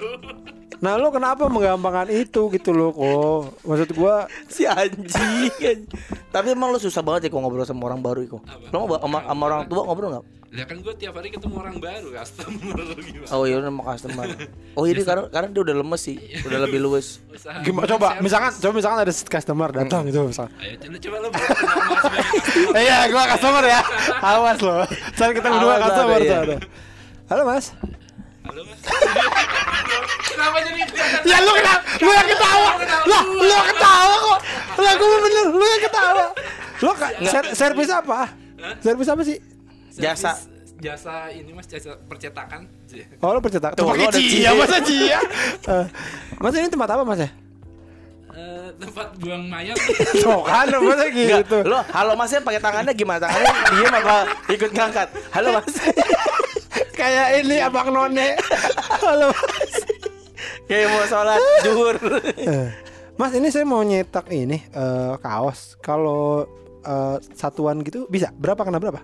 [0.84, 5.88] Nah lu kenapa menggampangkan itu gitu loh kok Maksud gua si anjing.
[6.28, 8.38] Tapi emang lu susah banget ya kalau ngobrol sama orang baru itu.
[8.44, 8.68] Apa?
[8.68, 10.26] Lu ngobrol sama, sama orang tua ngobrol nggak?
[10.54, 12.78] Lah kan gue tiap hari ketemu orang baru, customer
[13.10, 13.34] gimana?
[13.34, 14.26] Oh iya sama customer.
[14.78, 17.26] Oh ini karena karena dia udah lemes sih, udah lebih luwes.
[17.66, 20.54] Gimana coba misalkan coba misalkan ada customer datang gitu misalkan.
[20.62, 21.30] Ayo coba coba lo.
[22.86, 23.82] Iya, gua customer ya.
[24.22, 24.86] Awas loh.
[25.18, 26.38] Saya kita berdua customer iya.
[26.46, 26.56] ada.
[27.34, 27.74] Halo Mas.
[28.44, 28.80] Halo mas.
[30.24, 30.82] Kenapa jadi
[31.24, 31.82] Ya lu kenapa?
[31.98, 32.70] Lu yang ketawa.
[33.08, 34.40] Lah, lu yang ketawa kok.
[34.76, 36.26] Lah gua bener, lu yang ketawa.
[36.84, 36.92] Lu
[37.24, 38.20] ser- servis apa?
[38.80, 39.38] Servis apa sih?
[39.96, 40.36] Jasa.
[40.84, 42.68] Jasa ini mas jasa percetakan.
[43.24, 43.72] Oh, lu percetak.
[43.74, 44.52] Tuh, pakai lu ada Cia, Cia.
[44.52, 45.20] masa Cia?
[45.64, 45.86] Eh,
[46.38, 47.30] Mas ini tempat apa Mas ya?
[48.34, 49.78] Eh, tempat buang mayat.
[50.26, 51.58] Tuh kan, masa gitu.
[51.64, 53.24] lo halo masnya pakai tangannya gimana?
[53.24, 54.16] Tangannya diem apa
[54.52, 55.08] ikut ngangkat?
[55.32, 55.72] Halo mas.
[57.04, 58.40] Kayak ini abang none.
[59.04, 59.76] Halo Mas.
[60.72, 61.96] Kayak mau sholat zuhur.
[62.40, 62.72] Eh,
[63.20, 65.76] Mas ini saya mau nyetak ini eh, kaos.
[65.84, 66.48] Kalau
[66.80, 69.04] eh, satuan gitu bisa berapa kena berapa?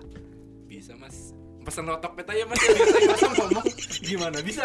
[0.64, 1.36] Bisa mas.
[1.60, 3.68] Pesan rotokpet aja mas ya biasa ngomong
[4.00, 4.64] gimana bisa.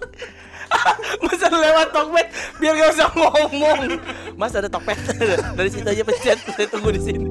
[1.22, 2.26] Masa lewat Tokped
[2.58, 3.78] biar gak usah ngomong.
[4.34, 4.98] Mas ada Tokped.
[5.58, 6.38] Dari situ aja pencet.
[6.50, 7.26] Saya tunggu di sini.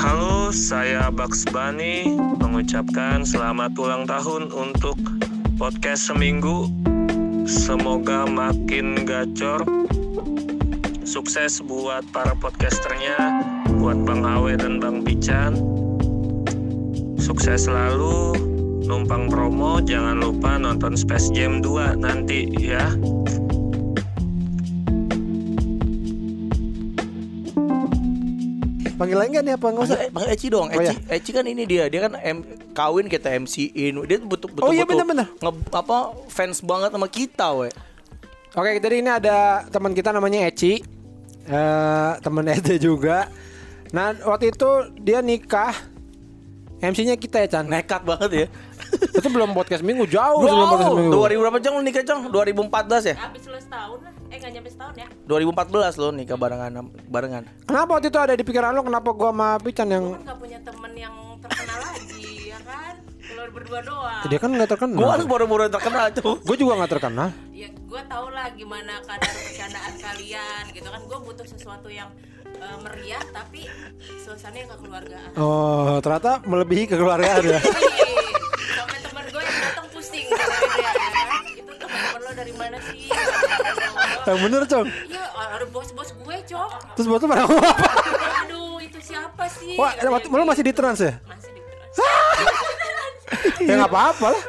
[0.00, 4.96] Halo, saya Bugs Bunny mengucapkan selamat ulang tahun untuk
[5.60, 6.72] podcast seminggu.
[7.44, 9.60] Semoga makin gacor.
[11.04, 13.44] Sukses buat para podcasternya,
[13.76, 15.60] buat Bang Awe dan Bang Bican.
[17.20, 18.40] Sukses selalu,
[18.88, 22.88] numpang promo, jangan lupa nonton Space Jam 2 nanti ya.
[29.00, 29.98] Panggil lain kan nih apa nggak usah?
[29.98, 30.66] Bang, Bang Eci dong.
[30.68, 31.16] Oh, Eci, iya.
[31.16, 31.88] Eci kan ini dia.
[31.88, 32.36] Dia kan M,
[32.70, 33.96] kawin kita MC-in.
[34.04, 35.24] Dia betul betul Oh, iya, bener-bener.
[35.34, 35.96] nge- apa
[36.28, 37.72] fans banget sama kita, we.
[38.52, 40.84] Oke, jadi ini ada teman kita namanya Eci.
[41.42, 43.24] Eh, teman SD juga.
[43.90, 44.68] Nah, waktu itu
[45.00, 45.72] dia nikah.
[46.78, 47.64] MC-nya kita ya, Chan.
[47.64, 48.46] Nekat banget ya.
[48.90, 51.12] itu belum podcast minggu, jauh sebelum podcast Wow, minggu.
[51.14, 52.20] 2000 berapa Jong nikah Jong?
[52.28, 53.16] 2014 ya?
[53.18, 54.12] Habis lu setahun lah.
[54.30, 55.08] Eh nggak nyampe setahun ya.
[55.26, 56.70] 2014 lo nikah barengan
[57.06, 57.42] barengan.
[57.66, 60.38] Kenapa waktu itu ada di pikiran lo kenapa gua sama Pican yang Gue kan nggak
[60.38, 62.94] punya temen yang terkenal lagi ya kan.
[63.20, 64.22] Kalau berdua doang.
[64.26, 64.98] dia kan nggak terkenal.
[64.98, 66.34] Gua kan baru-baru terkenal tuh.
[66.46, 67.28] Gue juga nggak terkenal.
[67.50, 71.00] Ya gue tau lah gimana kadar bercandaan kalian gitu kan.
[71.04, 72.06] Gue butuh sesuatu yang
[72.46, 73.66] eh, meriah tapi
[74.22, 75.30] suasananya kekeluargaan.
[75.34, 77.58] Oh, ternyata melebihi kekeluargaan ya.
[77.66, 78.30] Ih,
[78.78, 80.92] Sampai temen gue yang datang pusing gitu dia ya
[82.00, 83.00] temen-temen lo dari mana sih?
[84.24, 84.86] yang bener, Cong.
[84.88, 86.70] Iya, ada bos-bos gue, Cok.
[86.96, 87.86] Terus buat lo pada ngomong apa?
[88.44, 89.76] Aduh, itu siapa sih?
[89.76, 91.14] Wah, waktu lo masih di trans ya?
[91.28, 91.60] masih di
[93.60, 94.42] ya nggak apa-apa lah.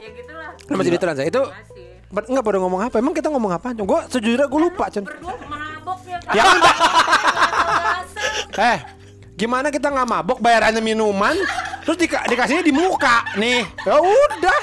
[0.00, 0.50] ya gitulah.
[0.66, 1.26] Lo masih di trans ya?
[1.28, 1.86] Itu Masih.
[2.10, 2.96] ber- nggak pada ngomong apa?
[2.98, 3.68] Emang kita ngomong apa?
[3.76, 5.04] Gue sejujurnya gue lupa, Cen.
[5.04, 6.18] Berdua mabok ya.
[6.32, 6.44] Ya.
[8.54, 8.78] Eh,
[9.34, 11.34] gimana kita nggak mabok bayarannya minuman,
[11.82, 13.66] terus dika- dikasihnya di muka nih?
[13.82, 14.60] Ya udah,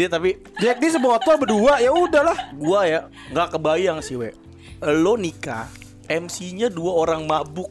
[0.00, 2.56] Dia tapi Jack di sebotol berdua ya udahlah.
[2.56, 3.00] gua ya
[3.36, 4.32] nggak kebayang sih, we.
[4.80, 5.68] Lo nikah,
[6.08, 7.68] MC-nya dua orang mabuk.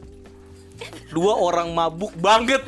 [1.10, 2.62] Dua orang mabuk banget.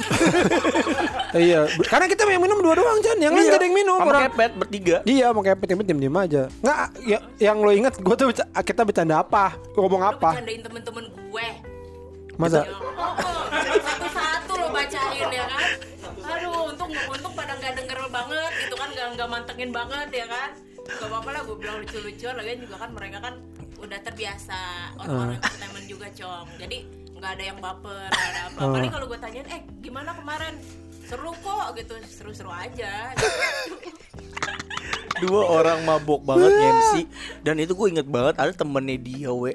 [1.47, 3.23] iya, karena kita yang minum dua doang, Chan.
[3.23, 3.99] Yang lain gak ada yang minum.
[4.03, 4.97] Sama Orang kepet bertiga.
[5.07, 6.43] Iya, mau kayak tim tim diem aja.
[6.59, 8.29] Nggak, ya, yang lo inget gue tuh
[8.67, 9.55] kita bercanda apa?
[9.79, 10.43] Ngomong apa?
[10.43, 11.49] bercandain temen-temen gue.
[12.35, 12.67] Masa?
[12.67, 13.15] Oh,
[13.87, 15.92] satu-satu lo bacain ya kan.
[16.93, 20.51] Untung untung pada nggak denger banget gitu kan, nggak nggak mantengin banget ya kan.
[20.83, 23.35] Gak apa-apa lah, gue bilang lucu-lucuan lagian juga kan mereka kan
[23.79, 24.59] udah terbiasa
[24.99, 25.47] orang-orang Ah.
[25.47, 26.47] entertainment juga cong.
[26.59, 26.77] Jadi
[27.17, 28.59] nggak ada yang baper, nggak ada apa.
[28.61, 28.73] Ah.
[28.75, 30.55] Paling kalau gue tanyain, eh gimana kemarin?
[31.03, 33.15] Seru kok gitu, seru-seru aja.
[35.23, 36.93] Dua orang mabok banget MC
[37.41, 39.55] dan itu gue inget banget ada temennya dia, we.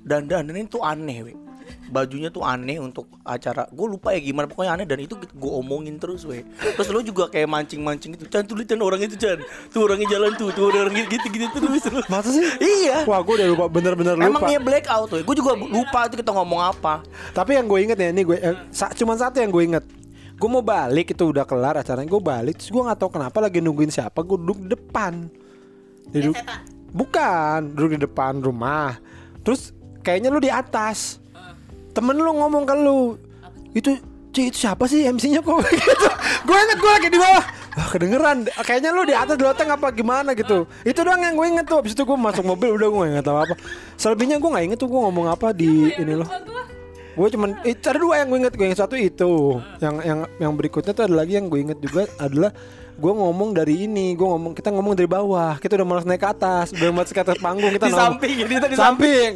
[0.00, 1.34] Dan dandannya tuh aneh, we.
[1.86, 5.96] Bajunya tuh aneh untuk acara gue lupa ya gimana pokoknya aneh dan itu gue omongin
[5.96, 6.42] terus weh
[6.74, 9.38] terus lo juga kayak mancing mancing itu Chan tuh lihat Chan, orang itu Chan
[9.70, 12.02] tuh orangnya jalan tuh tuh orang gitu gitu terus lu.
[12.06, 12.42] Masa sih?
[12.58, 14.26] iya Wah, gue udah lupa bener-bener lupa.
[14.26, 17.96] emang dia blackout tuh gue juga lupa itu kita ngomong apa Tapi yang gue inget
[17.96, 19.84] ya ini gue eh, sa- cuman satu yang gue inget.
[20.36, 23.58] Gue mau balik itu udah kelar acaranya gue balik terus gue nggak tahu kenapa lagi
[23.58, 25.32] nungguin siapa gue duduk di depan.
[26.06, 26.36] Duduk,
[26.92, 28.96] bukan duduk di depan rumah.
[29.40, 31.18] Terus kayaknya lu di atas.
[31.96, 33.16] Temen lu ngomong ke lu
[33.72, 33.96] itu
[34.36, 36.08] Ci itu siapa sih MC-nya kok gitu.
[36.44, 37.44] Gue inget gue lagi di bawah.
[37.72, 38.44] Wah kedengeran.
[38.68, 40.68] Kayaknya lu di atas di loteng apa gimana gitu.
[40.84, 41.80] Itu doang yang gue inget tuh.
[41.80, 43.56] Abis itu gue masuk mobil udah gue nggak tahu apa.
[43.96, 46.28] Selebihnya gue nggak inget tuh gue ngomong apa di ini loh.
[47.16, 49.32] Gue cuman itu ada dua yang gue inget gue yang satu itu
[49.80, 52.52] yang yang yang berikutnya tuh ada lagi yang gue inget juga adalah
[52.96, 56.28] gue ngomong dari ini gue ngomong kita ngomong dari bawah kita udah malas naik ke
[56.28, 59.30] atas udah malas ke atas panggung kita Di ngomong- samping, jadi kita di samping.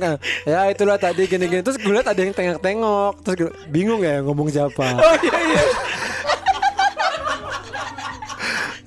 [0.44, 4.00] ya itulah tadi gini gini terus gue liat ada yang tengok tengok terus gue bingung
[4.00, 4.86] ya ngomong siapa.
[4.98, 5.62] Oh iya iya.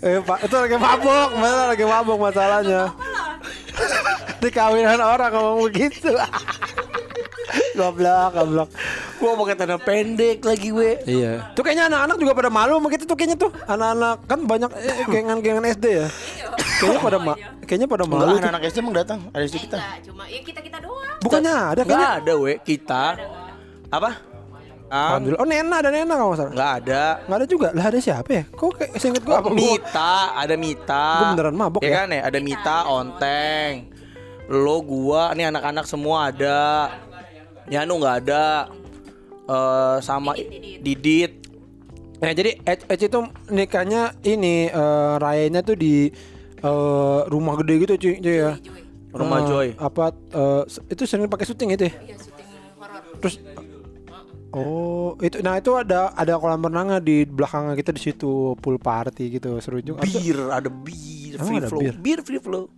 [0.04, 2.82] Eh pak itu lagi mabok masalah lagi mabok masalahnya.
[4.36, 6.12] Di kawinan orang ngomong begitu
[7.74, 8.70] goblok goblok
[9.16, 11.54] gue pakai tanah pendek lagi gue Iya.
[11.54, 13.52] Tuh kayaknya anak-anak juga pada malu sama kita tuh kayaknya tuh.
[13.64, 16.08] Anak-anak kan banyak eh, gengan-gengan SD ya.
[16.76, 18.24] Kayaknya pada ma kayaknya pada malu.
[18.28, 21.18] Enggak anak-anak SD emang datang ada SD kita Enggak, cuma ya kita kita doang.
[21.20, 22.20] Bukannya ada Enggak kayaknya.
[22.20, 23.04] ada we kita
[23.90, 24.12] apa
[24.86, 25.42] Ah, Alhamdulillah.
[25.42, 26.54] Oh Nena ada Nena kalau nggak salah.
[26.54, 27.68] Enggak ada Nggak ada juga.
[27.74, 28.44] Lah ada siapa ya?
[28.46, 29.58] Kok kayak seinget gua apa gua?
[29.58, 31.08] Mita, ada Mita.
[31.18, 31.88] Gua beneran mabok ya.
[31.88, 31.94] ya?
[31.98, 33.74] kan ya, ada Mita, Onteng.
[34.46, 36.94] Lo gua, nih anak-anak semua ada.
[37.68, 38.68] Yanu nggak ada.
[39.44, 40.34] Eh sama
[40.80, 41.32] Didit.
[42.24, 43.20] Nah jadi Ed, Ed itu
[43.52, 46.08] nikahnya ini eh, rayanya tuh di
[46.58, 48.54] eh, rumah gede gitu cuy, cuy ya.
[49.14, 49.68] Rumah Eh, Joy.
[49.78, 51.94] Apa eh, itu sering pakai syuting itu ya?
[52.00, 52.48] Iya, syuting
[52.80, 53.02] horor.
[53.20, 53.36] Terus
[54.54, 59.42] Oh, itu nah itu ada ada kolam renangnya di belakangnya kita di situ pool party
[59.42, 60.06] gitu seru juga.
[60.06, 61.82] Bir, ada bir, free ada flow.
[61.82, 61.94] bir?
[61.98, 62.70] Bir free flow.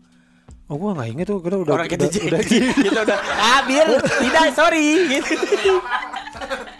[0.65, 2.41] Oh, gua nggak inget tuh, kita udah Orang kita udah, jadi udah
[2.89, 3.61] kita udah ah
[4.17, 5.37] tidak sorry gitu.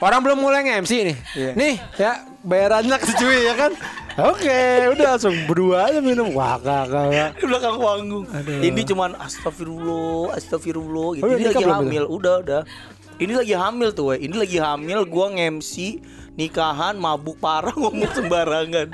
[0.02, 1.18] Orang belum mulai nge-MC nih.
[1.38, 1.52] Iya.
[1.54, 3.72] Nih, ya bayarannya ke cuy ya kan.
[4.16, 6.34] Oke, udah langsung berdua aja minum.
[6.34, 7.38] Wah, kakak.
[7.38, 8.26] Di belakang panggung.
[8.48, 11.24] Ini cuman astagfirullah, astagfirullah gitu.
[11.24, 12.62] Oh, udah Ini lagi hamil, udah udah.
[13.16, 14.26] Ini lagi hamil tuh, we.
[14.26, 16.02] Ini lagi hamil, gua nge-MC
[16.36, 18.88] nikahan mabuk parah ngomong sembarangan.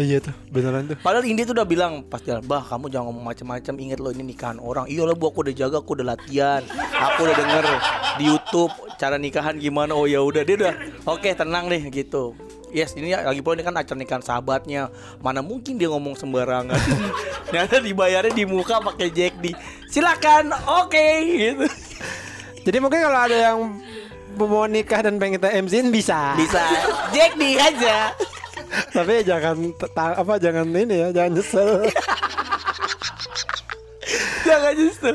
[0.00, 0.96] Iya tuh, beneran tuh.
[1.04, 4.24] Padahal Indi tuh udah bilang pas jalan, bah kamu jangan ngomong macam-macam, inget lo ini
[4.24, 4.88] nikahan orang.
[4.88, 6.64] Iya lah bu, aku udah jaga, aku udah latihan,
[6.96, 7.64] aku udah denger
[8.16, 9.92] di YouTube cara nikahan gimana.
[9.92, 10.74] Oh ya udah dia udah,
[11.04, 12.32] oke tenang deh gitu.
[12.72, 14.88] Yes, ini lagi pula ini kan acara nikahan sahabatnya.
[15.20, 16.72] Mana mungkin dia ngomong sembarangan.
[17.52, 19.52] Ternyata dibayarnya di muka pakai Jack di.
[19.92, 21.06] Silakan, oke
[21.36, 21.68] gitu.
[22.64, 23.76] Jadi mungkin kalau ada yang
[24.40, 26.32] mau nikah dan pengen kita MC-in bisa.
[26.32, 26.64] Bisa
[27.12, 28.16] Jack di aja.
[28.72, 29.56] Tapi jangan
[29.96, 31.70] apa jangan ini ya, jangan nyesel.
[34.42, 35.12] Jangan justru.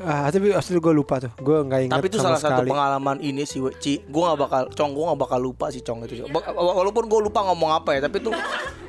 [0.00, 1.32] Ah, tapi asli gue lupa tuh.
[1.38, 2.68] Gue nggak ingat Tapi itu sama salah satu sekali.
[2.72, 3.60] pengalaman ini sih.
[3.78, 4.00] Ci.
[4.08, 6.24] Gue gak bakal, Cong, gue gak bakal lupa sih, Cong itu.
[6.56, 8.32] Walaupun gue lupa ngomong apa ya, tapi tuh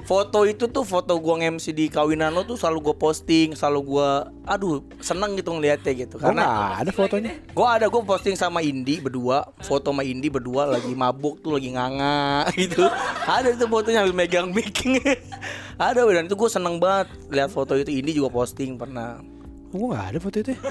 [0.02, 4.10] foto itu tuh foto gue nge-MC di kawinan lo tuh selalu gue posting, selalu gue,
[4.44, 6.20] aduh, seneng gitu ngeliatnya gitu.
[6.20, 7.32] Gue Karena nggak ada fotonya.
[7.38, 11.72] gue ada gue posting sama Indi berdua, foto sama Indi berdua lagi mabuk tuh lagi
[11.72, 12.84] nganga gitu.
[13.24, 14.76] Ada itu fotonya sambil megang mic.
[15.80, 17.94] ada dan itu gue seneng banget lihat foto itu.
[17.94, 19.31] Indi juga posting pernah.
[19.72, 20.52] Gue nggak ada foto itu.
[20.52, 20.62] ya.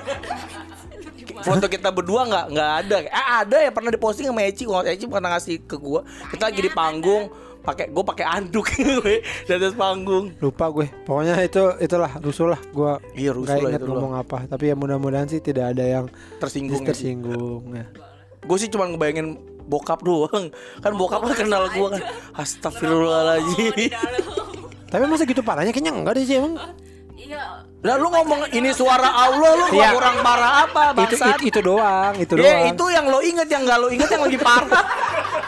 [1.40, 5.08] foto kita berdua nggak nggak ada eh ada ya pernah diposting sama Eci kalau Eci
[5.08, 8.72] pernah ngasih ke gua kita lagi di panggung pakai gue pakai anduk
[9.04, 10.88] we, di atas panggung Lupa gue.
[11.04, 12.60] Pokoknya itu itulah rusuh lah.
[12.72, 14.48] Gue Iya, rusuh ingat itu ngomong apa.
[14.48, 16.04] Tapi ya mudah-mudahan sih tidak ada yang
[16.40, 16.88] tersinggung ya.
[16.92, 17.62] tersinggung.
[17.76, 17.86] Ya.
[18.40, 19.36] gue sih cuma ngebayangin
[19.68, 20.48] bokap doang
[20.84, 22.02] kan bokap kan kenal gua kan
[22.40, 23.92] astagfirullahaladzim
[24.90, 26.56] Tapi masa gitu parahnya kayaknya enggak deh sih emang.
[27.14, 27.69] Iya.
[27.80, 29.96] Lah lu ngomong ini suara Allah lu Iya.
[29.96, 31.40] kurang parah apa Itu, bangsat?
[31.40, 32.68] itu itu doang, itu Ya doang.
[32.70, 34.84] itu yang lo inget yang gak lo inget yang lagi parah.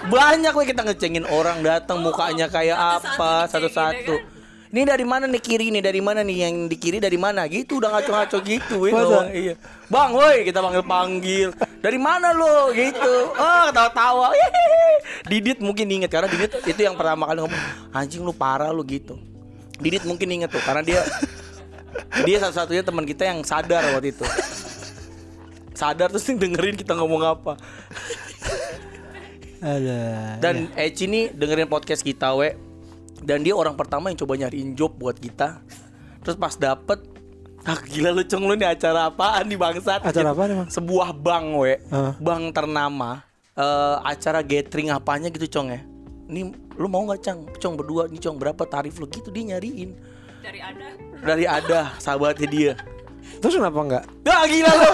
[0.02, 4.16] Banyak we kita ngecengin orang datang mukanya kayak apa satu-satu.
[4.72, 5.84] Ini dari mana nih kiri nih?
[5.84, 7.44] Dari mana nih yang di kiri dari mana?
[7.44, 8.88] Gitu udah ngaco-ngaco gitu we,
[9.36, 9.52] iya.
[9.92, 11.48] Bang woi kita panggil panggil.
[11.84, 12.72] Dari mana lo?
[12.72, 13.12] Gitu.
[13.28, 14.32] Oh ketawa-tawa.
[15.30, 19.20] Didit mungkin inget karena Didit itu yang pertama kali ngomong anjing lu parah lu gitu.
[19.76, 21.04] Didit mungkin inget tuh karena dia
[22.26, 24.24] dia satu-satunya teman kita yang sadar waktu itu.
[25.72, 27.54] Sadar terus dengerin kita ngomong apa.
[29.62, 30.42] Ada.
[30.42, 32.58] dan Eci nih dengerin podcast kita we.
[33.22, 35.62] Dan dia orang pertama yang coba nyariin job buat kita.
[36.26, 36.98] Terus pas dapet
[37.62, 40.02] ah gila lu cong lu nih acara apaan nih bangsat?
[40.02, 40.68] Acara apaan emang?
[40.68, 41.74] sebuah bank we.
[41.94, 42.18] Hah?
[42.18, 43.22] bank ternama.
[43.54, 45.80] Eh, acara gathering apanya gitu cong ya.
[46.26, 47.46] Ini lu mau nggak cang?
[47.62, 49.06] Cong berdua nih cong berapa tarif lu?
[49.06, 49.94] Gitu dia nyariin.
[50.42, 51.11] Dari ada.
[51.22, 52.72] Dari ada sahabatnya dia.
[53.38, 54.04] Terus kenapa enggak?
[54.26, 54.92] Gak gila lu.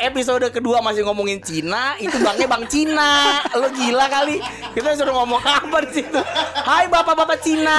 [0.00, 3.42] Episode kedua masih ngomongin Cina Itu bangnya bang Cina.
[3.54, 4.42] Lu gila kali.
[4.74, 6.20] Kita suruh ngomong apa di situ?
[6.66, 7.78] Hai bapak-bapak Cina.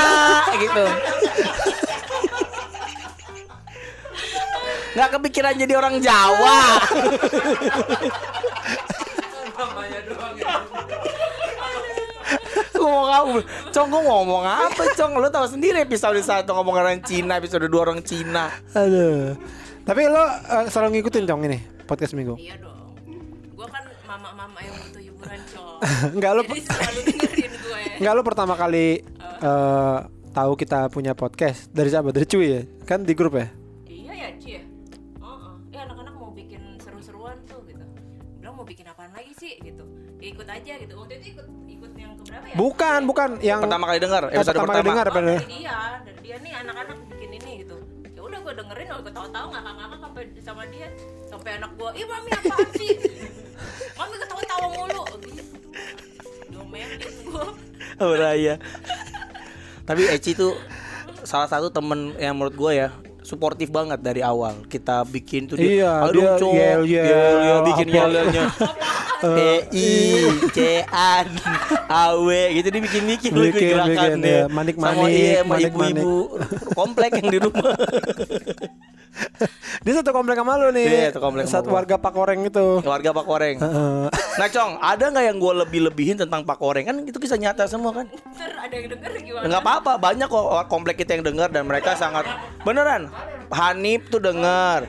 [0.56, 0.86] Gitu.
[4.92, 6.84] Gak kepikiran jadi orang Jawa
[12.82, 13.40] ngomong apa?
[13.70, 15.12] Cong gue ngomong apa Cong?
[15.18, 19.38] Lu tahu sendiri episode satu ngomong orang Cina Episode dua orang Cina Aduh.
[19.82, 21.60] Tapi lo eh, selalu ngikutin cong ini
[21.90, 22.38] podcast minggu.
[22.38, 22.94] Iya dong.
[23.58, 25.76] Gua kan mama-mama yang butuh hiburan, Cok.
[26.16, 27.82] Enggak lo Jadi selalu dengerin gue.
[28.00, 29.02] Enggak lo pertama kali
[29.42, 29.98] eh,
[30.32, 32.14] tahu kita punya podcast dari siapa?
[32.14, 32.62] Dari Cuy ya?
[32.86, 33.50] Kan di grup ya?
[33.90, 34.64] Iya ya, Ci ya.
[35.18, 35.54] Heeh.
[35.74, 37.84] Ya anak-anak mau bikin seru-seruan tuh gitu.
[38.40, 39.84] Bilang mau bikin apaan lagi sih gitu.
[40.22, 40.94] Ya ikut aja gitu.
[40.94, 41.48] Waktu itu ikut
[42.32, 42.56] ya?
[42.56, 45.78] Bukan, bukan yang Pertama kali dengar eh, Episode pertama kali pertama dengar Oh, dari dia,
[46.06, 47.78] dari dia nih anak-anak bikin ini gitu.
[48.16, 50.88] Ya udah gue dengerin, oh, gue tahu-tahu ngakak-ngakak sampai sama dia,
[51.28, 52.94] sampai anak gue, ih mami apaan sih?
[54.00, 55.04] mami ketawa-tawa mulu.
[55.26, 55.44] Gitu.
[56.52, 57.46] Domelin gue.
[58.02, 58.56] Oh raya.
[59.86, 60.56] Tapi Eci tuh
[61.22, 62.90] salah satu temen yang menurut gue ya
[63.22, 64.66] suportif banget dari awal.
[64.66, 68.46] Kita bikin tuh dia Iya, aduh dia cowok yel yel bikin yel yelnya
[69.22, 69.94] PI
[70.50, 71.28] Cean
[71.88, 74.44] Awe gitu dia bikin bikin lu Bikin, bikin, ya.
[74.50, 76.02] Manik-manik, sama iya sama manik-manik.
[76.02, 76.18] ibu-ibu
[76.74, 77.74] komplek yang di rumah
[79.84, 80.88] Dia satu komplek sama lu nih.
[80.88, 81.78] Iya, satu komplek sama Satu gua.
[81.78, 82.66] warga Pakoreng itu.
[82.82, 84.04] warga Pak Koreng Heeh.
[84.40, 87.66] nah Cong ada nggak yang gue lebih lebihin tentang Pak Koreng kan itu kisah nyata
[87.66, 89.44] semua kan Ntar ada yang denger gimana?
[89.46, 92.24] nggak apa-apa banyak kok komplek kita yang dengar dan mereka sangat
[92.62, 93.12] beneran
[93.50, 94.88] Hanif tuh dengar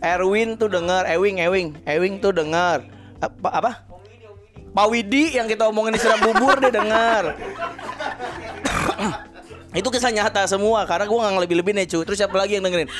[0.00, 2.82] Erwin tuh dengar Ewing Ewing Ewing tuh dengar
[3.18, 3.72] apa apa
[4.70, 7.34] Pak Widi yang kita omongin di siram bubur dia dengar
[9.72, 12.90] itu kisah nyata semua karena gue nggak lebih-lebih nih cuy terus siapa lagi yang dengerin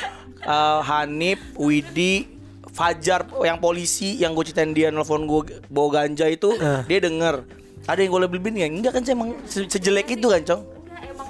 [0.41, 2.25] Eh, Hanif Widi
[2.67, 6.81] Fajar yang polisi yang gue ceritain dia nelfon gue bawa ganja itu Eh.
[6.87, 7.45] dia denger
[7.83, 11.01] ada yang gue lebih-lebihin ya enggak kan saya emang se- sejelek itu kan cong Enggak,
[11.07, 11.29] emang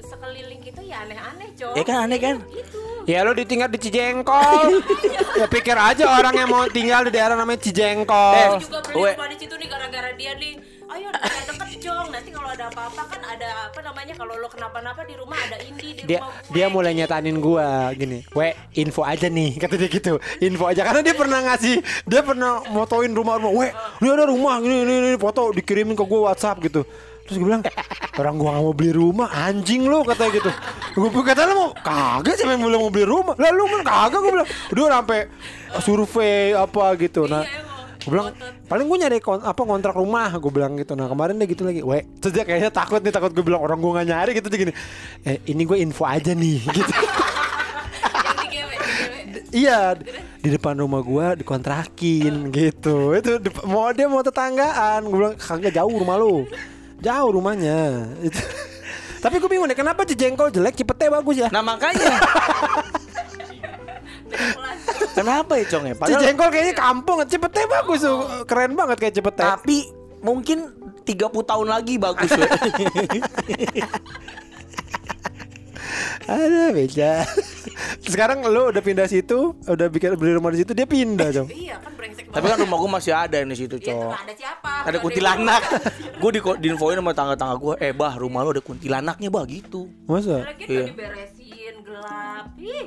[0.00, 1.72] sekeliling kita ya aneh-aneh, Cok.
[1.74, 2.36] Ya kan, aneh kan?
[2.46, 2.80] Itu.
[3.04, 4.84] Ya lu ditinggal di Cijengkol.
[5.34, 8.32] ya pikir aja orang yang mau tinggal di daerah namanya Cijengkol.
[8.34, 10.52] Eh, juga beli rumah di situ nih gara-gara dia nih.
[10.88, 12.08] Ayo deket-deket Jong.
[12.08, 16.00] Nanti kalau ada apa-apa kan ada apa namanya kalau lo kenapa-napa di rumah ada Indi
[16.00, 16.52] di dia rumah gue.
[16.56, 20.16] dia mulai nyatanin gua gini, "We, info aja nih." Kata dia gitu.
[20.40, 23.52] Info aja karena dia pernah ngasih, dia pernah motoin rumah-rumah.
[23.52, 23.68] "We,
[24.00, 26.88] ini ada rumah gini ini, ini foto dikirimin ke gua WhatsApp gitu."
[27.28, 27.60] Terus gue bilang,
[28.16, 30.48] "Orang gua gak mau beli rumah, anjing lu," kata gitu.
[30.96, 33.36] Gue kata lu mau kagak siapa yang bilang mau beli rumah?
[33.36, 34.48] Lah lu kan kagak gue bilang.
[34.72, 35.20] Udah sampai
[35.84, 37.28] survei apa gitu.
[37.28, 37.68] Nah, Iya.
[37.98, 38.30] Gue bilang
[38.64, 40.30] paling gue nyari kon- apa kontrak rumah.
[40.34, 40.94] Gue bilang gitu.
[40.94, 41.82] Nah kemarin dia gitu lagi.
[41.82, 44.60] We terus dia kayaknya takut nih takut gue bilang orang gue gak nyari gitu dia
[44.60, 44.72] gini
[45.22, 46.92] eh ini gue info aja nih gitu.
[49.48, 49.96] Iya
[50.38, 53.16] di depan rumah gue dikontrakin gitu.
[53.16, 55.02] Itu mau dia mau tetanggaan.
[55.04, 56.44] Gue bilang kagak jauh rumah lu.
[57.00, 58.06] Jauh rumahnya.
[58.20, 58.38] Itu.
[59.24, 61.48] Tapi gue bingung deh kenapa Cijengkol jelek Cipete bagus ya?
[61.50, 62.06] Nah makanya
[65.12, 69.40] kenapa ya cong ya padahal Cijengkol kayaknya kampung Cipete bagus tuh keren banget kayak Cipete
[69.40, 69.76] tapi
[70.18, 70.58] mungkin
[71.02, 72.44] 30 tahun lagi bagus ya.
[76.28, 77.12] Ada beca.
[78.04, 81.48] Sekarang lu udah pindah situ, udah bikin beli rumah di situ, dia pindah dong.
[81.48, 83.96] Iya kan brengsek Tapi kan rumah gue masih ada di situ, Iya, Cok.
[83.96, 84.70] tuh ada siapa?
[84.84, 85.62] Ada kuntilanak.
[86.20, 89.88] gue di diinfoin sama tangga-tangga gue, "Eh, Bah, rumah lu ada kuntilanaknya, Bah." gitu.
[90.04, 90.44] Masa?
[90.44, 90.84] Lagi Iya.
[90.92, 92.44] diberesin, gelap.
[92.60, 92.86] Ih,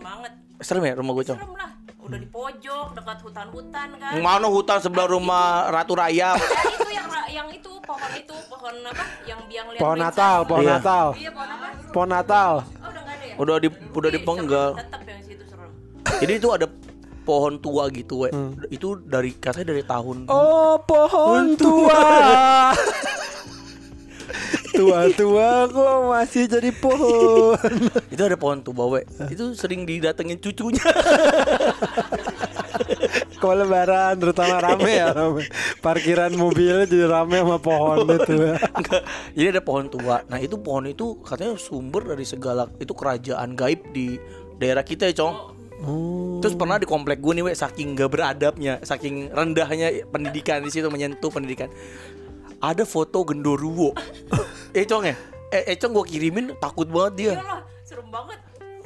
[0.00, 0.32] banget.
[0.58, 1.24] Serem ya rumah gue.
[1.26, 1.70] Serem lah.
[2.00, 4.12] Udah di pojok dekat hutan-hutan kan.
[4.18, 6.32] Mana hutan sebelah rumah Ratu Raya.
[6.32, 6.40] Eh,
[6.74, 9.04] itu yang yang itu pohon itu pohon apa?
[9.22, 9.98] Yang biang liar Pohon.
[9.98, 10.72] Natal, pohon Iya.
[10.74, 11.06] Natal.
[11.14, 11.66] Iya, pohon apa?
[11.90, 12.52] Pohon Natal.
[12.56, 13.34] Oh, udah enggak ada ya?
[13.36, 14.70] Udah di udah dipenggal.
[14.74, 15.70] Tetap yang situ serem.
[16.18, 16.66] Jadi itu ada
[17.22, 18.28] pohon tua gitu, we.
[18.68, 22.00] Itu dari katanya dari tahun Oh, pohon tua.
[24.80, 27.60] Tua-tua kok masih jadi pohon.
[28.12, 29.04] itu ada pohon tua, we.
[29.28, 30.80] Itu sering didatengin cucunya.
[33.40, 35.48] Kalau lebaran terutama rame ya rame.
[35.80, 38.56] Parkiran mobilnya jadi rame sama pohon itu ya.
[38.78, 39.02] Enggak.
[39.36, 40.16] Jadi ada pohon tua.
[40.28, 44.16] Nah, itu pohon itu katanya sumber dari segala itu kerajaan gaib di
[44.60, 45.60] daerah kita ya, Cong.
[46.44, 50.92] Terus pernah di komplek gue nih, we, saking gak beradabnya, saking rendahnya pendidikan di situ
[50.92, 51.72] menyentuh pendidikan.
[52.60, 53.96] Ada foto gendoruwo.
[54.74, 55.14] Eh, Cong ya?
[55.50, 57.34] Eh, eh Cong gue kirimin takut banget dia.
[57.38, 58.38] Iyalah, serem banget.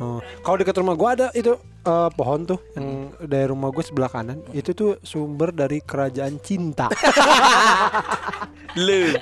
[0.03, 1.55] Oh, kalau dekat rumah gua ada itu
[1.87, 6.91] eh, pohon tuh yang dari rumah gue sebelah kanan itu tuh sumber dari kerajaan cinta.
[8.87, 9.15] Lu.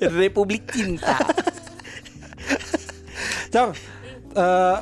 [0.20, 1.18] Republik Cinta.
[3.50, 3.74] Cong,
[4.38, 4.78] eh,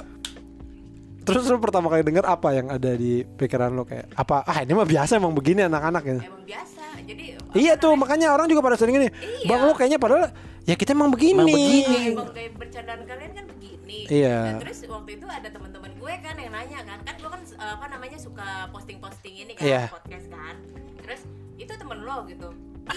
[1.25, 4.45] terus lu pertama kali denger apa yang ada di pikiran lo kayak apa?
[4.45, 6.21] Ah ini mah biasa emang begini anak-anak ya.
[6.21, 6.78] emang biasa
[7.09, 7.25] jadi
[7.57, 9.09] Iya tuh makanya orang juga pada sering gini.
[9.49, 10.29] Bang lu kayaknya padahal
[10.69, 11.41] ya kita emang begini.
[11.41, 11.99] Emang begini.
[12.13, 14.37] emang kayak bercandaan kalian kan begini Iya.
[14.53, 17.87] Dan terus waktu itu ada teman-teman gue kan yang nanya kan kan gue kan apa
[17.89, 19.83] namanya suka posting-posting ini kan Iya.
[19.89, 20.55] podcast kan
[21.01, 21.21] terus
[21.57, 22.49] itu temen lo gitu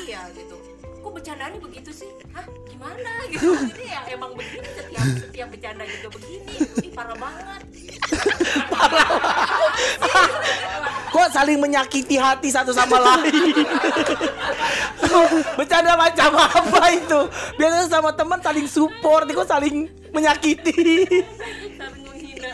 [0.08, 0.56] iya gitu
[1.02, 6.08] kok bercandanya begitu sih hah gimana gitu jadi ya emang begini setiap setiap bercanda juga
[6.14, 7.62] begini ini parah banget
[11.12, 13.68] Kok saling menyakiti hati satu sama lain?
[15.60, 17.20] Bercanda macam apa itu?
[17.60, 20.72] Biasanya sama teman saling support, kok saling menyakiti.
[21.76, 22.48] saling menghina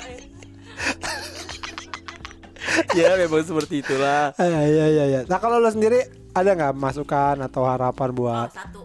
[2.97, 2.97] ya.
[2.97, 4.33] ya memang seperti itulah.
[4.41, 5.21] Iya iya iya.
[5.29, 8.49] Nah kalau lo sendiri ada nggak masukan atau harapan buat?
[8.49, 8.81] Oh, satu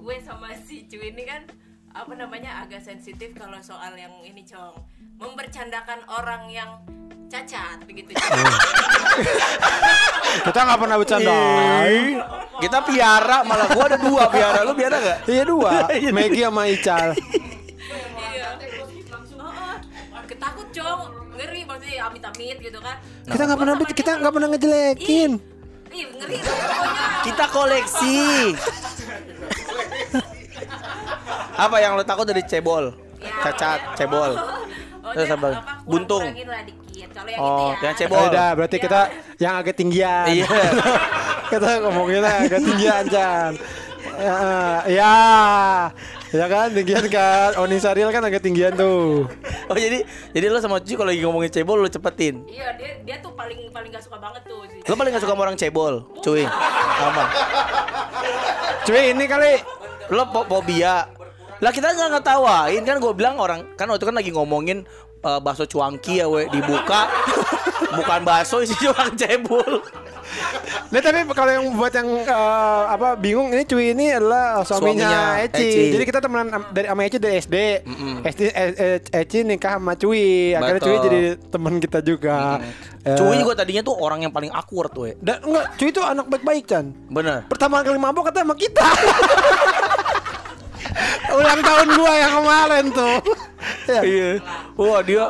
[0.00, 1.44] gue sama si cuy ini kan
[1.90, 4.74] apa namanya agak sensitif kalau soal yang ini cong
[5.20, 6.70] membercandakan orang yang
[7.30, 8.10] cacat begitu
[10.40, 11.36] Kita nggak pernah bercanda.
[12.62, 15.18] Kita piara malah gua ada dua piara, lu piara gak?
[15.26, 15.90] Iya dua.
[16.16, 17.08] Maggie sama Ical.
[18.34, 18.48] iya
[20.10, 21.00] Oh, ketakut cong
[21.38, 22.96] ngeri maksudnya amit-amit gitu kan
[23.26, 25.30] Kita nggak pernah kita nggak pernah ngejelekin.
[25.90, 28.18] Ih ngeri pokoknya Kita koleksi.
[31.60, 32.96] Apa yang lo takut dari cebol?
[33.20, 34.32] Cacat, cebol.
[34.32, 35.48] oh, Terus apa?
[35.84, 36.24] Buntung.
[36.24, 38.24] kalau yang Oh, itu ya yang cebol.
[38.32, 39.00] udah berarti kita
[39.36, 40.24] yang agak tinggian.
[40.30, 40.48] Iya.
[41.52, 43.52] kita ngomongin agak tinggian Chan.
[44.20, 45.16] Ya, ya,
[46.30, 47.58] ya kan tinggian kan.
[47.58, 49.26] Oni Saril kan agak tinggian tuh.
[49.70, 52.42] Oh jadi jadi lo sama Cuy kalau lagi ngomongin cebol lo cepetin.
[52.46, 55.32] iya dia dia tuh paling paling gak suka banget tuh si Lo paling gak suka
[55.34, 56.42] sama orang cebol, cuy.
[57.00, 57.24] Apa?
[58.86, 59.52] Cuy ini kali
[60.10, 61.06] Lo po fobia.
[61.60, 64.78] Lah kita nggak ngetawain kan gue bilang orang kan waktu itu kan lagi ngomongin
[65.20, 67.04] eh, bakso cuangki ya we dibuka
[67.92, 69.84] bukan bakso isi orang cebol.
[70.90, 75.46] Nah tapi kalau yang buat yang eh, apa bingung ini cuy ini adalah suaminya, Suaminya
[75.46, 75.66] Eci.
[75.66, 75.82] Eci.
[75.94, 77.56] Jadi kita temenan dari sama Eci dari SD.
[78.26, 80.54] SD eh, eh, Eci nikah sama cuy.
[80.54, 81.06] Akhirnya cuy Betul.
[81.06, 81.20] jadi
[81.50, 82.58] teman kita juga.
[83.00, 85.08] Eh, Cuy juga tadinya tuh orang yang paling awkward tuh.
[85.24, 86.92] Dan enggak, cuy itu anak baik-baik Chan.
[87.08, 87.48] Bener.
[87.48, 88.84] Pertama kali mabok kata sama kita.
[91.30, 93.16] Ulang tahun gua yang kemarin tuh.
[93.88, 94.00] Ya.
[94.02, 94.30] Iya.
[94.76, 95.26] Wah dia.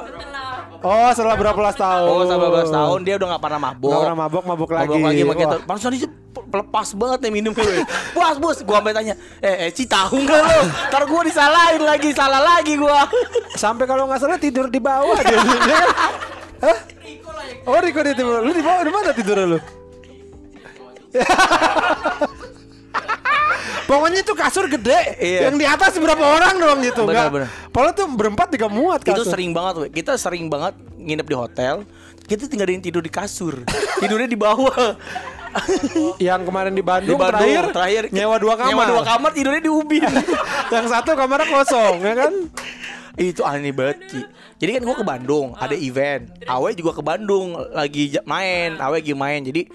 [0.80, 2.08] Oh, setelah berapa belas tahun?
[2.08, 3.90] Oh sama belas tahun dia udah nggak pernah mabok.
[3.92, 4.88] Nggak pernah mabok, mabok lagi.
[4.96, 5.62] Mabok lagi makin tahun.
[5.68, 7.84] Langsung dia lepas banget nih minum gue.
[8.16, 10.60] Bos bos, gua sampai tanya, eh Eci tahu nggak lo?
[10.88, 13.04] Ntar gua disalahin lagi, salah lagi gua.
[13.60, 15.36] Sampai kalau nggak salah tidur di bawah dia.
[16.64, 16.78] Hah?
[17.68, 18.40] Oh, Riko di tidur.
[18.40, 19.58] Lu di bawah di mana tidur lu?
[23.90, 25.50] Pokoknya itu kasur gede, Iya.
[25.50, 27.26] yang di atas berapa orang doang gitu, nggak?
[27.26, 27.48] benar.
[27.74, 29.34] Padahal tuh berempat juga muat Itu kasur.
[29.34, 29.86] sering banget, we.
[29.90, 31.74] kita sering banget nginep di hotel.
[32.22, 33.66] Kita tinggal yang tidur di kasur,
[33.98, 34.94] tidurnya di bawah.
[36.22, 38.70] Yang kemarin di Bandung, Di Bandung, terakhir, terakhir nyewa dua kamar.
[38.70, 40.06] Nyewa dua kamar tidurnya di ubin.
[40.78, 42.32] yang satu kamarnya kosong, ya kan?
[43.18, 44.20] itu aneh banget Ki.
[44.62, 46.30] Jadi kan gua ke Bandung, ada event.
[46.46, 49.42] Awe juga ke Bandung lagi main, Awe lagi main.
[49.42, 49.66] Jadi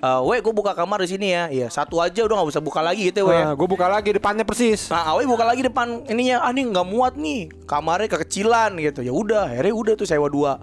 [0.00, 1.52] eh we gue buka kamar di sini ya.
[1.52, 3.36] Iya, satu aja udah nggak usah buka lagi gitu ya, we.
[3.36, 4.88] Nah, gue buka lagi depannya persis.
[4.88, 6.40] Nah, Awe buka lagi depan ininya.
[6.40, 7.52] Ah, nih nggak muat nih.
[7.68, 9.04] Kamarnya kekecilan gitu.
[9.04, 10.56] Ya udah, akhirnya udah tuh sewa dua.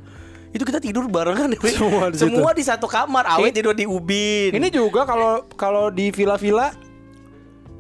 [0.50, 1.70] Itu kita tidur barengan we.
[1.70, 2.18] Semua di.
[2.18, 3.30] Semua di satu kamar.
[3.38, 4.58] Awe Ini- tidur di ubin.
[4.58, 6.74] Ini juga kalau kalau di villa-villa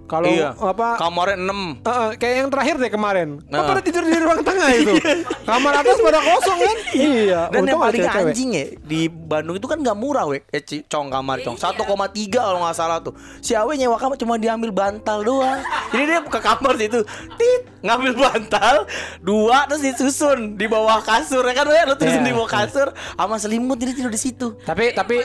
[0.07, 0.55] kalau iya.
[0.55, 1.43] apa Kamarnya 6.
[1.43, 1.53] Eh,
[1.91, 3.29] eh, kayak yang terakhir deh kemarin.
[3.43, 3.67] Kok Nah.
[3.67, 4.93] pada tidur di ruang tengah itu?
[5.49, 6.77] Kamar atas pada kosong kan?
[6.95, 7.41] iya.
[7.51, 8.19] Dan yang paling cewek.
[8.31, 11.84] anjing ya di Bandung itu kan nggak murah wek eh, cong kamar cong 1,3
[12.31, 13.11] kalau nggak salah tuh
[13.43, 15.59] si Awe nyewa kamar cuma diambil bantal doang
[15.91, 17.03] jadi dia ke kamar situ
[17.35, 18.75] tit ngambil bantal
[19.19, 22.88] dua terus disusun di bawah kasur ya kan we lu tulisin Iya, di bawah kasur
[22.95, 25.21] sama selimut jadi tidur di situ Tapi tapi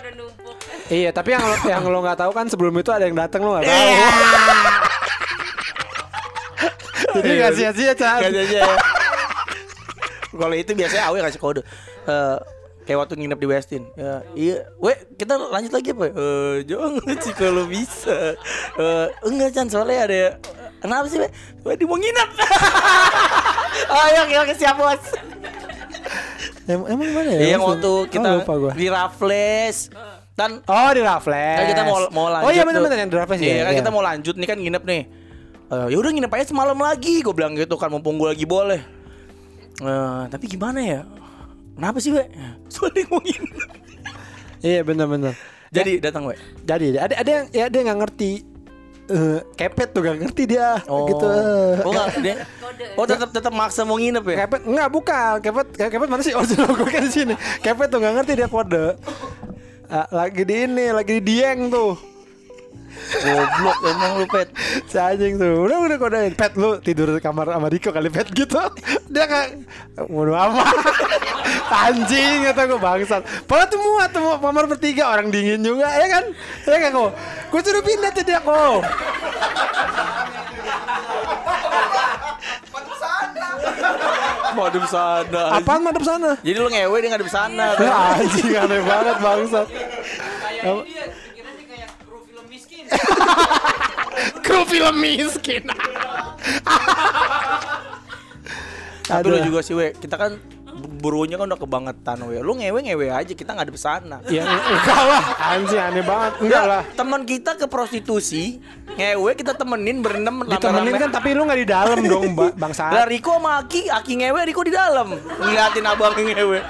[0.90, 3.54] Iya, tapi yang lo, yang lo nggak tahu kan sebelum itu ada yang datang lo
[3.58, 3.74] nggak tahu.
[3.76, 4.08] Iya.
[7.12, 8.18] Jadi nggak sia-sia, Chan.
[8.24, 8.76] Nggak sia-sia ya.
[10.40, 11.62] Kalau itu biasanya Awe kasih kode.
[12.08, 12.38] Eh
[12.82, 13.82] kayak waktu nginep di Westin.
[13.94, 16.10] Ya, iya, we kita lanjut lagi apa?
[16.10, 16.12] ya?
[16.18, 18.34] Eh, jangan sih kalau bisa.
[18.74, 20.22] Eh, enggak Chan, soalnya ada
[20.82, 21.30] Kenapa sih, we?
[21.62, 22.30] We di mau nginep.
[23.86, 24.98] Ayo, oke, siap, Bos.
[26.66, 27.38] Em- emang mana ya?
[27.38, 29.94] Iya, yang waktu kita oh, di Raffles.
[30.32, 31.58] Kan Oh di Raffles.
[31.60, 32.48] Kan kita mau mau lanjut.
[32.48, 33.46] Oh iya benar-benar yang di Raffles ya.
[33.46, 33.78] Iya, kan iya.
[33.84, 35.02] kita mau lanjut nih kan nginep nih.
[35.72, 38.84] Eh, ya udah nginep aja semalam lagi gue bilang gitu kan mumpung gue lagi boleh
[39.80, 41.00] Eh, tapi gimana ya
[41.72, 42.20] kenapa sih we
[42.72, 43.68] soalnya mau nginep
[44.62, 45.32] Iya benar-benar.
[45.72, 46.36] jadi datang we
[46.68, 48.32] Jadi ada ada yang ya dia nggak ngerti
[49.10, 51.26] eh kepet tuh gak ngerti dia oh gitu.
[51.82, 52.36] oh nggak dia
[52.94, 56.44] oh tetap tetap maksa mau nginep ya Kepet enggak bukan kepet kepet mana sih oh
[56.78, 57.34] gue kan di sini
[57.64, 58.94] kepet tuh nggak ngerti dia kode
[59.92, 61.92] Ah, lagi di ini lagi di dieng tuh.
[63.12, 64.48] Goblok emang lu pet.
[64.90, 65.68] Si anjing tuh.
[65.68, 68.56] Udah udah kodain pet lu tidur di kamar sama Riko kali pet gitu.
[69.12, 69.52] Dia kan
[70.08, 70.72] bodo amat
[71.68, 73.22] anjing kata gue bangsat.
[73.44, 76.24] Padahal tuh muat tuh kamar bertiga orang dingin juga ya kan?
[76.64, 77.12] Ya kan kok?
[77.52, 78.80] Gue suruh pindah tuh dia kok
[84.54, 86.30] madep sana apaan madep sana?
[86.40, 89.66] Jadi lu ngewe dia ngadep sana ya anjing aneh banget bangsat.
[89.68, 92.84] Kayak dia pikirannya kayak kru film miskin.
[94.44, 95.62] kru film miskin.
[99.02, 100.38] Tapi lu juga sih we kita kan
[100.82, 105.00] burunya kan udah kebangetan we lu ngewe ngewe aja kita ngadep sana ya enggak.
[105.02, 105.24] Lah.
[105.50, 106.32] Anjing aneh banget.
[106.38, 106.82] Enggak lah.
[106.92, 108.58] teman kita ke prostitusi
[108.92, 113.04] ngewe kita temenin berenam ditemenin kan tapi lu nggak di dalam dong ba- bangsa Lah
[113.04, 115.14] Riko sama Aki, Aki ngewe, Riko di dalam.
[115.14, 116.60] Ngeliatin abang ngewe.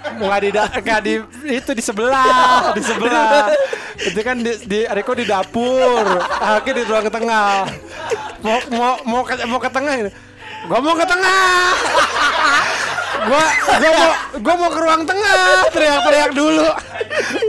[0.00, 1.12] nggak di da- nggak di
[1.46, 3.52] itu di sebelah di sebelah.
[4.00, 6.04] Itu kan di, di Riko di dapur
[6.36, 7.68] Aki di ruang tengah.
[8.40, 10.10] Mau mau mau ke, mau ke tengah ini.
[10.60, 11.72] Gua mau ke tengah
[13.26, 13.44] gua
[13.80, 14.10] gua mau
[14.40, 16.68] gua mau ke ruang tengah teriak-teriak dulu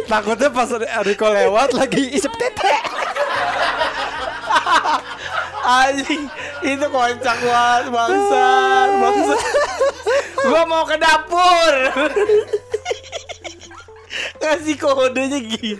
[0.05, 0.69] takutnya pas
[1.05, 2.73] Riko lewat lagi isep tete
[5.61, 6.25] Anjing,
[6.65, 9.39] itu kocak banget bangsat, bangsat.
[10.41, 11.73] Gua mau ke dapur.
[14.41, 15.77] Ngasih kodenya gitu.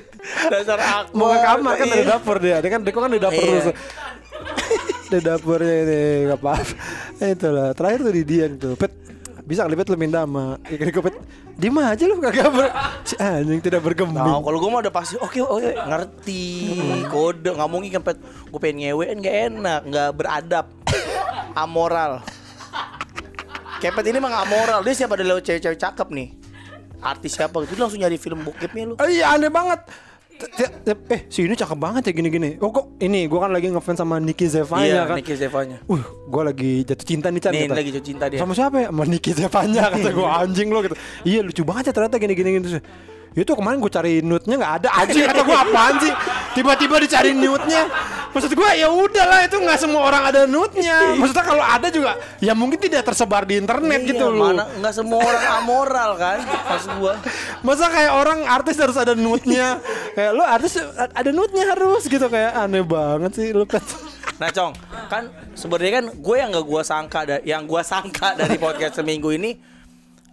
[0.53, 1.17] Dasar aku.
[1.17, 3.57] mau ke kamar kan dari dapur dia dia kan Riko kan di dapur Iya.
[3.57, 3.67] terus
[5.11, 6.53] di dapurnya ini nggak apa
[7.25, 8.93] itulah terakhir tuh di Dian tuh pet
[9.51, 11.15] bisa kali pet lu minta sama ikan Riko pet
[11.59, 12.71] diem aja lu kagak ber.
[13.03, 16.47] Si anjing tidak berkembang Nah, kalau gue mah udah pasti oke oke ngerti.
[17.11, 20.65] Kode nggak mungkin gue pengen ngewe nggak enak nggak beradab.
[21.51, 22.23] Amoral.
[23.83, 25.19] Kepet ini mah nggak moral dia siapa?
[25.19, 26.29] Ada lewat cewek-cewek cakep nih.
[27.03, 27.59] Artis siapa?
[27.67, 28.95] Gitu Dia langsung nyari film bokepnya lu.
[29.03, 29.83] Iya aneh banget
[31.11, 32.57] Eh si ini cakep banget ya gini-gini.
[32.57, 35.15] Oh kok ini gue kan lagi ngefans sama Nicky Zevanya iya kan?
[35.21, 35.77] Nicky Zevanya.
[35.85, 37.77] Uh gue lagi jatuh cinta nih Chan nih kata.
[37.77, 38.39] lagi jatuh cinta dia.
[38.41, 38.87] Sama siapa ya?
[38.89, 40.95] Sama Nicky Zevanya kata gue anjing lo gitu.
[41.21, 42.79] Iya lucu banget ya ternyata gini-gini gitu.
[43.31, 46.13] Itu kemarin gue cari nude-nya nggak ada anjing kata gue apaan sih?
[46.57, 47.83] Tiba-tiba dicari nude-nya
[48.31, 52.51] maksud gue ya udahlah itu nggak semua orang ada nude-nya maksudnya kalau ada juga ya
[52.51, 54.51] mungkin tidak tersebar di internet Iya, gitu loh.
[54.51, 57.13] mana nggak semua orang amoral kan maksud gua.
[57.61, 59.77] Masa kayak orang artis harus ada nude-nya
[60.11, 60.79] Kayak lu artis
[61.11, 62.25] ada nude-nya harus gitu.
[62.25, 63.83] Kayak aneh banget sih lu Pet
[64.37, 64.73] Nah Cong,
[65.05, 69.29] kan sebenarnya kan gue yang gak gue sangka da- yang gue sangka dari podcast seminggu
[69.29, 69.53] ini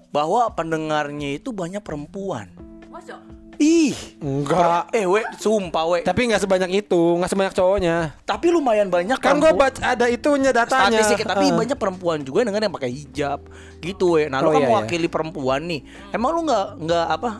[0.09, 2.49] bahwa pendengarnya itu banyak perempuan.
[2.89, 3.20] Masa?
[3.59, 5.98] Ih, Enggak eh we, sumpah we.
[6.01, 10.06] Tapi nggak sebanyak itu Nggak sebanyak cowoknya Tapi lumayan banyak Kan gue perempuan- baca ada
[10.06, 11.52] itunya datanya statistik tapi Eh.
[11.52, 13.40] banyak perempuan juga denger yang pakai hijab
[13.78, 14.26] gitu we.
[14.26, 15.80] Nah, lu Oh, kan iya, mewakili perempuan nih.
[16.09, 17.30] Emang lu nggak nggak apa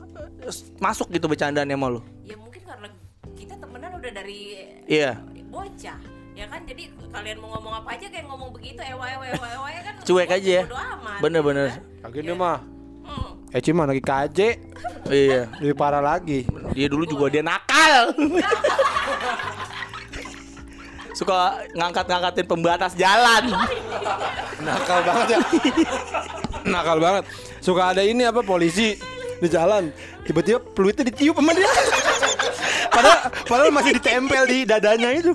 [0.77, 2.01] masuk gitu bercandaan sama lu?
[2.23, 2.89] Ya mungkin karena
[3.35, 4.39] kita temenan udah dari
[4.85, 5.23] Iya.
[5.49, 5.99] bocah
[6.33, 9.69] ya kan jadi kalian mau ngomong apa aja kayak ngomong begitu ewa ewa ewa ewa
[9.81, 10.63] kan Cuek aja ya.
[10.67, 11.67] amat, Bener-bener.
[11.69, 12.11] gitu kan.
[12.17, 12.59] Ini mah.
[13.49, 14.39] Eci mah lagi KJ
[15.09, 15.49] Iya.
[15.61, 16.45] Lebih parah lagi
[16.77, 18.13] Dia dulu juga dia nakal.
[21.17, 23.51] Suka ngangkat-ngangkatin pembatas jalan.
[24.63, 25.41] Nakal banget ya
[26.69, 27.25] Nakal banget
[27.65, 28.99] Suka ada ini apa polisi
[29.39, 29.95] di jalan
[30.27, 31.71] Tiba-tiba peluitnya ditiup sama dia
[32.91, 35.33] Padahal, padahal masih ditempel di dadanya itu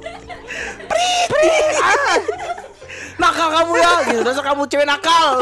[3.13, 4.21] Nakal kamu ya, gitu.
[4.25, 5.39] Dasar kamu cewek nakal.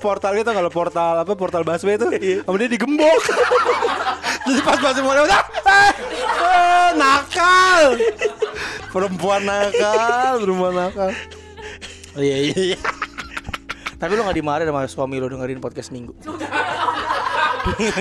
[0.00, 2.06] Portal itu kalau portal apa portal busway itu
[2.42, 3.22] sama dia digembok.
[4.46, 5.92] Jadi pas masih mau lewat ah, eh,
[6.42, 7.84] eh, nakal.
[8.90, 11.10] Perempuan nakal perempuan nakal.
[12.18, 12.78] Iya iya iya.
[13.96, 16.10] Tapi lu gak dimarahin sama suami lu dengerin podcast minggu.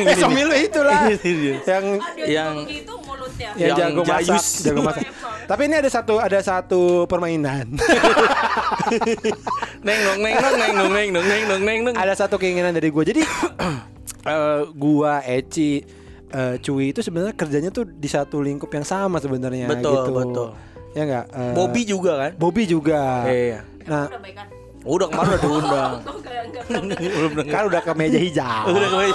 [0.09, 1.13] eh suami lu itulah.
[1.13, 3.49] Yang Ada Yang gitu mulutnya.
[3.53, 4.47] Yang, Yang jago masak jayus.
[4.65, 5.05] jago masak.
[5.45, 7.75] Tapi ini ada satu ada satu permainan
[9.85, 11.95] neng neng neng neng nong neng nong neng nong.
[11.95, 13.21] ada satu keinginan dari gue jadi
[14.31, 15.81] eh, gua Eci
[16.27, 20.11] eh, Cui itu sebenarnya kerjanya tuh di satu lingkup yang sama sebenarnya Betul, gitu.
[20.13, 20.47] betul.
[20.91, 22.31] ya enggak Bobby juga kan?
[22.35, 23.59] Bobby juga Iya.
[23.83, 24.47] nah udah kan
[24.81, 25.91] Udah kemarin udah diundang.
[26.01, 26.83] Kok enggak enggak belum
[27.13, 27.53] Belum denger.
[27.53, 29.13] kan udah ke meja hijau Udah kemarin.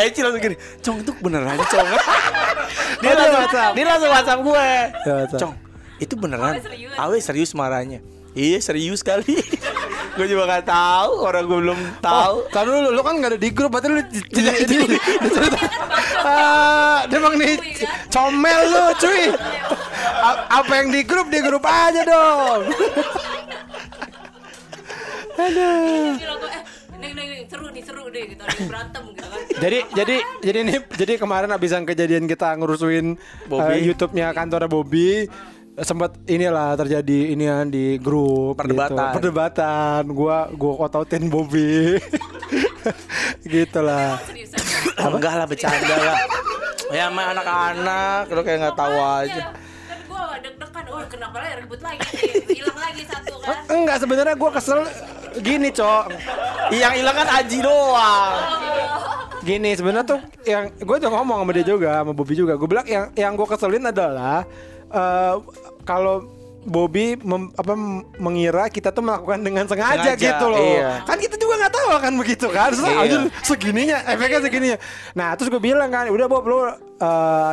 [0.00, 1.88] Eci langsung gini, Cong itu beneran Cong.
[3.00, 3.72] dia Oh, langsung WhatsApp.
[3.72, 4.66] dia langsung WhatsApp gue.
[5.36, 5.54] Cong,
[5.98, 6.52] itu beneran.
[6.52, 6.92] Awe serius.
[6.96, 8.00] Awe serius marahnya.
[8.32, 9.34] Iya serius kali.
[10.16, 12.34] gue juga gak tahu orang gue belum tahu.
[12.36, 15.00] Oh, kan lu, lu kan gak ada di grup, berarti lu di- di-.
[16.20, 17.56] Ah, dia emang nih
[18.08, 19.22] comel lu cuy.
[20.20, 22.68] A- Apa yang di grup, di grup aja dong.
[25.40, 26.12] Aduh.
[26.14, 26.50] bilang gue
[27.00, 30.58] neng neng neng seru nih seru deh gitu ada berantem gitu kan Jadi jadi jadi
[30.60, 33.16] ini jadi kemarin abis yang kejadian kita ngurusin
[33.46, 33.72] Bobby.
[33.72, 35.24] eh, YouTube-nya kantornya Bobby
[35.82, 38.92] sempat inilah terjadi inian di grup Perdebatan.
[38.92, 39.14] gitu.
[39.16, 41.96] perdebatan gua gua otautin Bobby
[43.44, 44.58] gitulah seriusan
[45.10, 46.16] Enggak lah bercanda lah.
[46.90, 49.42] Ya sama anak-anak lu kayak nggak tahu aja.
[49.48, 51.98] kan deg-degan oh kenapa lagi ribut lagi
[52.50, 54.80] hilang lagi satu kan enggak sebenarnya gua kesel
[55.38, 56.04] gini cok
[56.70, 58.34] Yang hilang kan Aji doang.
[59.40, 62.84] gini sebenarnya tuh yang gue udah ngomong sama dia juga sama Bobby juga gue bilang
[62.84, 64.44] yang yang gue keselin adalah
[64.86, 65.34] eh,
[65.82, 66.26] kalau
[66.60, 67.72] Bobby mem- apa
[68.20, 70.60] mengira kita tuh melakukan dengan sengaja, Sengaja, gitu loh.
[70.60, 71.00] iya.
[71.02, 72.68] kan kita juga nggak tahu kan begitu kan?
[72.68, 73.00] Terus, Iya.
[73.00, 74.78] anjir, segininya efeknya segininya.
[75.16, 76.72] Nah terus gue bilang kan udah Bob lu eh,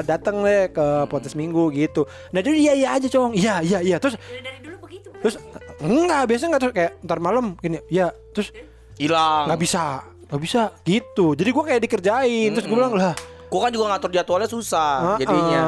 [0.04, 2.04] datang deh ke podcast minggu gitu.
[2.30, 3.32] Nah dia iya iya aja cong.
[3.32, 3.96] Iya iya iya.
[3.96, 5.40] Terus dari, dulu begitu terus
[5.80, 6.62] enggak biasanya nggak.
[6.62, 7.80] Terus kayak ntar malam gini.
[7.88, 8.52] Ya terus
[9.00, 9.48] Hilang.
[9.48, 11.32] nggak bisa nggak bisa gitu.
[11.32, 12.50] Jadi gue kayak dikerjain.
[12.52, 13.16] Terus gue bilang lah
[13.48, 15.18] Gue kan juga ngatur jadwalnya susah Heeh.
[15.24, 15.62] jadinya.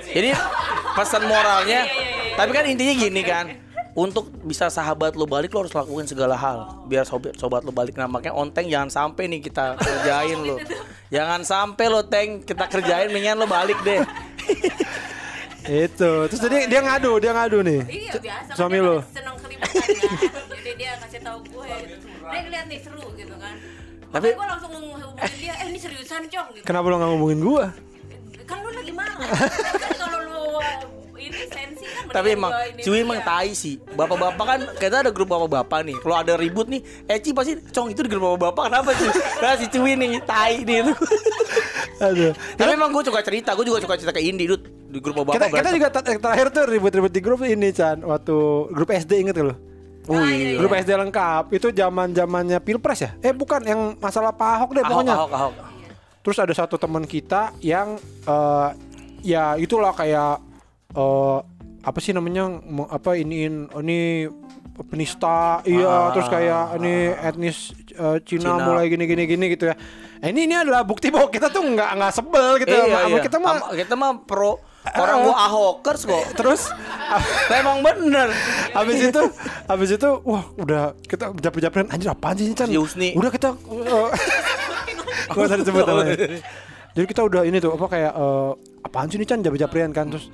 [0.00, 0.30] Jadi
[0.96, 1.80] pesan moralnya,
[2.34, 3.46] tapi kan intinya gini kan.
[3.90, 7.98] Untuk bisa sahabat lo balik lo harus lakuin segala hal biar sobat sobat lo balik.
[7.98, 10.56] Makanya onteng jangan sampai nih kita kerjain lo.
[11.10, 14.00] Jangan sampai lo teng kita kerjain mendingan lo balik deh.
[15.70, 19.70] itu terus jadi dia ngadu dia ngadu nih iya biasa suami dia lo seneng keributan
[19.70, 23.54] kan jadi dia kasih tahu gue gitu Nek lihat nih seru gitu kan
[24.10, 24.98] Tapi- tapi gue langsung hubungin
[25.38, 27.64] dia eh ini seriusan cong gitu kenapa lo nggak ngomongin gua
[28.42, 30.40] kan lu lagi marah kan kalau lu
[31.14, 32.96] ini sensi kan Tapi emang dia.
[32.96, 33.78] emang tai sih.
[33.94, 35.96] Bapak-bapak kan kita ada grup bapak-bapak nih.
[36.00, 39.06] Kalau ada ribut nih, Eci pasti cong itu di grup bapak-bapak kenapa sih?
[39.44, 40.92] Nah si Cui nih tai nih itu.
[42.00, 45.22] aduh Tapi emang gue suka cerita, gue juga suka cerita ke Indi Dut di grup
[45.22, 48.34] bapak kita kita juga ter- terakhir tuh ribut-ribut di grup ini Chan waktu
[48.74, 49.54] grup SD inget gak lo
[50.10, 50.58] Oh Ah, iya.
[50.58, 54.82] grup SD lengkap itu zaman zamannya pilpres ya eh bukan yang masalah Pak Ahok deh
[54.82, 55.52] Ahok, pokoknya ahok, ahok.
[56.20, 58.68] terus ada satu teman kita yang eh,
[59.22, 60.42] ya itulah kayak
[60.90, 61.38] eh,
[61.80, 64.28] apa sih namanya apa iniin ini
[64.82, 66.08] penista iya Ah.
[66.10, 67.58] terus kayak ini etnis
[67.90, 68.64] eh, Cina, Cina.
[68.64, 69.76] mulai gini gini gini gitu ya
[70.20, 73.08] Eh, ini ini adalah bukti bahwa kita tuh nggak nggak sebel gitu Iya, sama, sama
[73.10, 73.22] iya.
[73.24, 76.24] kita mah kita mah pro orang gua ahokers kok.
[76.34, 76.72] terus
[77.60, 78.32] Emang bener.
[78.72, 79.22] habis itu
[79.66, 83.08] habis itu wah udah kita japri-japrian anjir apaan sih ini Chan Si Husni.
[83.12, 83.52] udah kita
[85.30, 86.16] Gua tadi sebut namanya.
[86.90, 88.50] Jadi kita udah ini tuh apa kayak eh,
[88.82, 90.26] apaan sih ini Chan japri-japrian kan terus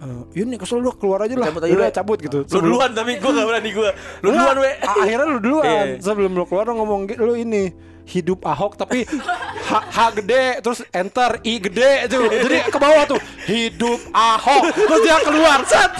[0.00, 1.54] eh, ini kesel lu keluar aja lah.
[1.54, 2.38] Cabut aja, udah cabut gitu.
[2.50, 3.90] Lu duluan tapi gua gak berani gua.
[4.24, 4.70] Lu duluan we.
[4.80, 5.86] Akhirnya lu duluan.
[5.94, 6.02] Iya.
[6.02, 7.70] Sebelum lu keluar lu ngomong gitu, lu ini
[8.10, 12.26] hidup Ahok tapi H, H gede terus enter I gede tuh.
[12.26, 15.92] Jadi ke bawah tuh hidup Ahok terus dia keluar set.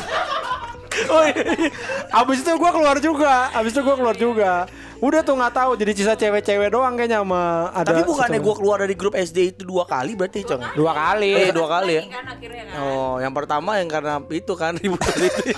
[1.07, 1.71] Oh, iya.
[2.11, 3.49] Abis itu gua keluar juga.
[3.55, 4.67] Abis itu gua keluar juga.
[5.01, 8.77] Udah tuh nggak tahu jadi sisa cewek-cewek doang kayaknya sama ada Tapi bukannya gua keluar
[8.85, 10.61] dari grup SD itu dua kali berarti cong?
[10.77, 11.31] dua kali.
[11.49, 12.03] Eh dua kali ya.
[12.05, 15.57] Kan kan Oh, yang pertama yang karena itu kan ribut itu.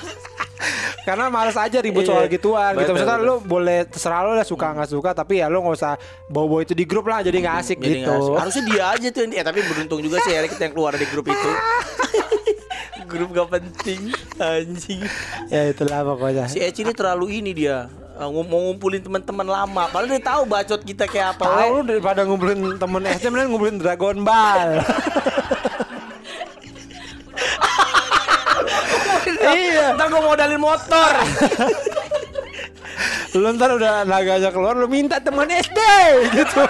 [1.03, 2.11] Karena males aja ribut Iya.
[2.15, 2.93] soal gituan gitu.
[2.93, 3.29] Maksudnya betul.
[3.29, 5.95] lu boleh terserah lu lah suka nggak suka tapi ya lu nggak usah
[6.27, 8.13] bawa-bawa itu di grup lah jadi nggak asik Jadi gitu.
[8.13, 8.35] asik.
[8.39, 11.07] Harusnya dia aja tuh yang eh tapi beruntung juga sih Erik kita yang keluar dari
[11.07, 11.51] grup itu.
[13.11, 14.09] grup gak penting
[14.41, 15.01] anjing.
[15.47, 16.49] Ya itulah pokoknya.
[16.49, 17.85] Si Eci ini terlalu ini dia
[18.17, 19.85] eh, mau ngumpulin teman-teman lama.
[19.87, 21.45] Padahal dia tahu bacot kita kayak apa.
[21.45, 24.81] Tahu lu daripada ngumpulin temen SD mending ngumpulin Dragon Ball.
[29.55, 29.87] iya.
[29.95, 31.13] Ntar gue modalin motor.
[33.33, 35.81] Lu ntar udah naganya keluar lu minta teman SD
[36.37, 36.61] gitu.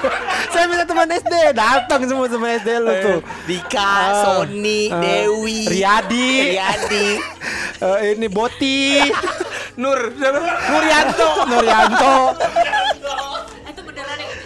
[0.54, 3.18] Saya minta teman SD, datang semua teman SD lu tuh.
[3.50, 6.30] Dika, Ah, Sony, ah, Dewi, Riyadi.
[6.54, 7.06] Riyadi,
[7.82, 9.02] Eh, ini Boti,
[9.82, 11.28] Nur, beneran yang itu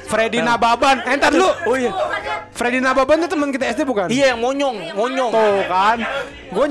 [0.09, 1.05] Freddy Nababan.
[1.05, 1.53] Eh, ntar lu.
[1.69, 1.93] Oh iya.
[2.57, 4.09] Freddy Nababan tuh teman kita SD bukan?
[4.09, 5.33] Iya yang monyong, monyong.
[5.35, 5.99] Tuh kan.
[6.49, 6.65] Gue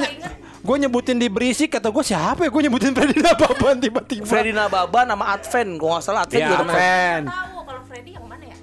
[0.66, 4.26] gue nyebutin di berisik kata gue siapa ya gue nyebutin Freddy Nababan tiba-tiba.
[4.26, 6.74] Freddy Nababan sama Adven, gue nggak salah Adven Iya, juga temen.
[6.74, 7.22] Adven.
[7.24, 8.58] tahu kalau Freddy yang mana ya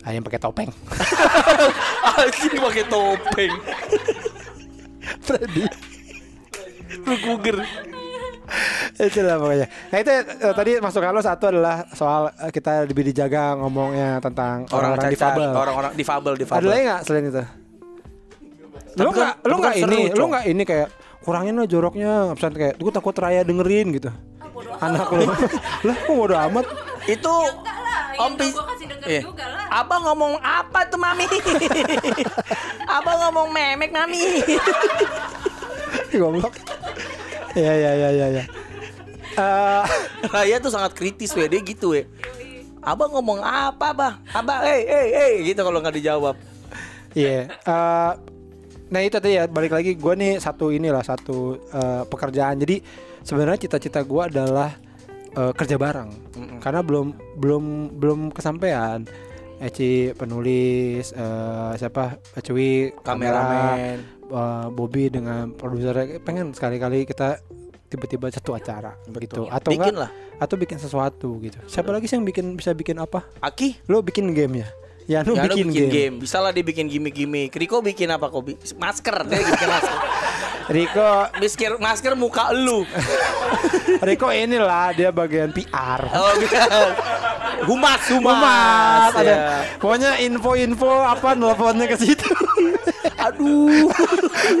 [0.00, 0.68] Ah, yang pakai topeng.
[2.14, 3.52] Anjing pakai topeng.
[5.20, 5.64] Freddy.
[7.02, 7.56] Lu kuger.
[8.94, 9.66] Itulah pokoknya.
[9.88, 14.68] Nah itu eh, tadi masuk halo satu adalah soal eh, kita lebih dijaga ngomongnya tentang
[14.68, 15.48] Orang orang-orang difabel.
[15.50, 16.68] orang-orang difabel, Ada difabel.
[16.68, 17.42] lagi nggak selain itu?
[18.94, 20.88] Tapi Lu nggak, lu nggak ini, lu nggak ini kayak
[21.24, 24.12] kurangin lah joroknya, pesan kayak, gue takut Raya dengerin gitu.
[24.78, 25.24] Anak lu,
[25.88, 26.66] lah kok bodo amat.
[27.04, 29.20] Itu Enggak lah, Om Pis- gue kasih denger Iya.
[29.24, 29.64] juga lah.
[29.74, 31.24] Abang ngomong apa tuh mami?
[32.96, 34.22] Abang ngomong memek mami.
[36.14, 36.54] Goblok.
[37.54, 38.44] Ya ya ya ya ya.
[39.34, 39.84] Eh,
[40.30, 42.06] Raya tuh sangat kritis weh dia gitu weh.
[42.80, 44.12] Abang ngomong apa bah?
[44.30, 46.36] Abang eh eh eh gitu kalau nggak dijawab.
[47.12, 47.50] Iya.
[47.50, 48.12] eh,
[48.94, 52.54] nah itu tadi ya balik lagi gue nih satu inilah satu eh, pekerjaan.
[52.56, 52.78] Jadi
[53.20, 54.70] sebenarnya cita-cita gue adalah
[55.32, 56.10] eh, kerja bareng.
[56.62, 57.64] Karena belum belum
[57.98, 59.02] belum kesampaian.
[59.56, 63.98] Eci penulis, eh, siapa Cuy Kameramen.
[64.24, 67.42] eh, Bobby dengan produsernya pengen sekali-kali kita
[67.84, 70.10] tiba-tiba satu acara begitu atau Bikin enggak lah.
[70.38, 71.58] atau bikin sesuatu gitu.
[71.64, 73.22] Siapa lagi sih yang bikin bisa bikin apa?
[73.38, 74.68] Aki Lo bikin game ya?
[75.04, 75.92] Ya, lu bikin, bikin, game.
[75.92, 76.14] game.
[76.24, 77.52] Bisa lah dia bikin gimmick-gimmick.
[77.52, 78.40] Riko bikin apa kok?
[78.80, 79.98] Masker, dia bikin masker.
[80.80, 82.88] Riko masker, masker muka lu.
[84.08, 86.00] Riko inilah dia bagian PR.
[86.08, 86.68] Oh, bukan.
[87.68, 88.34] Humas, humas.
[88.34, 89.40] Humas, ada Ya.
[89.80, 92.28] pokoknya info-info apa nelfonnya ke situ.
[93.20, 93.88] Aduh.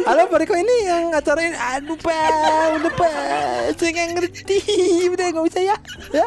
[0.08, 3.12] Halo Pak Riko ini yang acara ini Aduh Pak Udah Pak
[3.76, 4.56] Saya nggak ngerti
[5.12, 5.76] Udah nggak usah ya
[6.16, 6.24] Ya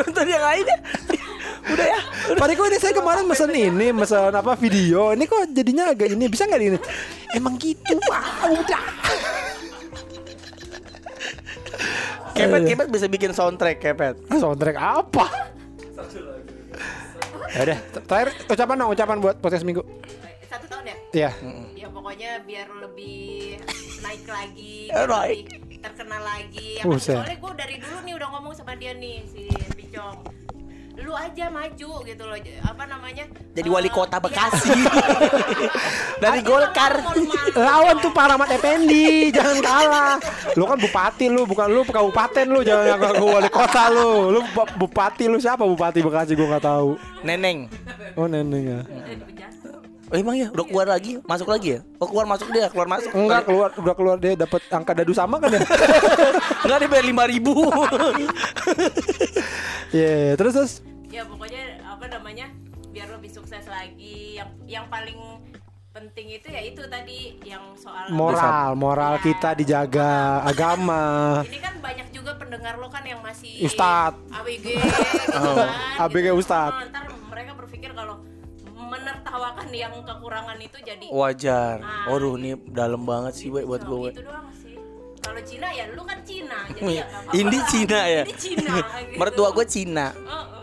[0.00, 0.78] Nonton yang lain ya.
[1.66, 2.00] Udah ya.
[2.32, 5.10] Pak Riko ini saya kemarin mesen ini Mesen apa video.
[5.10, 6.78] Ini kok jadinya agak ini Bisa nggak ini?
[7.32, 8.22] Emang gitu Pak.
[8.46, 8.82] Udah.
[12.32, 14.14] Kepet, kepet bisa bikin soundtrack, kepet.
[14.30, 15.24] Soundtrack apa?
[17.48, 19.80] Ya udah Terakhir ucapan dong Ucapan buat podcast minggu.
[20.44, 20.96] Satu tahun ya?
[21.10, 21.30] Iya.
[21.74, 23.56] Ya pokoknya biar lebih
[23.98, 25.48] naik lagi, Eh, naik.
[25.56, 26.68] lebih terkenal lagi.
[26.76, 30.20] Ya, soalnya gue dari dulu nih udah ngomong sama dia nih si Picong.
[30.96, 32.36] Lu aja maju gitu loh.
[32.64, 33.24] Apa namanya?
[33.52, 34.24] Jadi Eh, wali kota iya.
[34.24, 34.72] Bekasi.
[36.22, 37.04] Dari Golkar.
[37.52, 39.06] Lawan tuh Pak Rahmat Effendi,
[39.36, 40.14] jangan kalah.
[40.56, 44.32] Lu kan bupati lu, bukan lu kabupaten lu, jangan ngaku wali kota lu.
[44.32, 46.96] Lu bu- bupati lu siapa bupati Bekasi gua nggak tahu.
[47.22, 47.68] Neneng.
[48.16, 48.80] Oh neneng ya.
[50.06, 51.80] Oh, emang ya udah keluar lagi, masuk lagi ya?
[51.98, 53.10] Oh keluar masuk dia, keluar masuk.
[53.10, 55.58] Enggak keluar, udah keluar dia dapat angka dadu sama kan ya?
[56.62, 57.54] Enggak dia bayar lima ribu.
[59.90, 60.72] Iya, terus terus.
[61.08, 62.50] Ya pokoknya apa namanya?
[62.90, 64.36] Biar lebih sukses lagi.
[64.36, 65.16] Yang yang paling
[65.90, 71.40] penting itu ya itu tadi yang soal Moral, moral kita dijaga, agama.
[71.40, 74.12] Ini kan banyak juga pendengar lo kan yang masih Ustad.
[74.28, 76.04] ABG gitu Oh, kan.
[76.04, 76.36] ABG gitu.
[76.36, 76.72] Ustad.
[76.74, 78.20] Oh, ntar mereka berpikir kalau
[78.86, 81.76] menertawakan yang kekurangan itu jadi Wajar.
[81.78, 84.10] Ah, Waduh, ini dalam banget sih we, buat gue.
[84.10, 84.74] itu doang sih.
[85.18, 87.34] Kalau Cina ya lu kan Cina jadi Wih, ya apa-apa.
[87.34, 88.22] Indi Cina ya.
[88.22, 88.72] Ini Cina
[89.02, 89.16] gitu.
[89.16, 90.06] Mertua gue Cina.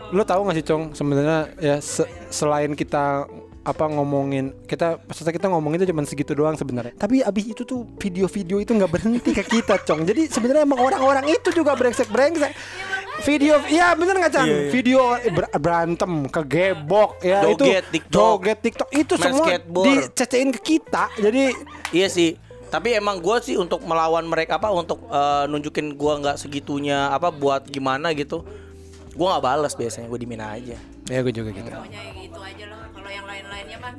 [0.08, 3.28] Lo tahu gak sih Cong sebenarnya ya se- selain kita
[3.62, 7.88] apa ngomongin kita peserta kita ngomongin itu cuma segitu doang sebenarnya tapi abis itu tuh
[7.96, 12.52] video-video itu nggak berhenti ke kita cong jadi sebenarnya emang orang-orang itu juga brengsek brengsek
[13.20, 14.70] video iya bener nggak cang Iya, iya.
[14.70, 15.00] video
[15.30, 18.10] ber- berantem kegebok ya itu Joget, TikTok.
[18.12, 19.86] joget tiktok itu Main semua skateboard.
[19.88, 21.42] dicecein ke kita jadi
[21.90, 22.30] Iya sih.
[22.66, 27.30] Tapi emang gue sih untuk melawan mereka apa untuk eh, nunjukin gua nggak segitunya apa
[27.30, 28.42] buat gimana gitu.
[29.12, 30.74] Gua nggak balas biasanya, gue dimin aja.
[31.04, 31.70] ya gue juga gitu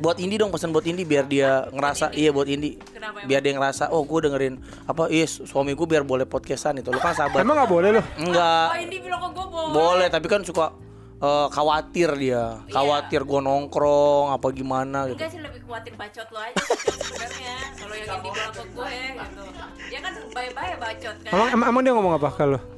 [0.02, 2.78] Buat Indi dong pesan buat Indi biar dia ngerasa iya buat Indi.
[2.78, 3.24] Kenapa?
[3.24, 4.56] Biar dia ngerasa oh gue dengerin
[4.86, 6.90] apa iya suami gue biar boleh podcastan itu.
[6.92, 7.42] Lu kan sabar.
[7.42, 8.68] emang nggak boleh loh Enggak.
[8.74, 9.74] Oh ini bilang ke gue boleh.
[9.74, 10.76] Boleh, tapi kan suka
[11.22, 12.60] eh, khawatir dia.
[12.70, 15.18] Khawatir gue nongkrong apa gimana gitu.
[15.18, 17.56] Enggak sih lebih khawatir bacot lo aja sebenarnya.
[17.78, 19.44] Kalau yang ini bilang ke gue gitu.
[19.86, 21.32] Dia kan bye-bye bacot kan.
[21.54, 22.75] emang, emang, dia ngomong apa kalau Ya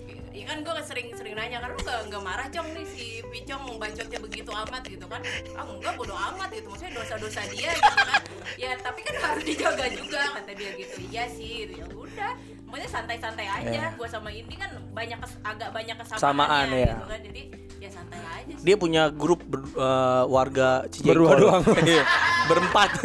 [0.47, 4.47] kan gue sering-sering nanya kan lu gak, nggak marah cong nih si Picong bacotnya begitu
[4.47, 5.19] amat gitu kan
[5.53, 8.21] ah enggak bodo amat gitu maksudnya dosa-dosa dia gitu kan
[8.55, 11.73] ya tapi kan harus dijaga juga kata dia gitu iya sih gitu.
[11.77, 12.31] ya udah
[12.63, 13.85] pokoknya santai-santai aja Iya.
[13.93, 16.95] gue sama Indi kan banyak kes- agak banyak kesamaan Samaan, ya.
[16.95, 17.41] gitu kan jadi
[17.77, 21.11] ya santai aja sih Dia punya grup ber- eh, warga Cijengkol.
[21.13, 21.63] Berdua doang.
[21.85, 22.03] Iya,
[22.47, 22.89] Berempat.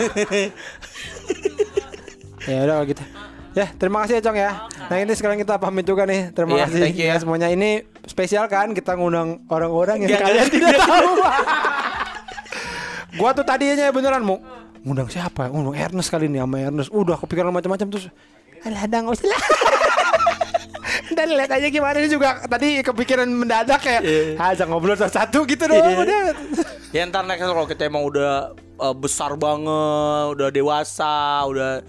[2.43, 3.03] Ya udah kalau gitu.
[3.53, 4.51] Ya, terima kasih ya Cong ya.
[4.83, 6.33] Nah ini sekarang kita pamit juga nih.
[6.33, 7.21] Terima Iya, kasih thank you ya ya.
[7.21, 7.49] semuanya.
[7.49, 7.71] Ini
[8.03, 10.89] spesial kan kita ngundang orang-orang yang kalian tidak tahu.
[10.89, 11.13] tahu.
[13.19, 14.41] Gua tuh tadinya beneran mau
[14.81, 15.47] ngundang siapa?
[15.47, 16.89] Ngundang Ernest kali ini sama Ernest.
[16.89, 18.09] Udah kepikiran macam-macam terus.
[18.63, 19.43] Alah, dah nggak usah lah.
[21.13, 24.01] Dan lihat aja gimana ini juga tadi kepikiran mendadak kayak
[24.35, 26.01] aja ngobrol satu-satu gitu doang Iya.
[26.01, 26.21] udah.
[26.89, 31.15] ya ntar next kalau kita emang udah eh, besar banget, udah dewasa,
[31.45, 31.85] udah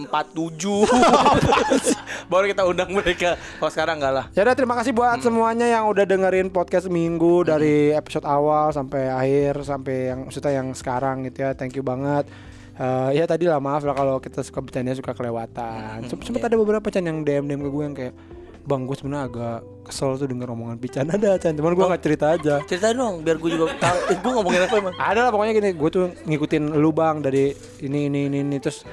[0.00, 0.86] empat tujuh,
[2.30, 3.34] Baru kita undang mereka.
[3.34, 4.24] Kalau sekarang enggak lah.
[4.32, 5.00] Ya udah terima kasih Hmm.
[5.00, 10.52] buat semuanya yang udah dengerin podcast minggu dari episode awal sampai akhir sampai yang maksudnya
[10.54, 11.52] yang sekarang gitu ya.
[11.52, 12.28] Thank you banget.
[12.74, 15.98] Eh, ya tadi lah maaf lah kalau kita suka bercanda suka kelewatan.
[15.98, 16.48] Hmm, Sem- Sempet iya.
[16.48, 18.14] ada beberapa Chan yang DM DM ke gue yang kayak
[18.60, 21.88] Bang gue sebenarnya agak kesel tuh denger omongan Pican ada Chan Cuman gue Oh.
[21.88, 23.98] gak cerita aja Ceritain dong biar gue juga tahu.
[24.06, 24.94] Eh, gue ngomongin apa emang?
[24.94, 27.50] Ada lah pokoknya gini Gue tuh ngikutin lu bang Dari
[27.80, 28.56] ini ini ini, ini.
[28.58, 28.84] Terus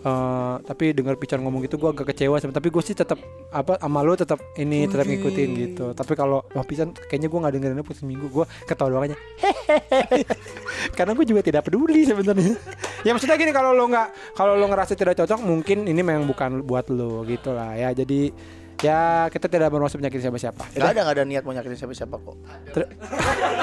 [0.00, 3.76] eh, Tapi denger Pican ngomong gitu Gue agak kecewa sama- Tapi gue sih tetap apa
[3.76, 5.86] sama lu tetap ini tetap ngikutin gitu.
[5.90, 8.26] Tapi kalau wah Pican kayaknya gue nggak dengerin podcast minggu.
[8.28, 9.16] Gue ketawa doang aja.
[10.96, 12.54] Karena gue juga tidak peduli sebenarnya.
[13.00, 16.60] Ya maksudnya gini kalau lo nggak kalau lo ngerasa tidak cocok mungkin ini memang bukan
[16.60, 17.96] buat lo gitu lah ya.
[17.96, 18.28] Jadi
[18.76, 20.76] ya kita tidak bermaksud menyakitin siapa-siapa.
[20.76, 22.36] Gak ada gak ada niat mau nyakitin siapa-siapa kok.
[22.70, 22.92] Ter-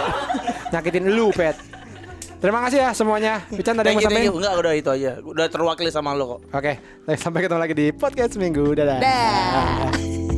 [0.74, 1.54] nyakitin lu pet
[2.38, 4.38] terima kasih ya semuanya Pican ada yang mau.
[4.38, 5.12] Enggak udah itu aja.
[5.26, 6.40] Udah terwakili sama lo kok.
[6.54, 6.74] oke
[7.18, 10.37] sampai ketemu lagi di podcast minggu dadah Dah.